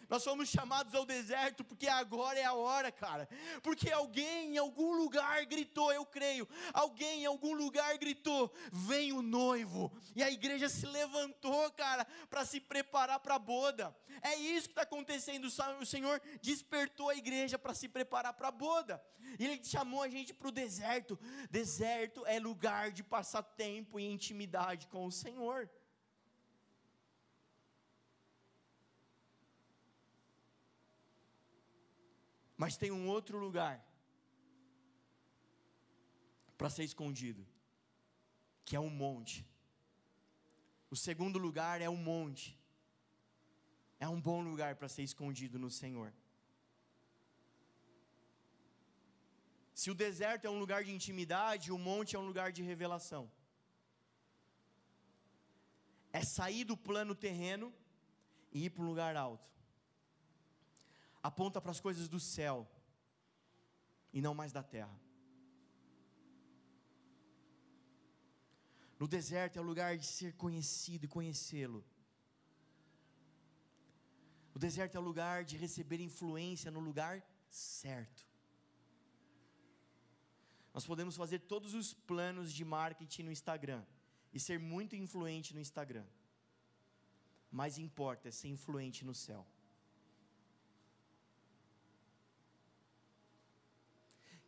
Nós 0.09 0.23
somos 0.23 0.49
chamados 0.49 0.95
ao 0.95 1.05
deserto 1.05 1.65
porque 1.65 1.89
agora 1.89 2.39
é 2.39 2.45
a 2.45 2.55
hora, 2.55 2.93
cara. 2.93 3.29
Porque 3.63 3.91
alguém 3.91 4.55
em 4.55 4.59
algum 4.59 4.95
lugar 4.95 5.45
gritou, 5.47 5.93
eu 5.93 6.05
creio. 6.07 6.49
Alguém 6.73 7.23
em 7.23 7.27
algum 7.27 7.55
lugar 7.55 7.97
gritou: 7.99 8.53
"Vem 8.73 9.13
o 9.13 9.23
noivo". 9.23 9.93
E 10.15 10.23
a 10.23 10.31
igreja 10.31 10.69
se 10.69 10.87
levantou, 10.87 11.71
cara, 11.73 12.07
para 12.31 12.45
se 12.45 12.61
preparar 12.61 13.21
para 13.21 13.35
a 13.35 13.39
boda. 13.39 13.97
É 14.23 14.37
isso 14.37 14.69
que 14.69 14.73
está 14.73 14.83
acontecendo. 14.83 15.47
O 15.81 15.87
Senhor 15.87 16.21
despertou 16.41 17.11
a 17.11 17.17
igreja 17.17 17.59
para 17.59 17.75
se 17.75 17.89
preparar 17.89 18.35
para 18.35 18.49
a 18.49 18.53
boda. 18.53 19.03
E 19.39 19.45
Ele 19.45 19.63
chamou 19.65 20.03
a 20.03 20.09
gente 20.09 20.33
para 20.33 20.49
o 20.49 20.53
deserto. 20.53 21.19
Deserto 21.51 22.25
é 22.27 22.39
lugar 22.39 22.93
de 22.93 23.03
passar 23.03 23.43
tempo 23.43 23.99
e 23.99 24.05
intimidade 24.05 24.87
com 24.87 25.07
o 25.07 25.13
Senhor. 25.13 25.69
Mas 32.57 32.77
tem 32.77 32.91
um 32.91 33.07
outro 33.09 33.39
lugar 33.39 33.85
para 36.57 36.71
ser 36.71 36.85
escondido, 36.85 37.47
que 38.65 38.75
é 38.75 38.81
um 38.81 38.89
monte. 38.89 39.47
O 40.91 40.97
segundo 40.97 41.39
lugar 41.39 41.83
é 41.83 41.89
um 41.89 41.97
monte. 41.97 42.59
É 44.01 44.09
um 44.09 44.21
bom 44.21 44.41
lugar 44.41 44.77
para 44.77 44.89
ser 44.89 45.03
escondido 45.03 45.59
no 45.59 45.71
Senhor. 45.71 46.13
Se 49.75 49.91
o 49.91 49.95
deserto 49.95 50.47
é 50.47 50.51
um 50.51 50.59
lugar 50.59 50.83
de 50.85 50.93
intimidade, 50.93 51.71
o 51.71 51.79
monte 51.79 52.17
é 52.17 52.19
um 52.19 52.27
lugar 52.27 52.51
de 52.51 52.63
revelação. 52.63 53.31
É 56.11 56.23
sair 56.25 56.65
do 56.65 56.77
plano 56.77 57.15
terreno 57.15 57.75
e 58.51 58.65
ir 58.65 58.71
para 58.71 58.83
um 58.83 58.87
lugar 58.87 59.15
alto 59.17 59.56
aponta 61.27 61.61
para 61.61 61.73
as 61.77 61.81
coisas 61.87 62.09
do 62.09 62.21
céu 62.21 62.57
e 64.13 64.21
não 64.27 64.35
mais 64.41 64.53
da 64.53 64.63
terra. 64.63 64.97
No 69.01 69.07
deserto 69.17 69.57
é 69.59 69.61
o 69.61 69.69
lugar 69.71 69.93
de 69.99 70.07
ser 70.07 70.33
conhecido 70.45 71.05
e 71.05 71.15
conhecê-lo. 71.17 71.85
O 74.55 74.59
deserto 74.59 74.95
é 74.97 75.01
o 75.01 75.09
lugar 75.11 75.45
de 75.45 75.57
receber 75.65 76.01
influência 76.01 76.71
no 76.71 76.81
lugar 76.81 77.17
certo. 77.51 78.23
Nós 80.73 80.87
podemos 80.87 81.17
fazer 81.17 81.41
todos 81.41 81.75
os 81.75 81.93
planos 81.93 82.53
de 82.53 82.65
marketing 82.65 83.25
no 83.25 83.33
Instagram 83.33 83.85
e 84.33 84.39
ser 84.39 84.59
muito 84.59 84.95
influente 84.95 85.53
no 85.53 85.61
Instagram. 85.61 86.07
Mas 87.51 87.79
importa 87.79 88.29
é 88.29 88.31
ser 88.31 88.49
influente 88.49 89.05
no 89.05 89.15
céu. 89.15 89.47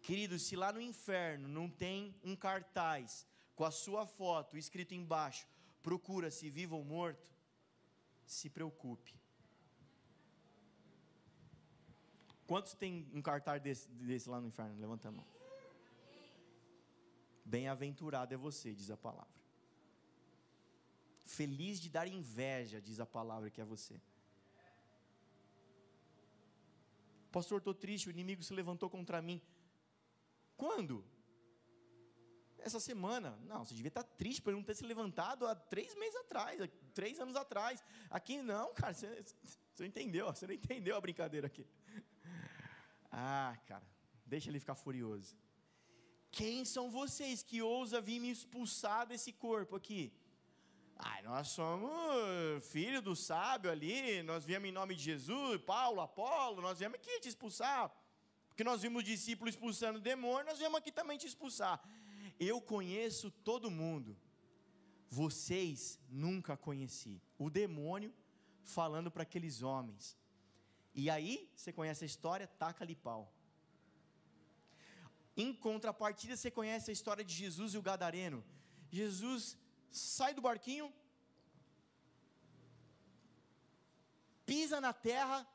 Querido, 0.09 0.38
se 0.38 0.56
lá 0.56 0.72
no 0.72 0.80
inferno 0.80 1.46
não 1.46 1.68
tem 1.68 2.14
um 2.24 2.34
cartaz 2.34 3.26
com 3.54 3.62
a 3.62 3.70
sua 3.70 4.06
foto 4.06 4.56
escrito 4.56 4.94
embaixo, 4.94 5.46
procura-se 5.82 6.48
vivo 6.48 6.76
ou 6.76 6.82
morto, 6.82 7.30
se 8.24 8.48
preocupe. 8.48 9.14
Quantos 12.46 12.72
tem 12.72 13.06
um 13.12 13.20
cartaz 13.20 13.61
desse, 13.61 13.86
desse 13.90 14.30
lá 14.30 14.40
no 14.40 14.46
inferno? 14.46 14.80
Levanta 14.80 15.09
a 15.09 15.12
mão. 15.12 15.26
Bem-aventurado 17.44 18.32
é 18.32 18.36
você, 18.38 18.74
diz 18.74 18.90
a 18.90 18.96
palavra. 18.96 19.38
Feliz 21.26 21.78
de 21.78 21.90
dar 21.90 22.09
inveja, 22.09 22.80
diz 22.80 22.98
a 22.98 23.04
palavra 23.04 23.50
que 23.50 23.61
é 23.61 23.64
você. 23.64 24.00
Pastor, 27.30 27.59
estou 27.59 27.74
triste, 27.74 28.09
o 28.09 28.11
inimigo 28.11 28.42
se 28.42 28.54
levantou 28.54 28.88
contra 28.88 29.20
mim. 29.20 29.38
Quando? 30.59 31.04
Essa 32.59 32.80
semana. 32.80 33.30
Não, 33.50 33.64
você 33.64 33.74
devia 33.74 33.88
estar 33.88 34.02
triste 34.02 34.42
por 34.42 34.52
não 34.52 34.62
ter 34.62 34.74
se 34.74 34.84
levantado 34.84 35.46
há 35.46 35.54
três 35.54 35.94
meses 35.94 36.16
atrás, 36.16 36.61
três 36.92 37.18
anos 37.24 37.36
atrás. 37.36 37.82
Aqui 38.11 38.42
não, 38.42 38.74
cara, 38.74 38.92
você, 38.92 39.24
você 39.72 39.86
entendeu, 39.86 40.26
você 40.26 40.46
não 40.48 40.54
entendeu 40.54 40.96
a 40.96 41.00
brincadeira 41.00 41.46
aqui. 41.46 41.64
Ah, 43.11 43.56
cara, 43.66 43.86
deixa 44.26 44.50
ele 44.50 44.61
ficar 44.61 44.74
furioso. 44.74 45.36
Quem 46.30 46.64
são 46.64 46.90
vocês 46.90 47.42
que 47.42 47.62
ousam 47.62 48.02
vir 48.02 48.20
me 48.20 48.30
expulsar 48.30 49.06
desse 49.06 49.32
corpo 49.32 49.76
aqui? 49.76 50.12
Ah, 50.96 51.22
nós 51.22 51.48
somos 51.48 52.68
filho 52.72 53.00
do 53.00 53.14
sábio 53.14 53.70
ali, 53.70 54.22
nós 54.24 54.44
viemos 54.44 54.68
em 54.68 54.72
nome 54.72 54.96
de 54.96 55.04
Jesus, 55.04 55.61
Paulo, 55.62 56.00
Apolo, 56.00 56.61
nós 56.61 56.80
viemos 56.80 56.98
aqui 56.98 57.20
te 57.20 57.28
expulsar. 57.28 57.90
Porque 58.59 58.70
nós 58.72 58.82
vimos 58.82 59.04
discípulos 59.04 59.54
expulsando 59.54 60.00
demônio, 60.00 60.44
nós 60.44 60.59
viemos 60.59 60.78
aqui 60.78 60.90
também 60.90 61.16
te 61.16 61.28
expulsar. 61.28 61.80
Eu 62.40 62.61
conheço 62.61 63.30
todo 63.30 63.70
mundo. 63.70 64.16
Vocês 65.09 65.96
nunca 66.09 66.56
conheci. 66.56 67.22
O 67.38 67.48
demônio 67.48 68.12
falando 68.64 69.12
para 69.12 69.22
aqueles 69.22 69.62
homens. 69.62 70.18
E 70.92 71.09
aí, 71.09 71.48
você 71.54 71.72
conhece 71.72 72.02
a 72.02 72.11
história, 72.12 72.48
taca-lhe 72.48 72.96
pau. 72.96 73.32
Em 75.36 75.54
contrapartida, 75.54 76.36
você 76.36 76.50
conhece 76.50 76.90
a 76.90 76.96
história 76.98 77.24
de 77.24 77.32
Jesus 77.32 77.74
e 77.74 77.78
o 77.78 77.86
gadareno. 77.90 78.44
Jesus 78.90 79.56
sai 79.88 80.34
do 80.34 80.42
barquinho, 80.42 80.92
pisa 84.44 84.80
na 84.80 84.92
terra, 84.92 85.46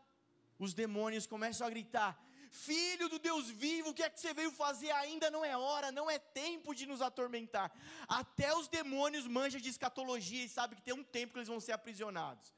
os 0.57 0.73
demônios 0.73 1.27
começam 1.27 1.67
a 1.67 1.69
gritar: 1.69 2.22
Filho 2.53 3.09
do 3.09 3.17
Deus 3.17 3.49
vivo, 3.49 3.89
o 3.89 3.93
que 3.95 4.03
é 4.03 4.09
que 4.11 4.19
você 4.19 4.31
veio 4.31 4.51
fazer? 4.51 4.91
Ainda 4.91 5.31
não 5.31 5.43
é 5.43 5.57
hora, 5.57 5.91
não 5.91 6.09
é 6.09 6.19
tempo 6.19 6.75
de 6.75 6.85
nos 6.85 7.01
atormentar. 7.01 7.71
Até 8.07 8.55
os 8.55 8.67
demônios 8.67 9.25
manjam 9.25 9.59
de 9.59 9.69
escatologia 9.69 10.43
e 10.45 10.47
sabem 10.47 10.77
que 10.77 10.83
tem 10.83 10.93
um 10.93 11.03
tempo 11.03 11.33
que 11.33 11.39
eles 11.39 11.47
vão 11.47 11.59
ser 11.59 11.71
aprisionados. 11.71 12.53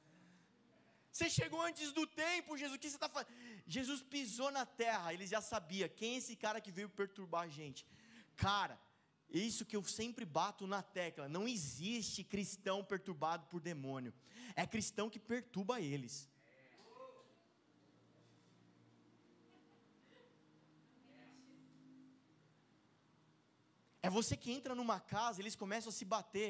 Você 1.10 1.30
chegou 1.30 1.62
antes 1.62 1.94
do 1.94 2.06
tempo, 2.06 2.58
Jesus. 2.58 2.76
O 2.76 2.80
que 2.80 2.90
você 2.90 2.98
está 2.98 3.08
fazendo? 3.08 3.34
Jesus 3.66 4.04
pisou 4.04 4.52
na 4.52 4.66
terra. 4.66 5.14
Ele 5.14 5.26
já 5.26 5.40
sabia 5.40 5.88
quem 5.88 6.16
é 6.16 6.18
esse 6.18 6.36
cara 6.36 6.60
que 6.60 6.74
veio 6.74 6.90
perturbar 6.90 7.44
a 7.44 7.48
gente. 7.48 7.88
Cara, 8.36 8.78
isso 9.30 9.66
que 9.66 9.78
eu 9.78 9.84
sempre 9.86 10.26
bato 10.26 10.68
na 10.68 10.84
tecla. 10.84 11.30
Não 11.30 11.48
existe 11.48 12.22
cristão 12.22 12.84
perturbado 12.84 13.48
por 13.48 13.62
demônio. 13.62 14.14
É 14.58 14.68
cristão 14.68 15.10
que 15.10 15.18
perturba 15.18 15.80
eles. 15.80 16.30
É 24.06 24.10
você 24.18 24.34
que 24.42 24.52
entra 24.56 24.74
numa 24.80 25.00
casa, 25.00 25.42
eles 25.42 25.56
começam 25.62 25.90
a 25.90 25.96
se 26.00 26.06
bater 26.06 26.50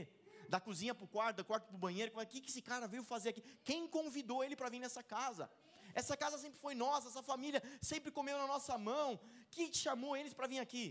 da 0.53 0.60
cozinha 0.60 0.93
para 0.93 1.06
o 1.06 1.08
quarto, 1.08 1.38
do 1.38 1.45
quarto 1.49 1.68
para 1.68 1.78
o 1.78 1.84
banheiro. 1.86 2.12
O 2.14 2.26
que, 2.32 2.41
que 2.41 2.49
esse 2.49 2.62
cara 2.70 2.86
veio 2.93 3.03
fazer 3.12 3.30
aqui? 3.30 3.41
Quem 3.64 3.88
convidou 3.88 4.43
ele 4.43 4.58
para 4.58 4.70
vir 4.74 4.82
nessa 4.86 5.01
casa? 5.01 5.49
Essa 5.93 6.18
casa 6.18 6.38
sempre 6.38 6.60
foi 6.60 6.76
nossa, 6.76 7.08
essa 7.08 7.24
família 7.24 7.64
sempre 7.82 8.12
comeu 8.12 8.38
na 8.38 8.45
nossa 8.45 8.78
mão. 8.78 9.18
Quem 9.49 9.74
chamou 9.74 10.18
eles 10.18 10.34
para 10.34 10.47
vir 10.47 10.60
aqui? 10.60 10.86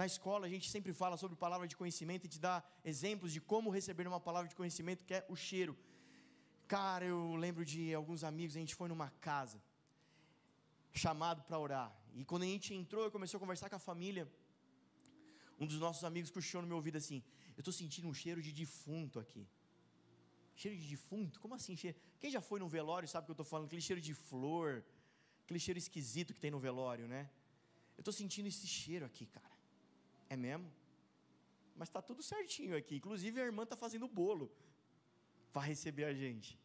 Na 0.00 0.06
escola 0.06 0.46
a 0.46 0.52
gente 0.54 0.70
sempre 0.70 0.92
fala 0.92 1.16
sobre 1.16 1.36
palavra 1.36 1.66
de 1.66 1.76
conhecimento 1.76 2.26
e 2.26 2.28
te 2.28 2.38
dá 2.38 2.62
exemplos 2.84 3.32
de 3.32 3.40
como 3.40 3.68
receber 3.78 4.06
uma 4.06 4.20
palavra 4.20 4.48
de 4.48 4.54
conhecimento, 4.54 5.04
que 5.04 5.14
é 5.14 5.26
o 5.28 5.34
cheiro. 5.34 5.76
Cara, 6.70 7.04
eu 7.04 7.34
lembro 7.34 7.64
de 7.70 7.92
alguns 7.92 8.22
amigos, 8.22 8.54
a 8.54 8.60
gente 8.60 8.76
foi 8.80 8.88
numa 8.88 9.10
casa 9.28 9.60
chamado 11.02 11.42
para 11.42 11.58
orar. 11.58 11.90
E 12.14 12.24
quando 12.24 12.44
a 12.44 12.50
gente 12.52 12.72
entrou 12.72 13.04
e 13.08 13.10
começou 13.10 13.38
a 13.38 13.40
conversar 13.44 13.68
com 13.68 13.74
a 13.74 13.84
família, 13.90 14.24
um 15.58 15.66
dos 15.66 15.80
nossos 15.84 16.04
amigos 16.04 16.30
puxou 16.30 16.60
no 16.62 16.68
meu 16.68 16.76
ouvido 16.76 16.96
assim: 17.02 17.24
Eu 17.56 17.62
estou 17.62 17.74
sentindo 17.80 18.06
um 18.06 18.14
cheiro 18.14 18.40
de 18.40 18.52
defunto 18.52 19.18
aqui. 19.18 19.44
Cheiro 20.54 20.78
de 20.78 20.86
defunto? 20.94 21.40
Como 21.40 21.56
assim? 21.56 21.74
Cheiro? 21.76 21.98
Quem 22.20 22.30
já 22.30 22.40
foi 22.40 22.60
no 22.60 22.68
velório 22.68 23.08
sabe 23.08 23.24
o 23.24 23.26
que 23.26 23.32
eu 23.32 23.38
estou 23.38 23.50
falando? 23.52 23.66
Aquele 23.66 23.82
cheiro 23.82 24.00
de 24.00 24.14
flor, 24.14 24.84
aquele 25.42 25.58
cheiro 25.58 25.80
esquisito 25.84 26.32
que 26.32 26.38
tem 26.38 26.52
no 26.52 26.60
velório, 26.60 27.08
né? 27.08 27.28
Eu 27.98 28.02
estou 28.02 28.14
sentindo 28.14 28.46
esse 28.46 28.68
cheiro 28.68 29.04
aqui, 29.04 29.26
cara. 29.26 29.50
É 30.28 30.36
mesmo? 30.36 30.70
Mas 31.74 31.88
está 31.88 32.00
tudo 32.00 32.22
certinho 32.22 32.76
aqui. 32.76 32.94
Inclusive 32.94 33.40
a 33.40 33.44
irmã 33.44 33.64
está 33.64 33.76
fazendo 33.76 34.06
bolo 34.06 34.48
para 35.52 35.62
receber 35.62 36.04
a 36.04 36.14
gente. 36.14 36.58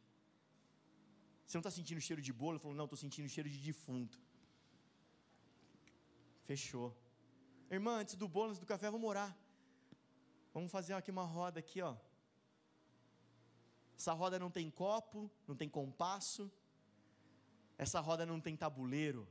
Você 1.46 1.58
não 1.58 1.62
está 1.62 1.72
sentindo 1.72 2.02
cheiro 2.02 2.22
de 2.22 2.34
bolo? 2.34 2.54
Ele 2.54 2.60
falou, 2.60 2.76
não, 2.76 2.86
estou 2.86 2.98
sentindo 2.98 3.30
cheiro 3.30 3.50
de 3.50 3.60
defunto. 3.60 4.20
Fechou. 6.46 6.96
Irmã, 7.70 7.98
antes 7.98 8.16
do 8.16 8.28
bolo, 8.28 8.50
antes 8.50 8.60
do 8.60 8.66
café, 8.66 8.90
vamos 8.90 9.10
orar. 9.10 9.36
Vamos 10.54 10.72
fazer 10.72 10.94
aqui 10.94 11.12
uma 11.12 11.24
roda 11.24 11.60
aqui, 11.60 11.82
ó. 11.82 11.96
Essa 13.98 14.14
roda 14.14 14.38
não 14.38 14.52
tem 14.52 14.70
copo, 14.70 15.32
não 15.48 15.56
tem 15.56 15.70
compasso. 15.70 16.52
Essa 17.78 18.00
roda 18.00 18.26
não 18.26 18.40
tem 18.40 18.56
tabuleiro. 18.56 19.28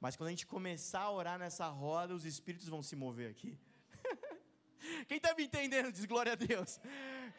Mas 0.00 0.16
quando 0.16 0.28
a 0.28 0.30
gente 0.30 0.46
começar 0.46 1.00
a 1.00 1.10
orar 1.10 1.38
nessa 1.38 1.68
roda, 1.68 2.14
os 2.14 2.24
espíritos 2.24 2.68
vão 2.68 2.82
se 2.82 2.94
mover 2.94 3.30
aqui. 3.30 3.58
Quem 5.08 5.16
está 5.16 5.34
me 5.34 5.44
entendendo 5.44 5.90
diz 5.90 6.04
glória 6.04 6.32
a 6.32 6.36
Deus. 6.36 6.80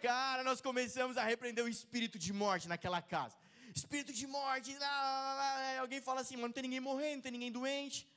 Cara, 0.01 0.43
nós 0.43 0.61
começamos 0.61 1.17
a 1.17 1.23
repreender 1.23 1.63
o 1.63 1.69
espírito 1.69 2.17
de 2.17 2.31
morte 2.31 2.67
naquela 2.67 3.01
casa. 3.01 3.35
Espírito 3.75 4.13
de 4.13 4.25
morte. 4.27 4.77
Lá, 4.77 4.87
lá, 4.87 5.33
lá. 5.39 5.79
Alguém 5.79 6.01
fala 6.01 6.21
assim, 6.21 6.35
mas 6.35 6.45
não 6.45 6.51
tem 6.51 6.63
ninguém 6.63 6.79
morrendo, 6.79 7.15
não 7.15 7.21
tem 7.21 7.31
ninguém 7.31 7.51
doente. 7.51 8.07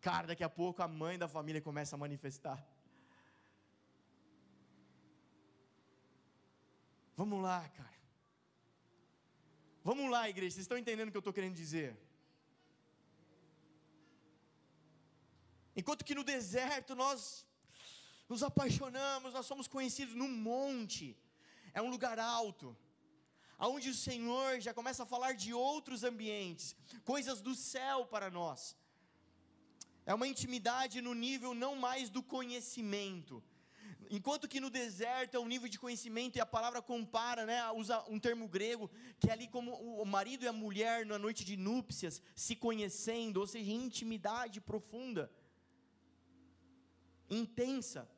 Cara, 0.00 0.26
daqui 0.26 0.42
a 0.42 0.48
pouco 0.48 0.82
a 0.82 0.88
mãe 0.88 1.18
da 1.18 1.28
família 1.28 1.60
começa 1.60 1.94
a 1.94 1.98
manifestar. 1.98 2.58
Vamos 7.16 7.42
lá, 7.42 7.68
cara. 7.68 8.00
Vamos 9.84 10.10
lá, 10.10 10.28
igreja. 10.28 10.54
Vocês 10.54 10.64
estão 10.64 10.78
entendendo 10.78 11.08
o 11.08 11.10
que 11.10 11.16
eu 11.18 11.26
estou 11.26 11.32
querendo 11.32 11.54
dizer? 11.54 11.96
Enquanto 15.76 16.04
que 16.04 16.14
no 16.14 16.24
deserto 16.24 16.94
nós 16.94 17.46
nos 18.30 18.44
apaixonamos, 18.44 19.34
nós 19.34 19.44
somos 19.44 19.66
conhecidos 19.66 20.14
num 20.14 20.32
monte, 20.50 21.16
é 21.74 21.82
um 21.82 21.90
lugar 21.90 22.16
alto, 22.20 22.76
aonde 23.58 23.90
o 23.90 23.94
Senhor 23.94 24.60
já 24.60 24.72
começa 24.72 25.02
a 25.02 25.10
falar 25.14 25.32
de 25.32 25.52
outros 25.52 26.04
ambientes, 26.04 26.76
coisas 27.04 27.40
do 27.40 27.56
céu 27.56 28.06
para 28.06 28.30
nós. 28.30 28.76
É 30.06 30.14
uma 30.14 30.28
intimidade 30.28 31.00
no 31.00 31.12
nível 31.12 31.54
não 31.54 31.74
mais 31.74 32.08
do 32.08 32.22
conhecimento. 32.22 33.42
Enquanto 34.08 34.48
que 34.52 34.60
no 34.60 34.70
deserto 34.70 35.34
é 35.34 35.40
um 35.40 35.46
nível 35.46 35.68
de 35.68 35.78
conhecimento 35.78 36.36
e 36.36 36.40
a 36.40 36.46
palavra 36.46 36.80
compara, 36.80 37.44
né, 37.44 37.58
usa 37.72 38.00
um 38.08 38.18
termo 38.18 38.46
grego, 38.46 38.88
que 39.18 39.28
é 39.28 39.32
ali 39.32 39.48
como 39.48 39.72
o 39.72 40.04
marido 40.04 40.44
e 40.44 40.48
a 40.48 40.52
mulher 40.52 41.04
na 41.04 41.18
noite 41.18 41.44
de 41.44 41.56
núpcias 41.56 42.22
se 42.34 42.54
conhecendo, 42.54 43.40
ou 43.40 43.46
seja, 43.46 43.72
intimidade 43.72 44.60
profunda, 44.60 45.30
intensa. 47.28 48.08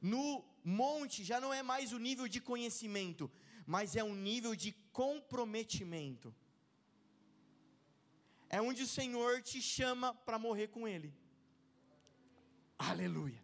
No 0.00 0.44
monte 0.64 1.24
já 1.24 1.40
não 1.40 1.52
é 1.52 1.62
mais 1.62 1.92
o 1.92 1.98
nível 1.98 2.28
de 2.28 2.40
conhecimento, 2.40 3.30
mas 3.66 3.96
é 3.96 4.04
um 4.04 4.14
nível 4.14 4.54
de 4.54 4.72
comprometimento 4.92 6.34
é 8.48 8.60
onde 8.60 8.82
o 8.82 8.86
Senhor 8.86 9.42
te 9.42 9.60
chama 9.60 10.14
para 10.14 10.38
morrer 10.38 10.68
com 10.68 10.88
Ele. 10.88 11.14
Aleluia. 12.78 13.42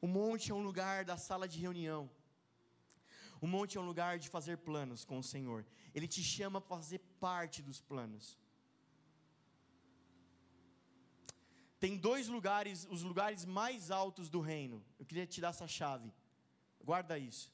O 0.00 0.06
monte 0.06 0.50
é 0.50 0.54
um 0.54 0.62
lugar 0.62 1.04
da 1.04 1.16
sala 1.16 1.46
de 1.46 1.58
reunião. 1.60 2.10
O 3.40 3.46
monte 3.46 3.76
é 3.78 3.80
um 3.80 3.86
lugar 3.86 4.18
de 4.18 4.28
fazer 4.28 4.58
planos 4.58 5.04
com 5.04 5.18
o 5.18 5.22
Senhor. 5.22 5.64
Ele 5.94 6.08
te 6.08 6.22
chama 6.22 6.60
para 6.60 6.76
fazer 6.76 6.98
parte 7.20 7.62
dos 7.62 7.80
planos. 7.80 8.36
Tem 11.78 11.96
dois 11.96 12.28
lugares, 12.28 12.86
os 12.90 13.02
lugares 13.02 13.44
mais 13.44 13.90
altos 13.90 14.28
do 14.28 14.40
reino. 14.40 14.84
Eu 14.98 15.06
queria 15.06 15.26
te 15.26 15.40
dar 15.40 15.50
essa 15.50 15.68
chave. 15.68 16.12
Guarda 16.82 17.18
isso. 17.18 17.52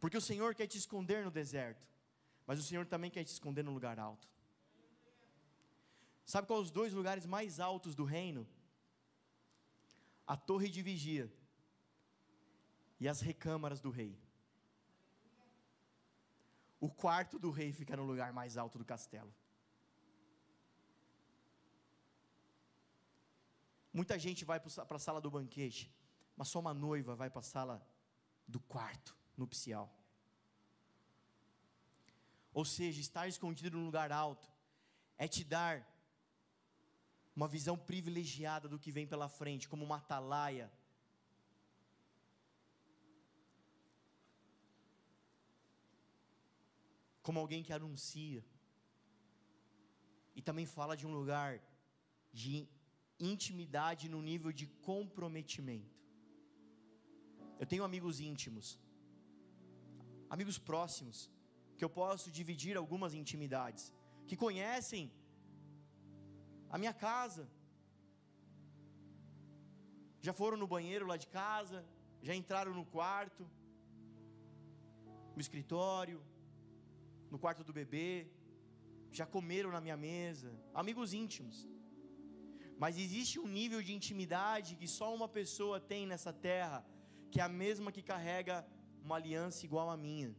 Porque 0.00 0.16
o 0.16 0.20
Senhor 0.20 0.54
quer 0.54 0.66
te 0.66 0.76
esconder 0.76 1.24
no 1.24 1.30
deserto, 1.30 1.86
mas 2.46 2.58
o 2.58 2.62
Senhor 2.62 2.84
também 2.84 3.10
quer 3.10 3.24
te 3.24 3.32
esconder 3.32 3.62
no 3.62 3.72
lugar 3.72 3.98
alto. 3.98 4.28
Sabe 6.26 6.46
quais 6.46 6.64
os 6.64 6.70
dois 6.70 6.92
lugares 6.92 7.26
mais 7.26 7.60
altos 7.60 7.94
do 7.94 8.04
reino? 8.04 8.46
A 10.26 10.36
torre 10.36 10.68
de 10.68 10.82
vigia 10.82 11.32
e 12.98 13.06
as 13.06 13.20
recâmaras 13.20 13.80
do 13.80 13.90
rei. 13.90 14.18
O 16.80 16.90
quarto 16.90 17.38
do 17.38 17.50
rei 17.50 17.72
fica 17.72 17.96
no 17.96 18.04
lugar 18.04 18.32
mais 18.32 18.56
alto 18.56 18.78
do 18.78 18.84
castelo. 18.84 19.32
Muita 23.98 24.18
gente 24.18 24.44
vai 24.44 24.58
para 24.58 24.96
a 24.96 24.98
sala 24.98 25.20
do 25.20 25.30
banquete, 25.30 25.84
mas 26.36 26.48
só 26.48 26.58
uma 26.58 26.74
noiva 26.74 27.14
vai 27.14 27.30
para 27.30 27.38
a 27.38 27.50
sala 27.54 27.76
do 28.54 28.58
quarto 28.58 29.16
nupcial. 29.36 29.88
Ou 32.52 32.64
seja, 32.64 33.00
estar 33.00 33.28
escondido 33.28 33.76
num 33.76 33.84
lugar 33.84 34.10
alto 34.10 34.52
é 35.16 35.28
te 35.28 35.44
dar 35.44 35.88
uma 37.36 37.46
visão 37.46 37.76
privilegiada 37.78 38.68
do 38.68 38.80
que 38.80 38.90
vem 38.90 39.06
pela 39.06 39.28
frente, 39.28 39.68
como 39.68 39.84
uma 39.84 39.98
atalaia. 39.98 40.72
Como 47.22 47.38
alguém 47.38 47.62
que 47.62 47.72
anuncia. 47.72 48.44
E 50.34 50.42
também 50.42 50.66
fala 50.66 50.96
de 50.96 51.06
um 51.06 51.12
lugar 51.12 51.60
de 52.32 52.68
intimidade 53.18 54.08
no 54.08 54.20
nível 54.22 54.52
de 54.52 54.66
comprometimento. 54.90 55.98
Eu 57.58 57.66
tenho 57.66 57.84
amigos 57.84 58.20
íntimos 58.20 58.78
amigos 60.34 60.58
próximos, 60.58 61.30
que 61.76 61.84
eu 61.84 61.90
posso 61.90 62.30
dividir 62.38 62.76
algumas 62.76 63.12
intimidades, 63.14 63.92
que 64.28 64.36
conhecem 64.36 65.12
a 66.74 66.78
minha 66.82 66.92
casa, 66.92 67.44
já 70.26 70.32
foram 70.32 70.56
no 70.56 70.66
banheiro 70.66 71.06
lá 71.06 71.16
de 71.16 71.28
casa, 71.28 71.84
já 72.22 72.34
entraram 72.34 72.74
no 72.74 72.84
quarto, 72.96 73.48
no 75.34 75.40
escritório, 75.40 76.20
no 77.30 77.38
quarto 77.38 77.62
do 77.68 77.72
bebê, 77.72 78.26
já 79.18 79.26
comeram 79.26 79.70
na 79.70 79.80
minha 79.80 79.96
mesa, 79.96 80.50
amigos 80.82 81.12
íntimos. 81.12 81.68
Mas 82.78 82.98
existe 82.98 83.38
um 83.38 83.46
nível 83.46 83.82
de 83.82 83.92
intimidade 83.92 84.76
que 84.76 84.88
só 84.88 85.14
uma 85.14 85.28
pessoa 85.28 85.78
tem 85.80 86.06
nessa 86.06 86.32
terra, 86.32 86.84
que 87.30 87.40
é 87.40 87.44
a 87.44 87.48
mesma 87.48 87.92
que 87.92 88.02
carrega 88.02 88.66
uma 89.04 89.16
aliança 89.16 89.64
igual 89.64 89.88
à 89.90 89.96
minha. 89.96 90.34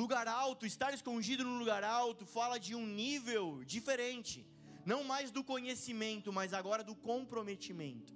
Lugar 0.00 0.26
alto, 0.26 0.66
estar 0.66 0.92
escondido 0.92 1.44
no 1.44 1.58
lugar 1.58 1.84
alto, 1.84 2.26
fala 2.26 2.58
de 2.58 2.74
um 2.74 2.86
nível 2.86 3.62
diferente, 3.64 4.44
não 4.84 5.04
mais 5.04 5.30
do 5.30 5.44
conhecimento, 5.44 6.32
mas 6.32 6.52
agora 6.52 6.82
do 6.82 6.96
comprometimento. 6.96 8.12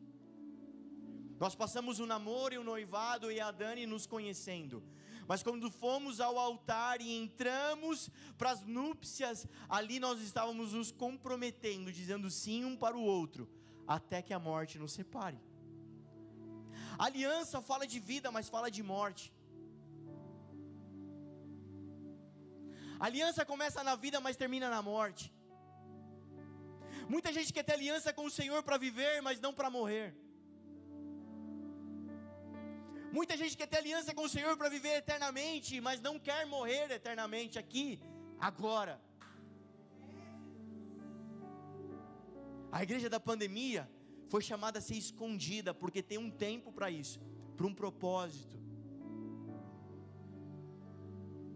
Nós 1.38 1.54
passamos 1.54 2.00
o 2.00 2.06
namoro 2.06 2.54
e 2.54 2.58
o 2.58 2.64
noivado 2.64 3.30
e 3.30 3.40
a 3.40 3.50
Dani 3.52 3.86
nos 3.86 4.06
conhecendo. 4.06 4.82
Mas 5.30 5.42
quando 5.42 5.70
fomos 5.70 6.20
ao 6.20 6.38
altar 6.38 7.02
e 7.02 7.08
entramos 7.22 8.10
para 8.38 8.50
as 8.52 8.62
núpcias, 8.64 9.46
ali 9.68 10.00
nós 10.00 10.20
estávamos 10.20 10.72
nos 10.72 10.90
comprometendo, 10.90 11.92
dizendo 11.92 12.30
sim 12.30 12.64
um 12.64 12.74
para 12.84 12.96
o 12.96 13.02
outro, 13.02 13.46
até 13.86 14.22
que 14.22 14.32
a 14.32 14.38
morte 14.38 14.78
nos 14.78 14.92
separe. 14.92 15.38
aliança 16.98 17.60
fala 17.60 17.86
de 17.86 18.00
vida, 18.00 18.30
mas 18.36 18.48
fala 18.48 18.70
de 18.70 18.82
morte. 18.82 19.26
aliança 23.06 23.44
começa 23.44 23.84
na 23.88 23.94
vida, 24.04 24.18
mas 24.20 24.40
termina 24.42 24.68
na 24.76 24.80
morte. 24.82 25.32
Muita 27.14 27.32
gente 27.32 27.52
quer 27.52 27.64
ter 27.68 27.74
aliança 27.74 28.12
com 28.12 28.24
o 28.24 28.34
Senhor 28.38 28.62
para 28.62 28.78
viver, 28.86 29.20
mas 29.20 29.40
não 29.44 29.52
para 29.58 29.70
morrer. 29.70 30.08
Muita 33.12 33.36
gente 33.36 33.56
quer 33.56 33.66
ter 33.66 33.78
aliança 33.78 34.14
com 34.14 34.22
o 34.22 34.28
Senhor 34.28 34.56
para 34.56 34.68
viver 34.68 34.96
eternamente, 34.96 35.80
mas 35.80 36.00
não 36.00 36.18
quer 36.18 36.46
morrer 36.46 36.90
eternamente 36.90 37.58
aqui, 37.58 38.00
agora. 38.38 39.00
A 42.70 42.82
igreja 42.82 43.08
da 43.08 43.18
pandemia 43.18 43.90
foi 44.28 44.42
chamada 44.42 44.78
a 44.78 44.82
ser 44.82 44.96
escondida, 44.96 45.72
porque 45.72 46.02
tem 46.02 46.18
um 46.18 46.30
tempo 46.30 46.70
para 46.70 46.90
isso, 46.90 47.18
para 47.56 47.66
um 47.66 47.74
propósito. 47.74 48.56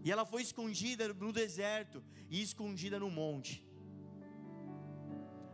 E 0.03 0.11
ela 0.11 0.25
foi 0.25 0.41
escondida 0.41 1.13
no 1.13 1.31
deserto 1.31 2.03
e 2.29 2.41
escondida 2.41 2.99
no 2.99 3.09
monte. 3.09 3.65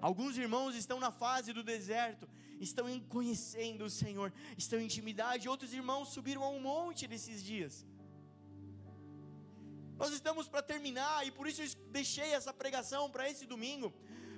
Alguns 0.02 0.38
irmãos 0.38 0.76
estão 0.76 0.98
na 1.00 1.12
fase 1.12 1.52
do 1.52 1.62
deserto 1.62 2.28
estão 2.60 2.88
conhecendo 3.16 3.86
o 3.86 3.90
Senhor, 3.90 4.32
estão 4.58 4.80
em 4.80 4.86
intimidade. 4.86 5.50
Outros 5.50 5.74
irmãos 5.74 6.10
subiram 6.10 6.44
a 6.44 6.50
um 6.50 6.60
monte 6.60 7.08
nesses 7.08 7.44
dias. 7.44 7.86
Nós 9.98 10.14
estamos 10.14 10.48
para 10.48 10.62
terminar, 10.62 11.28
e 11.28 11.32
por 11.32 11.46
isso 11.48 11.62
eu 11.62 11.68
deixei 11.92 12.30
essa 12.34 12.54
pregação 12.54 13.10
para 13.10 13.30
esse 13.30 13.46
domingo, 13.46 13.94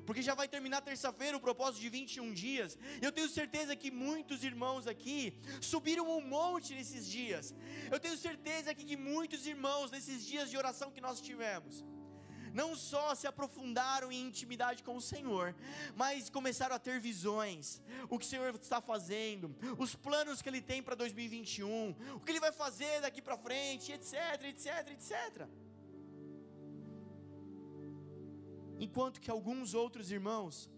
porque 0.05 0.21
já 0.21 0.33
vai 0.33 0.47
terminar 0.47 0.81
terça-feira 0.81 1.37
o 1.37 1.39
propósito 1.39 1.81
de 1.81 1.89
21 1.89 2.33
dias. 2.33 2.77
Eu 2.99 3.11
tenho 3.11 3.29
certeza 3.29 3.75
que 3.75 3.91
muitos 3.91 4.43
irmãos 4.43 4.87
aqui 4.87 5.39
subiram 5.61 6.05
um 6.17 6.21
monte 6.21 6.73
nesses 6.73 7.07
dias. 7.07 7.53
Eu 7.91 7.99
tenho 7.99 8.17
certeza 8.17 8.73
que, 8.73 8.83
que 8.83 8.97
muitos 8.97 9.45
irmãos, 9.45 9.91
nesses 9.91 10.25
dias 10.25 10.49
de 10.49 10.57
oração 10.57 10.89
que 10.89 10.99
nós 10.99 11.21
tivemos, 11.21 11.85
não 12.53 12.75
só 12.75 13.15
se 13.15 13.27
aprofundaram 13.27 14.11
em 14.11 14.27
intimidade 14.27 14.83
com 14.83 14.95
o 14.95 15.01
Senhor, 15.01 15.55
mas 15.95 16.29
começaram 16.29 16.75
a 16.75 16.79
ter 16.79 16.99
visões, 16.99 17.81
o 18.09 18.17
que 18.17 18.25
o 18.25 18.29
Senhor 18.29 18.53
está 18.55 18.81
fazendo, 18.81 19.55
os 19.77 19.95
planos 19.95 20.41
que 20.41 20.49
Ele 20.49 20.61
tem 20.61 20.81
para 20.81 20.95
2021, 20.95 21.95
o 22.15 22.19
que 22.19 22.31
Ele 22.31 22.39
vai 22.39 22.51
fazer 22.51 23.01
daqui 23.01 23.21
para 23.21 23.37
frente, 23.37 23.91
etc, 23.91 24.43
etc, 24.43 24.89
etc. 24.91 25.47
Enquanto 28.79 29.21
que 29.21 29.29
alguns 29.29 29.73
outros 29.73 30.11
irmãos 30.11 30.69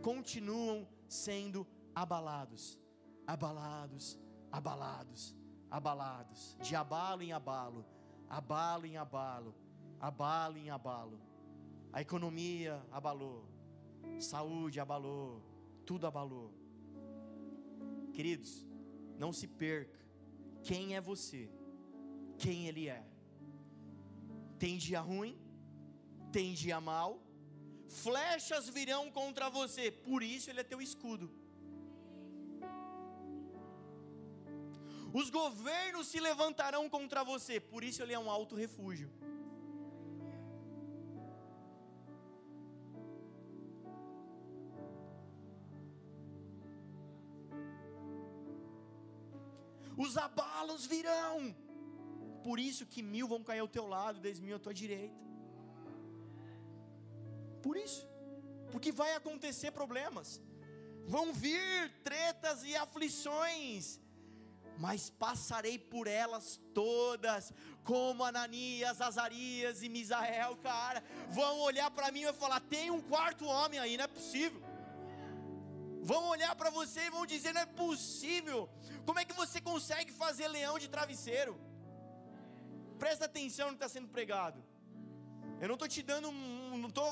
continuam 0.00 0.88
sendo 1.06 1.66
abalados, 1.94 2.78
abalados, 3.26 4.18
abalados, 4.50 5.36
abalados, 5.70 6.56
de 6.60 6.74
abalo 6.74 7.22
em 7.22 7.32
abalo, 7.32 7.84
abalo 8.28 8.86
em 8.86 8.96
abalo, 8.96 9.54
abalo 10.02 10.58
em 10.58 10.68
abalo. 10.68 11.20
A 11.92 12.02
economia 12.02 12.84
abalou, 12.90 13.46
saúde 14.18 14.80
abalou, 14.80 15.40
tudo 15.86 16.06
abalou. 16.08 16.52
Queridos, 18.12 18.66
não 19.16 19.32
se 19.32 19.46
perca. 19.46 20.00
Quem 20.64 20.96
é 20.96 21.00
você? 21.00 21.48
Quem 22.36 22.66
ele 22.66 22.88
é? 22.88 23.04
Tem 24.58 24.76
dia 24.76 25.00
ruim? 25.00 25.38
Tem 26.32 26.52
dia 26.52 26.80
mal? 26.80 27.22
Flechas 27.88 28.68
virão 28.68 29.10
contra 29.10 29.48
você, 29.50 29.90
por 29.90 30.22
isso 30.22 30.50
ele 30.50 30.60
é 30.60 30.64
teu 30.64 30.80
escudo. 30.80 31.30
Os 35.12 35.28
governos 35.28 36.06
se 36.06 36.18
levantarão 36.18 36.88
contra 36.88 37.22
você, 37.22 37.60
por 37.60 37.84
isso 37.84 38.02
ele 38.02 38.14
é 38.14 38.18
um 38.18 38.30
alto 38.30 38.56
refúgio. 38.56 39.10
Abalos 50.62 50.86
virão. 50.86 51.54
Por 52.44 52.58
isso 52.58 52.86
que 52.86 53.02
mil 53.02 53.26
vão 53.28 53.42
cair 53.42 53.60
ao 53.60 53.68
teu 53.68 53.86
lado, 53.86 54.20
dez 54.20 54.38
mil 54.40 54.56
à 54.56 54.58
tua 54.58 54.74
direita. 54.74 55.20
Por 57.62 57.76
isso, 57.76 58.06
porque 58.70 58.90
vai 58.90 59.14
acontecer 59.14 59.70
problemas, 59.70 60.40
vão 61.06 61.32
vir 61.32 61.90
tretas 62.02 62.64
e 62.64 62.74
aflições, 62.74 64.00
mas 64.78 65.10
passarei 65.10 65.78
por 65.78 66.06
elas 66.08 66.60
todas, 66.74 67.52
como 67.84 68.24
Ananias, 68.24 69.00
Azarias 69.00 69.82
e 69.82 69.88
Misael, 69.88 70.56
cara, 70.56 71.04
vão 71.30 71.60
olhar 71.60 71.90
para 71.90 72.10
mim 72.10 72.22
e 72.22 72.32
falar: 72.32 72.60
tem 72.60 72.90
um 72.90 73.00
quarto 73.00 73.44
homem 73.44 73.78
aí, 73.78 73.96
não 73.96 74.04
é 74.04 74.08
possível 74.08 74.60
vão 76.10 76.28
olhar 76.34 76.54
para 76.56 76.70
você 76.70 77.00
e 77.06 77.10
vão 77.10 77.24
dizer: 77.24 77.52
não 77.54 77.62
é 77.62 77.66
possível. 77.66 78.68
Como 79.06 79.18
é 79.20 79.24
que 79.24 79.32
você 79.32 79.60
consegue 79.60 80.12
fazer 80.12 80.48
leão 80.48 80.78
de 80.78 80.88
travesseiro? 80.88 81.58
Presta 82.98 83.24
atenção 83.26 83.68
no 83.68 83.72
que 83.72 83.84
está 83.84 83.88
sendo 83.88 84.08
pregado. 84.08 84.62
Eu 85.60 85.68
não 85.68 85.74
estou 85.74 85.88
te 85.88 86.02
dando 86.02 86.30
não 86.82 86.90
tô, 86.90 87.04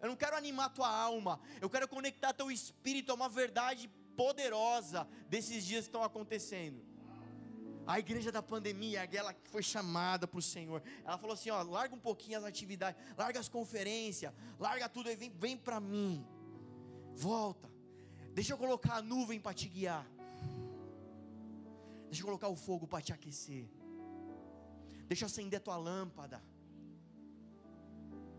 eu 0.00 0.08
não 0.08 0.16
quero 0.16 0.36
animar 0.36 0.70
tua 0.70 0.88
alma. 0.88 1.40
Eu 1.60 1.70
quero 1.70 1.86
conectar 1.86 2.32
teu 2.32 2.50
espírito 2.50 3.12
a 3.12 3.14
uma 3.14 3.28
verdade 3.28 3.88
poderosa 4.16 5.08
desses 5.28 5.64
dias 5.64 5.84
que 5.84 5.88
estão 5.88 6.02
acontecendo. 6.02 6.84
A 7.86 7.98
igreja 7.98 8.30
da 8.30 8.42
pandemia, 8.42 9.02
aquela 9.02 9.32
que 9.34 9.48
foi 9.48 9.62
chamada 9.62 10.26
para 10.26 10.38
o 10.38 10.42
Senhor, 10.42 10.82
ela 11.04 11.18
falou 11.18 11.34
assim: 11.34 11.50
ó, 11.50 11.62
larga 11.62 11.94
um 11.94 12.00
pouquinho 12.00 12.38
as 12.38 12.44
atividades, 12.44 13.00
larga 13.16 13.40
as 13.40 13.48
conferências, 13.48 14.32
larga 14.58 14.88
tudo 14.88 15.08
e 15.10 15.16
vem, 15.16 15.30
vem 15.30 15.56
para 15.56 15.80
mim. 15.80 16.26
Volta. 17.14 17.71
Deixa 18.34 18.52
eu 18.52 18.58
colocar 18.58 18.96
a 18.96 19.02
nuvem 19.02 19.38
para 19.40 19.54
te 19.54 19.68
guiar. 19.68 20.06
Deixa 22.06 22.22
eu 22.22 22.26
colocar 22.26 22.48
o 22.48 22.56
fogo 22.56 22.86
para 22.86 23.02
te 23.02 23.12
aquecer. 23.12 23.66
Deixa 25.06 25.24
eu 25.24 25.26
acender 25.26 25.60
tua 25.60 25.76
lâmpada. 25.76 26.42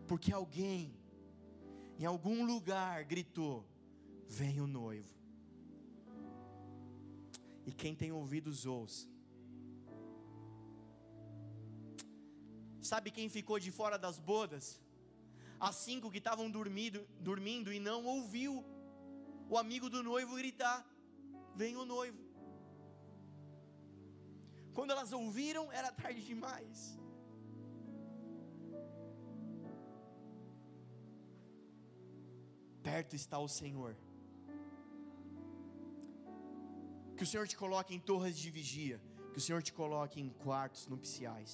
Porque 0.08 0.32
alguém, 0.32 0.96
em 2.00 2.06
algum 2.06 2.46
lugar, 2.46 3.04
gritou: 3.04 3.66
Vem 4.28 4.60
o 4.60 4.68
noivo. 4.68 5.14
E 7.66 7.72
quem 7.72 7.96
tem 7.96 8.12
ouvidos, 8.12 8.66
ouça. 8.66 9.08
Sabe 12.82 13.12
quem 13.12 13.30
ficou 13.30 13.60
de 13.60 13.72
fora 13.72 13.98
das 13.98 14.20
bodas? 14.20 14.82
As 15.60 15.76
cinco 15.76 16.12
que 16.12 16.18
estavam 16.18 16.50
dormindo, 16.52 17.08
dormindo 17.20 17.72
e 17.72 17.80
não 17.80 18.04
ouviu 18.06 18.66
o 19.54 19.58
amigo 19.64 19.88
do 19.96 20.02
noivo 20.12 20.40
gritar: 20.42 20.78
Vem 21.62 21.76
o 21.82 21.86
noivo. 21.96 22.22
Quando 24.78 24.92
elas 24.96 25.12
ouviram, 25.20 25.66
era 25.80 25.90
tarde 26.02 26.22
demais. 26.32 26.78
Perto 32.90 33.16
está 33.22 33.38
o 33.48 33.50
Senhor. 33.60 33.92
Que 37.16 37.24
o 37.26 37.30
Senhor 37.32 37.48
te 37.52 37.58
coloque 37.64 37.94
em 37.98 38.02
torres 38.12 38.36
de 38.44 38.50
vigia. 38.60 38.98
Que 39.32 39.40
o 39.42 39.46
Senhor 39.46 39.62
te 39.68 39.74
coloque 39.82 40.20
em 40.24 40.30
quartos 40.46 40.88
nupciais. 40.94 41.52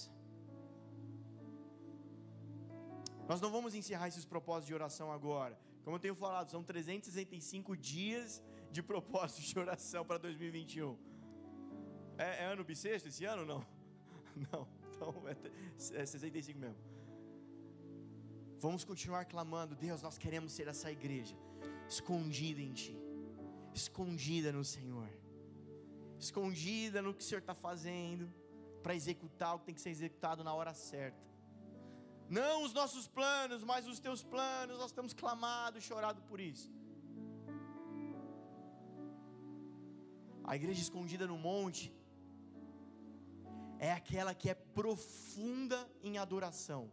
Nós 3.30 3.42
não 3.44 3.52
vamos 3.58 3.76
encerrar 3.80 4.08
esses 4.08 4.26
propósitos 4.34 4.70
de 4.70 4.78
oração 4.82 5.12
agora. 5.18 5.58
Como 5.90 5.98
eu 5.98 6.02
tenho 6.02 6.14
falado, 6.14 6.52
são 6.52 6.64
365 6.64 7.76
dias 7.76 8.44
de 8.72 8.84
propósito 8.84 9.42
de 9.42 9.58
oração 9.58 10.06
para 10.06 10.20
2021. 10.20 10.96
É, 12.16 12.44
é 12.44 12.46
ano 12.46 12.64
bissexto 12.64 13.10
esse 13.10 13.26
ano 13.26 13.44
não? 13.44 13.66
Não, 14.54 14.68
então 14.88 15.28
é, 15.28 16.00
é 16.00 16.06
65 16.06 16.60
mesmo. 16.60 16.78
Vamos 18.60 18.84
continuar 18.84 19.26
clamando, 19.26 19.76
Deus, 19.76 20.04
nós 20.04 20.16
queremos 20.16 20.52
ser 20.52 20.68
essa 20.68 20.92
igreja, 20.92 21.36
escondida 21.88 22.62
em 22.62 22.72
Ti, 22.72 22.96
escondida 23.74 24.52
no 24.52 24.64
Senhor, 24.64 25.10
escondida 26.20 27.02
no 27.02 27.16
que 27.16 27.24
o 27.24 27.26
Senhor 27.26 27.40
está 27.40 27.56
fazendo, 27.56 28.32
para 28.84 28.94
executar 28.94 29.56
o 29.56 29.60
que 29.60 29.66
tem 29.66 29.74
que 29.74 29.82
ser 29.82 29.90
executado 29.90 30.44
na 30.44 30.54
hora 30.54 30.76
certa. 30.76 31.26
Não 32.30 32.64
os 32.64 32.74
nossos 32.74 33.08
planos, 33.08 33.64
mas 33.64 33.88
os 33.88 34.00
teus 34.00 34.24
planos. 34.24 34.78
Nós 34.78 34.92
temos 34.92 35.14
clamado, 35.14 35.82
chorado 35.82 36.22
por 36.22 36.40
isso. 36.40 36.72
A 40.44 40.56
igreja 40.56 40.82
escondida 40.82 41.26
no 41.28 41.38
monte 41.38 41.94
é 43.80 43.92
aquela 43.92 44.34
que 44.36 44.50
é 44.50 44.54
profunda 44.54 45.80
em 46.04 46.18
adoração. 46.18 46.92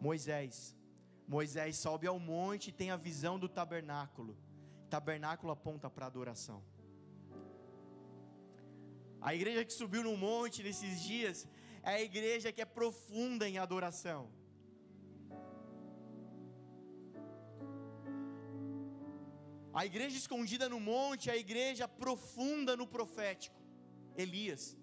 Moisés. 0.00 0.76
Moisés 1.28 1.76
sobe 1.76 2.06
ao 2.06 2.18
monte 2.18 2.68
e 2.68 2.72
tem 2.72 2.90
a 2.90 2.96
visão 2.96 3.38
do 3.38 3.48
tabernáculo. 3.48 4.36
Tabernáculo 4.88 5.52
aponta 5.52 5.88
para 5.90 6.06
adoração. 6.06 6.62
A 9.20 9.34
igreja 9.34 9.64
que 9.64 9.72
subiu 9.72 10.02
no 10.02 10.16
monte 10.16 10.62
nesses 10.62 11.00
dias 11.02 11.46
é 11.82 11.94
a 11.96 12.02
igreja 12.02 12.52
que 12.52 12.62
é 12.62 12.64
profunda 12.64 13.48
em 13.48 13.58
adoração. 13.58 14.30
A 19.72 19.86
igreja 19.86 20.16
escondida 20.16 20.68
no 20.68 20.80
monte 20.80 21.30
é 21.30 21.32
a 21.34 21.36
igreja 21.36 21.86
profunda 21.86 22.76
no 22.76 22.86
profético. 22.86 23.60
Elias. 24.16 24.76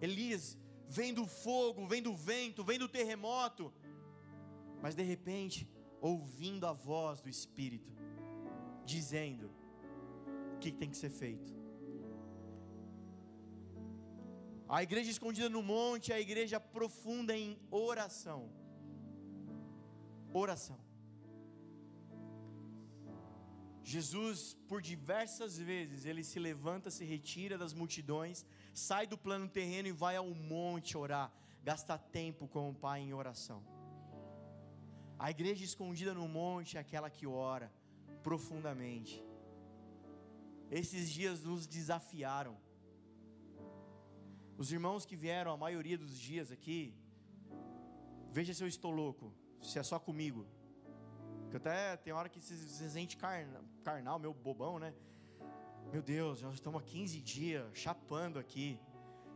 Elias 0.00 0.58
vem 0.88 1.12
do 1.14 1.26
fogo, 1.26 1.86
vem 1.86 2.02
do 2.02 2.14
vento, 2.14 2.64
vem 2.64 2.78
do 2.78 2.88
terremoto, 2.88 3.72
mas 4.82 4.94
de 4.94 5.02
repente, 5.02 5.68
ouvindo 6.00 6.66
a 6.66 6.72
voz 6.72 7.20
do 7.20 7.28
Espírito, 7.28 7.92
dizendo 8.84 9.50
o 10.54 10.58
que 10.58 10.70
tem 10.72 10.90
que 10.90 10.96
ser 10.96 11.10
feito. 11.10 11.65
A 14.68 14.82
igreja 14.82 15.10
escondida 15.10 15.48
no 15.48 15.62
monte 15.62 16.12
é 16.12 16.16
a 16.16 16.20
igreja 16.20 16.58
profunda 16.58 17.36
em 17.36 17.58
oração. 17.70 18.50
Oração. 20.32 20.78
Jesus, 23.84 24.56
por 24.66 24.82
diversas 24.82 25.56
vezes, 25.56 26.04
ele 26.04 26.24
se 26.24 26.40
levanta, 26.40 26.90
se 26.90 27.04
retira 27.04 27.56
das 27.56 27.72
multidões, 27.72 28.44
sai 28.74 29.06
do 29.06 29.16
plano 29.16 29.48
terreno 29.48 29.86
e 29.86 29.92
vai 29.92 30.16
ao 30.16 30.28
monte 30.34 30.98
orar, 30.98 31.32
gasta 31.62 31.96
tempo 31.96 32.48
com 32.48 32.68
o 32.68 32.74
Pai 32.74 33.02
em 33.02 33.14
oração. 33.14 33.62
A 35.16 35.30
igreja 35.30 35.64
escondida 35.64 36.12
no 36.12 36.26
monte 36.26 36.76
é 36.76 36.80
aquela 36.80 37.08
que 37.08 37.28
ora 37.28 37.72
profundamente. 38.24 39.24
Esses 40.68 41.08
dias 41.08 41.44
nos 41.44 41.64
desafiaram. 41.64 42.56
Os 44.58 44.72
irmãos 44.72 45.04
que 45.04 45.14
vieram 45.14 45.52
a 45.52 45.56
maioria 45.56 45.98
dos 45.98 46.18
dias 46.18 46.50
aqui, 46.50 46.94
veja 48.30 48.54
se 48.54 48.64
eu 48.64 48.68
estou 48.68 48.90
louco, 48.90 49.32
se 49.60 49.78
é 49.78 49.82
só 49.82 49.98
comigo. 49.98 50.46
Que 51.50 51.58
até 51.58 51.96
tem 51.98 52.12
hora 52.12 52.28
que 52.28 52.40
se, 52.40 52.56
se 52.56 52.90
sente 52.90 53.18
carna, 53.18 53.62
carnal, 53.84 54.18
meu 54.18 54.32
bobão, 54.32 54.78
né? 54.78 54.94
Meu 55.92 56.02
Deus, 56.02 56.40
nós 56.40 56.54
estamos 56.54 56.82
há 56.82 56.84
15 56.84 57.20
dias 57.20 57.66
chapando 57.74 58.38
aqui. 58.38 58.80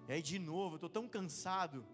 E 0.08 0.12
aí 0.12 0.22
de 0.22 0.38
novo, 0.38 0.74
eu 0.74 0.76
estou 0.76 0.90
tão 0.90 1.06
cansado. 1.06 1.84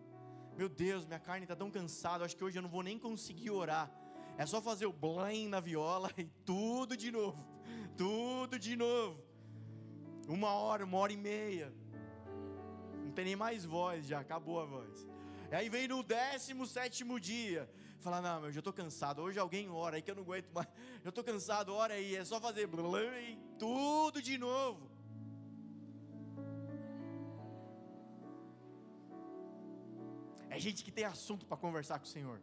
Meu 0.57 0.69
Deus, 0.69 1.05
minha 1.05 1.19
carne 1.19 1.45
está 1.45 1.57
tão 1.57 1.71
cansada. 1.71 2.25
Acho 2.25 2.37
que 2.37 2.45
hoje 2.45 2.57
eu 2.59 2.63
não 2.63 2.69
vou 2.69 2.83
nem 2.83 2.99
conseguir 2.99 3.51
orar. 3.51 3.91
É 4.39 4.47
só 4.47 4.63
fazer 4.63 4.87
o 4.87 4.93
blim 4.93 5.49
na 5.49 5.59
viola 5.59 6.11
e 6.17 6.25
tudo 6.45 6.97
de 6.97 7.11
novo. 7.11 7.45
Tudo 7.97 8.57
de 8.57 8.77
novo. 8.77 9.21
Uma 10.29 10.53
hora, 10.53 10.85
uma 10.85 10.99
hora 10.99 11.13
e 11.13 11.17
meia. 11.17 11.73
Tem 13.17 13.25
nem 13.25 13.35
mais 13.35 13.65
voz, 13.65 14.07
já 14.07 14.21
acabou 14.21 14.61
a 14.61 14.67
voz. 14.67 15.09
E 15.51 15.55
aí 15.55 15.69
vem 15.71 15.89
no 15.89 16.03
décimo 16.03 16.67
sétimo 16.67 17.19
dia. 17.19 17.63
Falar, 17.99 18.21
não, 18.21 18.43
meu, 18.43 18.53
já 18.53 18.61
estou 18.61 18.75
cansado. 18.75 19.23
Hoje 19.23 19.39
alguém 19.39 19.71
ora 19.71 19.97
aí 19.97 20.03
que 20.03 20.11
eu 20.11 20.15
não 20.15 20.23
aguento 20.23 20.51
mais. 20.53 20.69
Eu 21.03 21.09
estou 21.09 21.25
cansado, 21.25 21.73
ora 21.73 21.95
aí. 21.95 22.15
É 22.15 22.25
só 22.27 22.39
fazer 22.39 22.69
tudo 23.59 24.21
de 24.21 24.37
novo. 24.37 24.91
É 30.51 30.59
gente 30.59 30.85
que 30.85 30.93
tem 30.93 31.07
assunto 31.07 31.47
para 31.47 31.57
conversar 31.57 31.99
com 31.99 32.05
o 32.05 32.09
Senhor. 32.09 32.39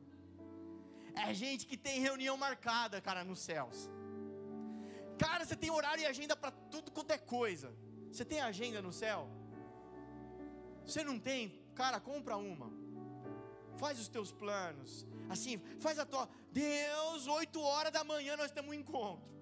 É 1.27 1.31
gente 1.35 1.67
que 1.67 1.77
tem 1.77 1.99
reunião 1.99 2.35
marcada, 2.35 2.99
cara, 2.99 3.23
nos 3.23 3.39
céus. 3.39 3.91
Cara, 5.19 5.45
você 5.45 5.55
tem 5.55 5.69
horário 5.69 6.01
e 6.01 6.07
agenda 6.07 6.35
para 6.35 6.49
tudo 6.49 6.91
quanto 6.91 7.11
é 7.11 7.19
coisa. 7.19 7.71
Você 8.11 8.25
tem 8.25 8.41
agenda 8.41 8.81
no 8.81 8.91
céu? 8.91 9.29
Você 10.85 11.03
não 11.03 11.19
tem? 11.19 11.59
Cara, 11.75 11.99
compra 11.99 12.37
uma. 12.37 12.71
Faz 13.77 13.99
os 13.99 14.07
teus 14.07 14.31
planos. 14.31 15.07
Assim, 15.29 15.57
faz 15.79 15.97
a 15.97 16.05
tua. 16.05 16.29
Deus, 16.51 17.27
8 17.27 17.61
horas 17.61 17.91
da 17.91 18.03
manhã 18.03 18.35
nós 18.37 18.51
temos 18.51 18.71
um 18.71 18.73
encontro. 18.73 19.33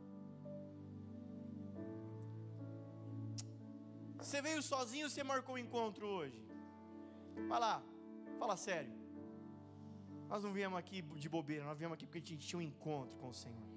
Você 4.18 4.42
veio 4.42 4.62
sozinho, 4.62 5.10
você 5.10 5.24
marcou 5.24 5.56
o 5.56 5.58
um 5.58 5.62
encontro 5.62 6.06
hoje. 6.08 6.42
Vai 7.48 7.60
lá, 7.60 7.84
fala 8.38 8.56
sério. 8.56 8.94
Nós 10.30 10.44
não 10.44 10.54
viemos 10.54 10.78
aqui 10.78 11.02
de 11.02 11.28
bobeira, 11.28 11.66
nós 11.66 11.78
viemos 11.78 11.96
aqui 11.96 12.06
porque 12.06 12.20
a 12.20 12.22
gente 12.22 12.48
tinha 12.48 12.60
um 12.60 12.62
encontro 12.62 13.18
com 13.18 13.30
o 13.30 13.34
Senhor. 13.34 13.71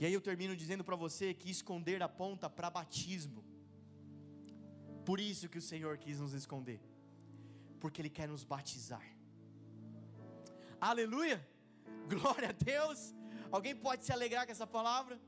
E 0.00 0.06
aí 0.06 0.14
eu 0.14 0.20
termino 0.20 0.56
dizendo 0.56 0.82
para 0.82 0.96
você 0.96 1.34
que 1.34 1.50
esconder 1.50 2.02
aponta 2.02 2.48
para 2.48 2.70
batismo. 2.70 3.44
Por 5.04 5.20
isso 5.20 5.48
que 5.48 5.58
o 5.58 5.62
Senhor 5.62 5.98
quis 5.98 6.18
nos 6.18 6.32
esconder 6.32 6.80
porque 7.80 8.00
Ele 8.02 8.10
quer 8.10 8.28
nos 8.28 8.44
batizar. 8.44 9.04
Aleluia! 10.80 11.38
Glória 12.08 12.50
a 12.50 12.52
Deus! 12.52 13.14
Alguém 13.50 13.74
pode 13.74 14.04
se 14.04 14.12
alegrar 14.12 14.44
com 14.46 14.52
essa 14.52 14.66
palavra? 14.66 15.18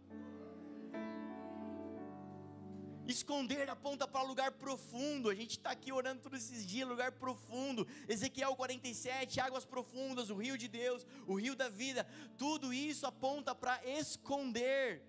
Esconder 3.07 3.69
aponta 3.69 4.07
para 4.07 4.23
lugar 4.23 4.53
profundo. 4.53 5.29
A 5.29 5.35
gente 5.35 5.53
está 5.59 5.71
aqui 5.71 5.93
orando 5.93 6.23
todos 6.23 6.43
esses 6.43 6.67
dias, 6.67 6.89
lugar 6.89 7.13
profundo. 7.13 7.87
Ezequiel 8.09 8.55
47, 8.55 9.41
águas 9.41 9.65
profundas, 9.65 10.31
o 10.31 10.37
rio 10.37 10.57
de 10.57 10.69
Deus, 10.69 11.07
o 11.27 11.35
rio 11.35 11.57
da 11.57 11.69
vida. 11.69 12.07
Tudo 12.37 12.73
isso 12.73 13.07
aponta 13.07 13.55
para 13.55 13.81
esconder. 13.85 15.03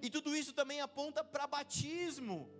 E 0.00 0.10
tudo 0.10 0.34
isso 0.36 0.52
também 0.52 0.80
aponta 0.80 1.24
para 1.24 1.46
batismo. 1.46 2.50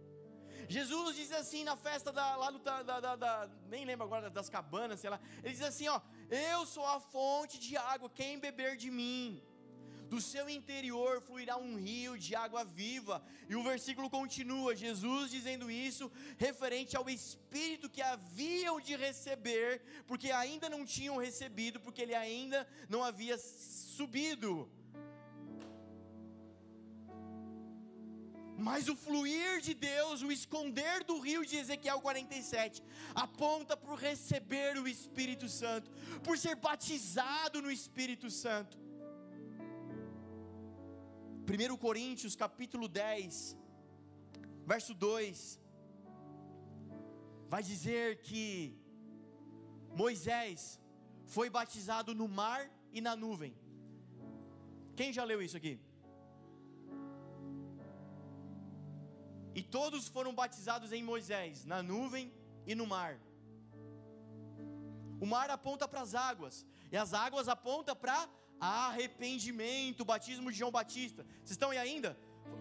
Jesus 0.69 1.17
diz 1.17 1.31
assim 1.33 1.63
na 1.65 1.77
festa 1.77 2.11
da, 2.11 2.37
lá 2.37 2.51
do, 2.51 2.59
da, 2.59 2.83
da, 2.83 3.17
da, 3.17 3.51
nem 3.69 3.85
lembro 3.85 4.05
agora 4.05 4.31
das 4.31 4.49
cabanas, 4.49 5.01
sei 5.01 5.11
lá. 5.11 5.21
Ele 5.43 5.53
diz 5.53 5.63
assim: 5.63 5.89
ó, 5.89 6.01
eu 6.31 6.65
sou 6.67 6.87
a 6.87 7.01
fonte 7.01 7.59
de 7.59 7.77
água, 7.77 8.11
quem 8.11 8.39
beber 8.39 8.77
de 8.77 8.91
mim, 8.91 9.43
do 10.09 10.21
seu 10.21 10.49
interior 10.49 11.21
fluirá 11.21 11.57
um 11.57 11.77
rio 11.77 12.19
de 12.19 12.35
água 12.35 12.65
viva. 12.65 13.25
E 13.49 13.57
o 13.57 13.63
versículo 13.63 14.09
continua, 14.11 14.77
Jesus 14.77 15.31
dizendo 15.31 15.71
isso, 15.71 16.11
referente 16.37 16.97
ao 16.97 17.09
Espírito 17.09 17.91
que 17.91 18.03
haviam 18.03 18.81
de 18.81 18.97
receber, 18.97 19.83
porque 20.07 20.31
ainda 20.31 20.69
não 20.69 20.85
tinham 20.85 21.17
recebido, 21.17 21.81
porque 21.81 22.03
ele 22.03 22.15
ainda 22.15 22.67
não 22.89 23.03
havia 23.03 23.39
subido. 23.39 24.71
Mas 28.57 28.89
o 28.89 28.95
fluir 28.95 29.61
de 29.61 29.75
Deus, 29.75 30.23
o 30.23 30.31
esconder 30.31 31.03
do 31.05 31.19
rio 31.19 31.45
de 31.45 31.57
Ezequiel 31.57 32.01
47, 32.01 32.83
aponta 33.15 33.77
para 33.77 33.97
receber 33.97 34.79
o 34.79 34.87
Espírito 34.87 35.49
Santo, 35.49 35.91
por 36.23 36.39
ser 36.39 36.55
batizado 36.55 37.61
no 37.61 37.71
Espírito 37.71 38.31
Santo. 38.31 38.84
1 41.47 41.77
Coríntios 41.77 42.35
capítulo 42.35 42.89
10, 42.89 43.55
verso 44.67 44.95
2, 44.95 45.61
vai 47.49 47.63
dizer 47.63 48.23
que 48.23 48.75
Moisés 49.95 50.81
foi 51.27 51.51
batizado 51.51 52.15
no 52.15 52.27
mar 52.27 52.63
e 52.91 53.01
na 53.07 53.15
nuvem. 53.15 53.55
Quem 54.97 55.13
já 55.13 55.23
leu 55.23 55.43
isso 55.43 55.57
aqui? 55.57 55.79
E 59.55 59.63
todos 59.63 60.09
foram 60.09 60.35
batizados 60.35 60.93
em 60.93 61.03
Moisés, 61.03 61.67
na 61.67 61.83
nuvem 61.83 62.33
e 62.67 62.75
no 62.75 62.87
mar. 62.87 63.21
O 65.21 65.27
mar 65.27 65.51
aponta 65.51 65.87
para 65.87 66.01
as 66.01 66.15
águas, 66.15 66.67
e 66.91 66.97
as 66.97 67.13
águas 67.13 67.49
apontam 67.49 67.95
para 67.95 68.29
arrependimento, 68.61 70.05
batismo 70.05 70.51
de 70.51 70.59
João 70.59 70.71
Batista. 70.71 71.25
Vocês 71.39 71.53
estão 71.53 71.71
aí 71.71 71.79
ainda? 71.79 72.19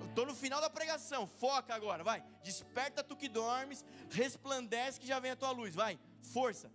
Estou 0.09 0.25
no 0.25 0.35
final 0.35 0.61
da 0.61 0.69
pregação, 0.69 1.27
foca 1.27 1.73
agora, 1.73 2.03
vai. 2.03 2.23
Desperta 2.43 3.03
tu 3.03 3.15
que 3.15 3.27
dormes, 3.27 3.83
resplandece 4.09 4.99
que 4.99 5.07
já 5.07 5.19
vem 5.19 5.31
a 5.31 5.35
tua 5.35 5.51
luz, 5.51 5.73
vai. 5.75 5.99
Força. 6.21 6.71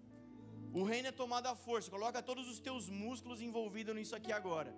O 0.72 0.82
reino 0.82 1.08
é 1.08 1.12
tomado 1.12 1.46
à 1.46 1.54
força. 1.54 1.90
Coloca 1.90 2.22
todos 2.22 2.48
os 2.48 2.58
teus 2.58 2.88
músculos 2.88 3.40
envolvidos 3.40 3.94
nisso 3.94 4.14
aqui 4.14 4.32
agora. 4.32 4.74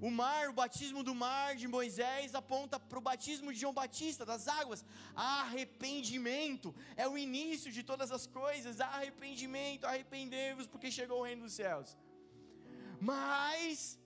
O 0.00 0.10
mar, 0.10 0.48
o 0.48 0.52
batismo 0.52 1.02
do 1.02 1.12
mar 1.12 1.56
de 1.56 1.66
Moisés 1.66 2.32
aponta 2.32 2.78
para 2.78 2.98
o 2.98 3.02
batismo 3.02 3.52
de 3.52 3.58
João 3.58 3.72
Batista, 3.72 4.24
das 4.24 4.46
águas. 4.46 4.84
Arrependimento 5.14 6.72
é 6.96 7.08
o 7.08 7.18
início 7.18 7.72
de 7.72 7.82
todas 7.82 8.12
as 8.12 8.24
coisas. 8.26 8.80
Arrependimento, 8.80 9.84
arrependei-vos, 9.84 10.68
porque 10.68 10.90
chegou 10.90 11.20
o 11.20 11.24
reino 11.24 11.42
dos 11.42 11.54
céus. 11.54 11.96
Mas 13.00 13.98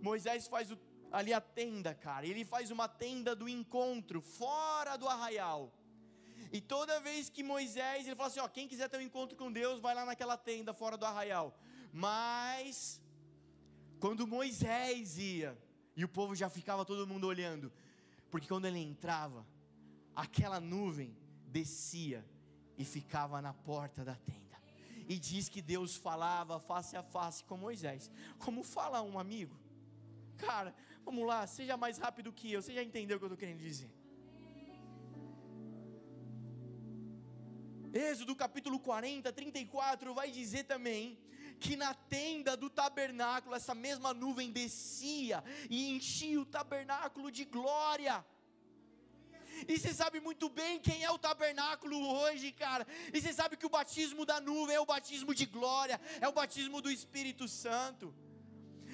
Moisés 0.00 0.46
faz 0.48 0.70
o, 0.70 0.78
ali 1.10 1.32
a 1.32 1.40
tenda, 1.40 1.94
cara. 1.94 2.26
Ele 2.26 2.44
faz 2.44 2.70
uma 2.70 2.88
tenda 2.88 3.34
do 3.34 3.48
encontro, 3.48 4.20
fora 4.20 4.96
do 4.96 5.08
arraial. 5.08 5.72
E 6.52 6.60
toda 6.60 7.00
vez 7.00 7.28
que 7.28 7.42
Moisés, 7.42 8.06
ele 8.06 8.16
fala 8.16 8.28
assim: 8.28 8.40
ó, 8.40 8.48
quem 8.48 8.68
quiser 8.68 8.88
ter 8.88 8.98
um 8.98 9.02
encontro 9.02 9.36
com 9.36 9.52
Deus, 9.52 9.80
vai 9.80 9.94
lá 9.94 10.04
naquela 10.04 10.36
tenda 10.36 10.72
fora 10.72 10.96
do 10.96 11.04
arraial. 11.04 11.58
Mas 11.92 13.02
quando 14.00 14.26
Moisés 14.26 15.18
ia, 15.18 15.58
e 15.96 16.04
o 16.04 16.08
povo 16.08 16.34
já 16.34 16.48
ficava 16.48 16.84
todo 16.84 17.06
mundo 17.06 17.26
olhando, 17.26 17.72
porque 18.30 18.46
quando 18.46 18.66
ele 18.66 18.78
entrava, 18.78 19.46
aquela 20.14 20.60
nuvem 20.60 21.16
descia 21.46 22.24
e 22.76 22.84
ficava 22.84 23.42
na 23.42 23.52
porta 23.52 24.04
da 24.04 24.14
tenda. 24.14 24.47
E 25.08 25.18
diz 25.18 25.48
que 25.48 25.62
Deus 25.62 25.96
falava 25.96 26.60
face 26.60 26.94
a 26.96 27.02
face 27.02 27.42
com 27.42 27.56
Moisés, 27.56 28.10
como 28.38 28.62
fala 28.62 29.02
um 29.02 29.18
amigo. 29.18 29.56
Cara, 30.36 30.74
vamos 31.04 31.26
lá, 31.26 31.46
seja 31.46 31.76
mais 31.76 31.96
rápido 31.98 32.32
que 32.32 32.52
eu, 32.52 32.60
você 32.60 32.74
já 32.74 32.82
entendeu 32.82 33.16
o 33.16 33.20
que 33.20 33.24
eu 33.24 33.28
estou 33.28 33.38
querendo 33.38 33.62
dizer. 33.70 33.90
Êxodo 37.92 38.36
capítulo 38.36 38.78
40, 38.78 39.32
34 39.32 40.12
vai 40.12 40.30
dizer 40.30 40.64
também 40.64 41.18
que 41.58 41.74
na 41.74 41.94
tenda 41.94 42.56
do 42.56 42.68
tabernáculo 42.70 43.54
essa 43.54 43.74
mesma 43.74 44.12
nuvem 44.12 44.52
descia 44.52 45.42
e 45.70 45.90
enchia 45.96 46.40
o 46.40 46.44
tabernáculo 46.44 47.30
de 47.30 47.44
glória. 47.44 48.24
E 49.66 49.78
você 49.78 49.92
sabe 49.92 50.20
muito 50.20 50.48
bem 50.48 50.78
quem 50.78 51.02
é 51.02 51.10
o 51.10 51.18
tabernáculo 51.18 51.96
hoje, 51.98 52.52
cara. 52.52 52.86
E 53.12 53.20
você 53.20 53.32
sabe 53.32 53.56
que 53.56 53.66
o 53.66 53.70
batismo 53.70 54.24
da 54.24 54.40
nuvem 54.40 54.76
é 54.76 54.80
o 54.80 54.86
batismo 54.86 55.34
de 55.34 55.46
glória, 55.46 56.00
é 56.20 56.28
o 56.28 56.32
batismo 56.32 56.80
do 56.80 56.90
Espírito 56.90 57.48
Santo. 57.48 58.14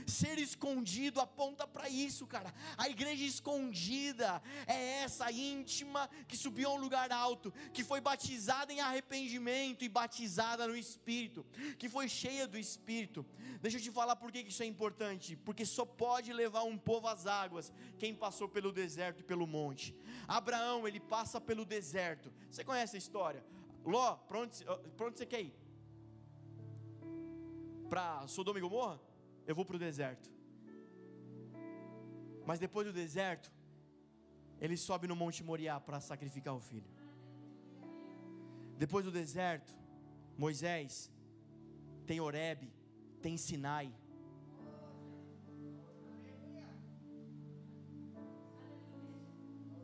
Ser 0.07 0.39
escondido 0.39 1.21
aponta 1.21 1.67
para 1.67 1.89
isso, 1.89 2.27
cara. 2.27 2.53
A 2.77 2.89
igreja 2.89 3.25
escondida 3.25 4.43
é 4.67 5.03
essa 5.03 5.31
íntima 5.31 6.09
que 6.29 6.37
subiu 6.37 6.71
a 6.71 6.75
um 6.75 6.79
lugar 6.79 7.11
alto, 7.13 7.53
que 7.73 7.83
foi 7.83 8.01
batizada 8.01 8.73
em 8.73 8.81
arrependimento 8.81 9.85
e 9.85 9.89
batizada 9.89 10.67
no 10.67 10.77
Espírito, 10.77 11.45
que 11.79 11.89
foi 11.89 12.09
cheia 12.09 12.47
do 12.47 12.59
Espírito. 12.59 13.25
Deixa 13.61 13.79
eu 13.79 13.83
te 13.83 13.91
falar 13.91 14.17
por 14.17 14.31
que 14.31 14.41
isso 14.41 14.63
é 14.63 14.67
importante. 14.67 15.37
Porque 15.37 15.65
só 15.65 15.85
pode 15.85 16.33
levar 16.33 16.65
um 16.65 16.77
povo 16.77 17.09
às 17.09 17.27
águas 17.27 17.73
quem 17.99 18.15
passou 18.15 18.49
pelo 18.49 18.73
deserto 18.73 19.21
e 19.21 19.25
pelo 19.25 19.47
monte. 19.47 19.95
Abraão, 20.29 20.87
ele 20.87 21.01
passa 21.01 21.41
pelo 21.41 21.65
deserto. 21.65 22.33
Você 22.51 22.63
conhece 22.63 22.97
a 22.97 22.99
história? 22.99 23.45
Ló, 23.85 24.17
para 24.17 24.41
onde, 24.41 24.65
você 25.17 25.27
quer 25.27 25.43
ir? 25.43 25.55
Para 27.89 28.27
Sodoma 28.27 28.59
e 28.59 28.63
Gomorra? 28.63 29.01
Eu 29.47 29.55
vou 29.55 29.64
para 29.64 29.76
o 29.76 29.78
deserto. 29.78 30.30
Mas 32.47 32.59
depois 32.59 32.86
do 32.86 32.92
deserto, 32.92 33.51
ele 34.61 34.76
sobe 34.76 35.07
no 35.07 35.16
Monte 35.16 35.42
Moriá 35.42 35.78
para 35.80 36.01
sacrificar 36.01 36.55
o 36.55 36.61
filho. 36.61 36.90
Depois 38.76 39.05
do 39.05 39.11
deserto, 39.11 39.72
Moisés 40.36 41.11
tem 42.07 42.20
Oreb, 42.20 42.70
tem 43.22 43.36
Sinai. 43.36 43.92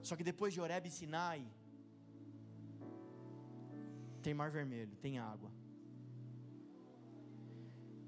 Só 0.03 0.17
que 0.17 0.25
depois 0.25 0.53
de 0.53 0.61
Oreb 0.61 0.87
e 0.87 0.91
Sinai, 0.91 1.41
tem 4.23 4.35
Mar 4.35 4.51
Vermelho, 4.51 4.95
tem 4.97 5.19
água. 5.19 5.51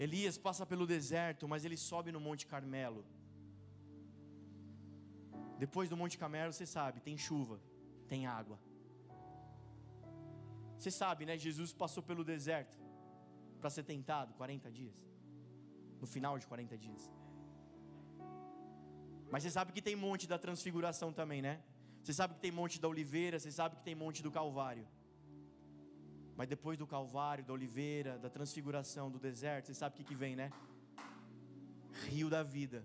Elias 0.05 0.37
passa 0.47 0.65
pelo 0.73 0.87
deserto, 0.95 1.49
mas 1.53 1.65
ele 1.67 1.77
sobe 1.89 2.11
no 2.15 2.21
Monte 2.27 2.45
Carmelo. 2.53 3.03
Depois 5.65 5.89
do 5.91 5.97
Monte 6.01 6.17
Carmelo, 6.23 6.53
você 6.53 6.67
sabe, 6.77 7.01
tem 7.09 7.17
chuva, 7.27 7.57
tem 8.13 8.27
água. 8.27 8.59
Você 10.77 10.91
sabe, 10.91 11.25
né? 11.29 11.35
Jesus 11.47 11.73
passou 11.83 12.03
pelo 12.03 12.25
deserto 12.33 12.77
para 13.61 13.71
ser 13.71 13.85
tentado 13.85 14.35
40 14.35 14.71
dias. 14.79 14.99
No 16.01 16.07
final 16.15 16.37
de 16.37 16.47
40 16.49 16.77
dias. 16.77 17.03
Mas 19.31 19.45
você 19.45 19.51
sabe 19.57 19.71
que 19.73 19.81
tem 19.89 19.95
monte 19.95 20.27
da 20.33 20.39
transfiguração 20.47 21.13
também, 21.21 21.41
né? 21.41 21.55
Você 22.03 22.13
sabe 22.13 22.35
que 22.35 22.41
tem 22.41 22.51
monte 22.51 22.81
da 22.81 22.89
oliveira, 22.89 23.39
você 23.39 23.53
sabe 23.53 23.77
que 23.77 23.85
tem 23.85 23.95
monte 23.95 24.21
do 24.27 24.33
Calvário. 24.39 24.85
Mas 26.37 26.49
depois 26.49 26.79
do 26.79 26.87
Calvário, 26.87 27.45
da 27.45 27.53
Oliveira, 27.53 28.19
da 28.19 28.31
transfiguração, 28.31 29.11
do 29.11 29.19
deserto, 29.19 29.67
você 29.67 29.75
sabe 29.75 29.95
o 29.95 29.97
que, 29.99 30.05
que 30.05 30.15
vem, 30.15 30.35
né? 30.35 30.51
Rio 32.09 32.31
da 32.31 32.43
vida, 32.43 32.85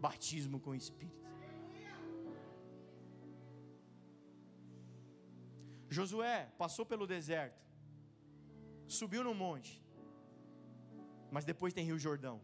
batismo 0.00 0.60
com 0.60 0.70
o 0.70 0.74
Espírito. 0.74 1.26
Josué 5.88 6.52
passou 6.58 6.84
pelo 6.84 7.06
deserto, 7.06 7.60
subiu 8.86 9.22
no 9.24 9.34
monte, 9.34 9.82
mas 11.30 11.44
depois 11.44 11.72
tem 11.72 11.84
Rio 11.84 11.98
Jordão. 11.98 12.40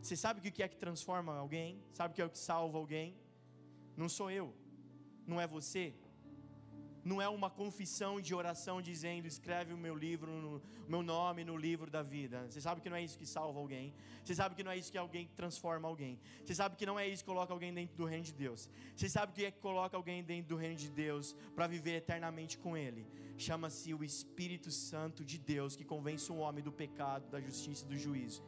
Você 0.00 0.16
sabe 0.16 0.40
o 0.40 0.42
que 0.42 0.62
é 0.62 0.68
que 0.68 0.76
transforma 0.76 1.34
alguém? 1.34 1.82
Sabe 1.92 2.12
o 2.12 2.14
que 2.14 2.22
é 2.22 2.24
o 2.24 2.30
que 2.30 2.38
salva 2.38 2.78
alguém? 2.78 3.16
Não 3.96 4.08
sou 4.08 4.30
eu, 4.30 4.54
não 5.26 5.40
é 5.40 5.46
você, 5.46 5.94
não 7.04 7.20
é 7.20 7.28
uma 7.28 7.50
confissão 7.50 8.20
de 8.20 8.34
oração 8.34 8.80
dizendo 8.82 9.26
escreve 9.26 9.72
o 9.72 9.76
meu 9.76 9.94
livro, 9.94 10.62
o 10.86 10.90
meu 10.90 11.02
nome 11.02 11.44
no 11.44 11.56
livro 11.56 11.90
da 11.90 12.02
vida. 12.02 12.46
Você 12.48 12.60
sabe 12.60 12.80
que 12.80 12.90
não 12.90 12.96
é 12.96 13.02
isso 13.02 13.18
que 13.18 13.26
salva 13.26 13.58
alguém. 13.58 13.94
Você 14.24 14.34
sabe 14.34 14.54
que 14.54 14.62
não 14.62 14.70
é 14.70 14.76
isso 14.76 14.92
que 14.92 14.98
alguém 14.98 15.28
transforma 15.36 15.88
alguém. 15.88 16.18
Você 16.44 16.54
sabe 16.54 16.76
que 16.76 16.86
não 16.86 16.98
é 16.98 17.06
isso 17.08 17.22
que 17.24 17.30
coloca 17.30 17.52
alguém 17.52 17.72
dentro 17.72 17.96
do 17.96 18.04
reino 18.04 18.24
de 18.24 18.34
Deus. 18.34 18.68
Você 18.94 19.08
sabe 19.08 19.32
que 19.32 19.44
é 19.44 19.50
que 19.50 19.60
coloca 19.60 19.96
alguém 19.96 20.22
dentro 20.22 20.48
do 20.50 20.56
reino 20.56 20.76
de 20.76 20.90
Deus 20.90 21.34
para 21.54 21.66
viver 21.66 21.96
eternamente 21.96 22.58
com 22.58 22.76
Ele. 22.76 23.06
Chama-se 23.36 23.94
o 23.94 24.02
Espírito 24.02 24.70
Santo 24.70 25.24
de 25.24 25.38
Deus 25.38 25.76
que 25.76 25.84
convence 25.84 26.30
o 26.30 26.36
homem 26.36 26.62
do 26.62 26.72
pecado, 26.72 27.28
da 27.30 27.40
justiça 27.40 27.84
e 27.84 27.88
do 27.88 27.96
juízo 27.96 28.42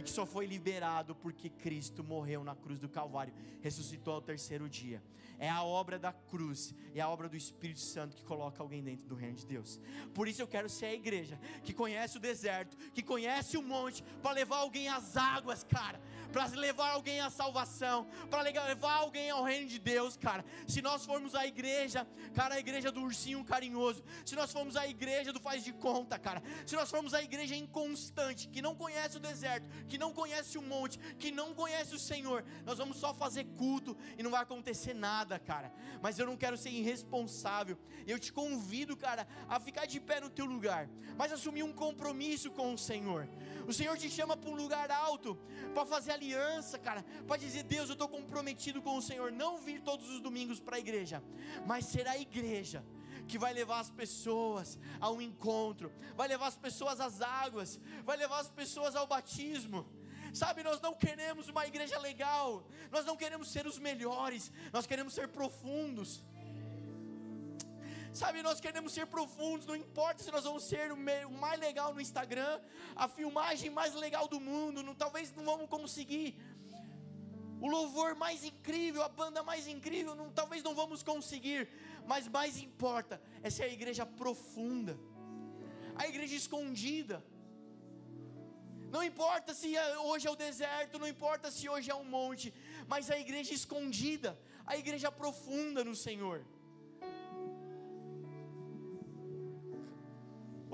e 0.00 0.02
que 0.02 0.10
só 0.10 0.24
foi 0.24 0.46
liberado 0.46 1.14
porque 1.14 1.50
Cristo 1.50 2.02
morreu 2.02 2.42
na 2.42 2.56
cruz 2.56 2.80
do 2.80 2.88
Calvário, 2.88 3.34
ressuscitou 3.60 4.14
ao 4.14 4.22
terceiro 4.22 4.66
dia. 4.66 5.02
É 5.38 5.48
a 5.48 5.62
obra 5.62 5.98
da 5.98 6.10
cruz, 6.12 6.74
é 6.94 7.00
a 7.00 7.08
obra 7.08 7.28
do 7.28 7.36
Espírito 7.36 7.80
Santo 7.80 8.16
que 8.16 8.24
coloca 8.24 8.62
alguém 8.62 8.82
dentro 8.82 9.06
do 9.06 9.14
reino 9.14 9.36
de 9.36 9.46
Deus. 9.46 9.78
Por 10.14 10.26
isso 10.26 10.40
eu 10.40 10.48
quero 10.48 10.70
ser 10.70 10.86
a 10.86 10.94
igreja 10.94 11.38
que 11.62 11.74
conhece 11.74 12.16
o 12.16 12.20
deserto, 12.20 12.76
que 12.94 13.02
conhece 13.02 13.58
o 13.58 13.62
monte, 13.62 14.02
para 14.22 14.32
levar 14.32 14.58
alguém 14.58 14.88
às 14.88 15.16
águas, 15.18 15.64
cara, 15.64 16.00
para 16.32 16.46
levar 16.46 16.90
alguém 16.90 17.20
à 17.20 17.30
salvação, 17.30 18.06
para 18.30 18.42
levar 18.42 18.94
alguém 18.94 19.30
ao 19.30 19.42
reino 19.42 19.68
de 19.68 19.78
Deus, 19.78 20.16
cara. 20.16 20.44
Se 20.66 20.80
nós 20.80 21.04
formos 21.04 21.34
a 21.34 21.46
igreja, 21.46 22.06
cara, 22.34 22.54
a 22.54 22.58
igreja 22.58 22.90
do 22.90 23.02
ursinho 23.02 23.44
carinhoso, 23.44 24.04
se 24.24 24.34
nós 24.36 24.52
formos 24.52 24.76
a 24.76 24.86
igreja 24.86 25.32
do 25.32 25.40
faz 25.40 25.64
de 25.64 25.72
conta, 25.72 26.18
cara, 26.18 26.42
se 26.66 26.76
nós 26.76 26.90
formos 26.90 27.14
a 27.14 27.22
igreja 27.22 27.56
inconstante, 27.56 28.48
que 28.48 28.62
não 28.62 28.74
conhece 28.74 29.16
o 29.16 29.20
deserto, 29.20 29.68
que 29.88 29.98
não 29.98 30.12
conhece 30.12 30.56
o 30.58 30.62
monte, 30.62 30.98
que 31.18 31.30
não 31.30 31.54
conhece 31.54 31.94
o 31.94 31.98
Senhor, 31.98 32.44
nós 32.64 32.78
vamos 32.78 32.96
só 32.96 33.12
fazer 33.14 33.44
culto 33.56 33.96
e 34.16 34.22
não 34.22 34.30
vai 34.30 34.42
acontecer 34.42 34.94
nada, 34.94 35.38
cara. 35.38 35.72
Mas 36.00 36.18
eu 36.18 36.26
não 36.26 36.36
quero 36.36 36.56
ser 36.56 36.70
irresponsável. 36.70 37.78
Eu 38.06 38.18
te 38.18 38.32
convido, 38.32 38.96
cara, 38.96 39.26
a 39.48 39.58
ficar 39.58 39.86
de 39.86 40.00
pé 40.00 40.20
no 40.20 40.30
teu 40.30 40.44
lugar, 40.44 40.88
mas 41.16 41.32
assumir 41.32 41.62
um 41.62 41.72
compromisso 41.72 42.50
com 42.50 42.72
o 42.72 42.78
Senhor. 42.78 43.28
O 43.66 43.72
Senhor 43.72 43.96
te 43.96 44.10
chama 44.10 44.36
para 44.36 44.50
um 44.50 44.54
lugar 44.54 44.90
alto, 44.90 45.38
para 45.74 45.86
fazer 45.86 46.12
aliança, 46.20 46.78
cara, 46.78 47.04
para 47.26 47.38
dizer: 47.38 47.62
Deus, 47.62 47.88
eu 47.88 47.94
estou 47.94 48.08
comprometido 48.08 48.82
com 48.82 48.96
o 48.96 49.02
Senhor. 49.02 49.32
Não 49.32 49.56
vir 49.58 49.80
todos 49.80 50.08
os 50.10 50.20
domingos 50.20 50.60
para 50.60 50.76
a 50.76 50.78
igreja, 50.78 51.22
mas 51.66 51.86
ser 51.86 52.06
a 52.06 52.18
igreja 52.18 52.84
que 53.26 53.38
vai 53.38 53.52
levar 53.52 53.80
as 53.80 53.90
pessoas 53.90 54.78
a 55.00 55.10
um 55.10 55.20
encontro, 55.20 55.92
vai 56.16 56.28
levar 56.28 56.48
as 56.48 56.56
pessoas 56.56 57.00
às 57.00 57.20
águas, 57.20 57.80
vai 58.04 58.16
levar 58.16 58.40
as 58.40 58.50
pessoas 58.50 58.94
ao 58.94 59.06
batismo. 59.06 59.86
Sabe, 60.32 60.62
nós 60.62 60.80
não 60.80 60.94
queremos 60.94 61.48
uma 61.48 61.66
igreja 61.66 61.98
legal, 61.98 62.64
nós 62.90 63.04
não 63.04 63.16
queremos 63.16 63.50
ser 63.50 63.66
os 63.66 63.78
melhores, 63.78 64.52
nós 64.72 64.86
queremos 64.86 65.12
ser 65.14 65.26
profundos. 65.28 66.22
Sabe, 68.12 68.42
nós 68.42 68.60
queremos 68.60 68.92
ser 68.92 69.06
profundos, 69.06 69.66
não 69.66 69.76
importa 69.76 70.22
se 70.22 70.32
nós 70.32 70.42
vamos 70.42 70.64
ser 70.64 70.90
o 70.90 70.96
mais 71.30 71.60
legal 71.60 71.94
no 71.94 72.00
Instagram, 72.00 72.60
a 72.96 73.06
filmagem 73.06 73.70
mais 73.70 73.94
legal 73.94 74.26
do 74.26 74.40
mundo, 74.40 74.82
não, 74.82 74.94
talvez 74.94 75.32
não 75.32 75.44
vamos 75.44 75.68
conseguir. 75.68 76.36
O 77.60 77.68
louvor 77.68 78.16
mais 78.16 78.42
incrível, 78.42 79.02
a 79.02 79.08
banda 79.08 79.44
mais 79.44 79.68
incrível, 79.68 80.16
não, 80.16 80.28
talvez 80.30 80.60
não 80.62 80.74
vamos 80.74 81.04
conseguir, 81.04 81.68
mas 82.04 82.26
mais 82.26 82.58
importa 82.58 83.22
é 83.44 83.48
ser 83.48 83.64
a 83.64 83.68
igreja 83.68 84.04
profunda, 84.04 84.98
a 85.94 86.08
igreja 86.08 86.34
escondida. 86.34 87.24
Não 88.90 89.04
importa 89.04 89.54
se 89.54 89.76
é, 89.76 89.98
hoje 89.98 90.26
é 90.26 90.30
o 90.30 90.34
deserto, 90.34 90.98
não 90.98 91.06
importa 91.06 91.48
se 91.48 91.68
hoje 91.68 91.92
é 91.92 91.94
um 91.94 92.02
monte, 92.02 92.52
mas 92.88 93.08
a 93.08 93.16
igreja 93.16 93.54
escondida, 93.54 94.36
a 94.66 94.76
igreja 94.76 95.12
profunda 95.12 95.84
no 95.84 95.94
Senhor. 95.94 96.44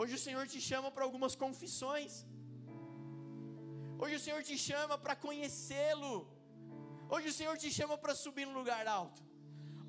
Hoje 0.00 0.14
o 0.18 0.22
Senhor 0.24 0.44
te 0.52 0.60
chama 0.68 0.88
para 0.94 1.04
algumas 1.08 1.34
confissões. 1.42 2.12
Hoje 4.02 4.14
o 4.18 4.22
Senhor 4.24 4.40
te 4.48 4.56
chama 4.68 4.96
para 5.04 5.14
conhecê-lo. 5.26 6.14
Hoje 7.14 7.26
o 7.32 7.36
Senhor 7.38 7.56
te 7.62 7.70
chama 7.78 7.96
para 8.02 8.14
subir 8.24 8.46
no 8.50 8.54
lugar 8.60 8.84
alto. 8.98 9.22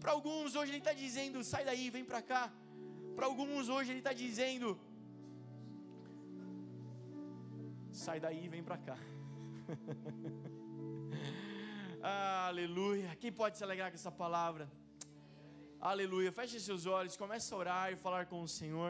Para 0.02 0.12
alguns 0.18 0.50
hoje 0.60 0.72
Ele 0.72 0.84
está 0.86 0.94
dizendo: 1.04 1.44
sai 1.52 1.64
daí, 1.70 1.86
vem 1.98 2.06
para 2.12 2.22
cá. 2.32 2.44
Para 3.18 3.26
alguns 3.32 3.68
hoje 3.76 3.90
Ele 3.92 4.04
está 4.04 4.14
dizendo: 4.24 4.70
sai 8.04 8.18
daí 8.26 8.42
e 8.46 8.52
vem 8.56 8.64
para 8.70 8.80
cá. 8.88 8.98
Aleluia. 12.50 13.10
Quem 13.22 13.34
pode 13.42 13.54
se 13.58 13.64
alegrar 13.68 13.90
com 13.92 14.00
essa 14.02 14.14
palavra? 14.24 14.66
Aleluia. 15.92 16.32
Feche 16.40 16.60
seus 16.68 16.84
olhos, 16.98 17.18
comece 17.24 17.48
a 17.54 17.58
orar 17.58 17.86
e 17.94 17.98
falar 18.06 18.24
com 18.32 18.40
o 18.48 18.50
Senhor. 18.60 18.86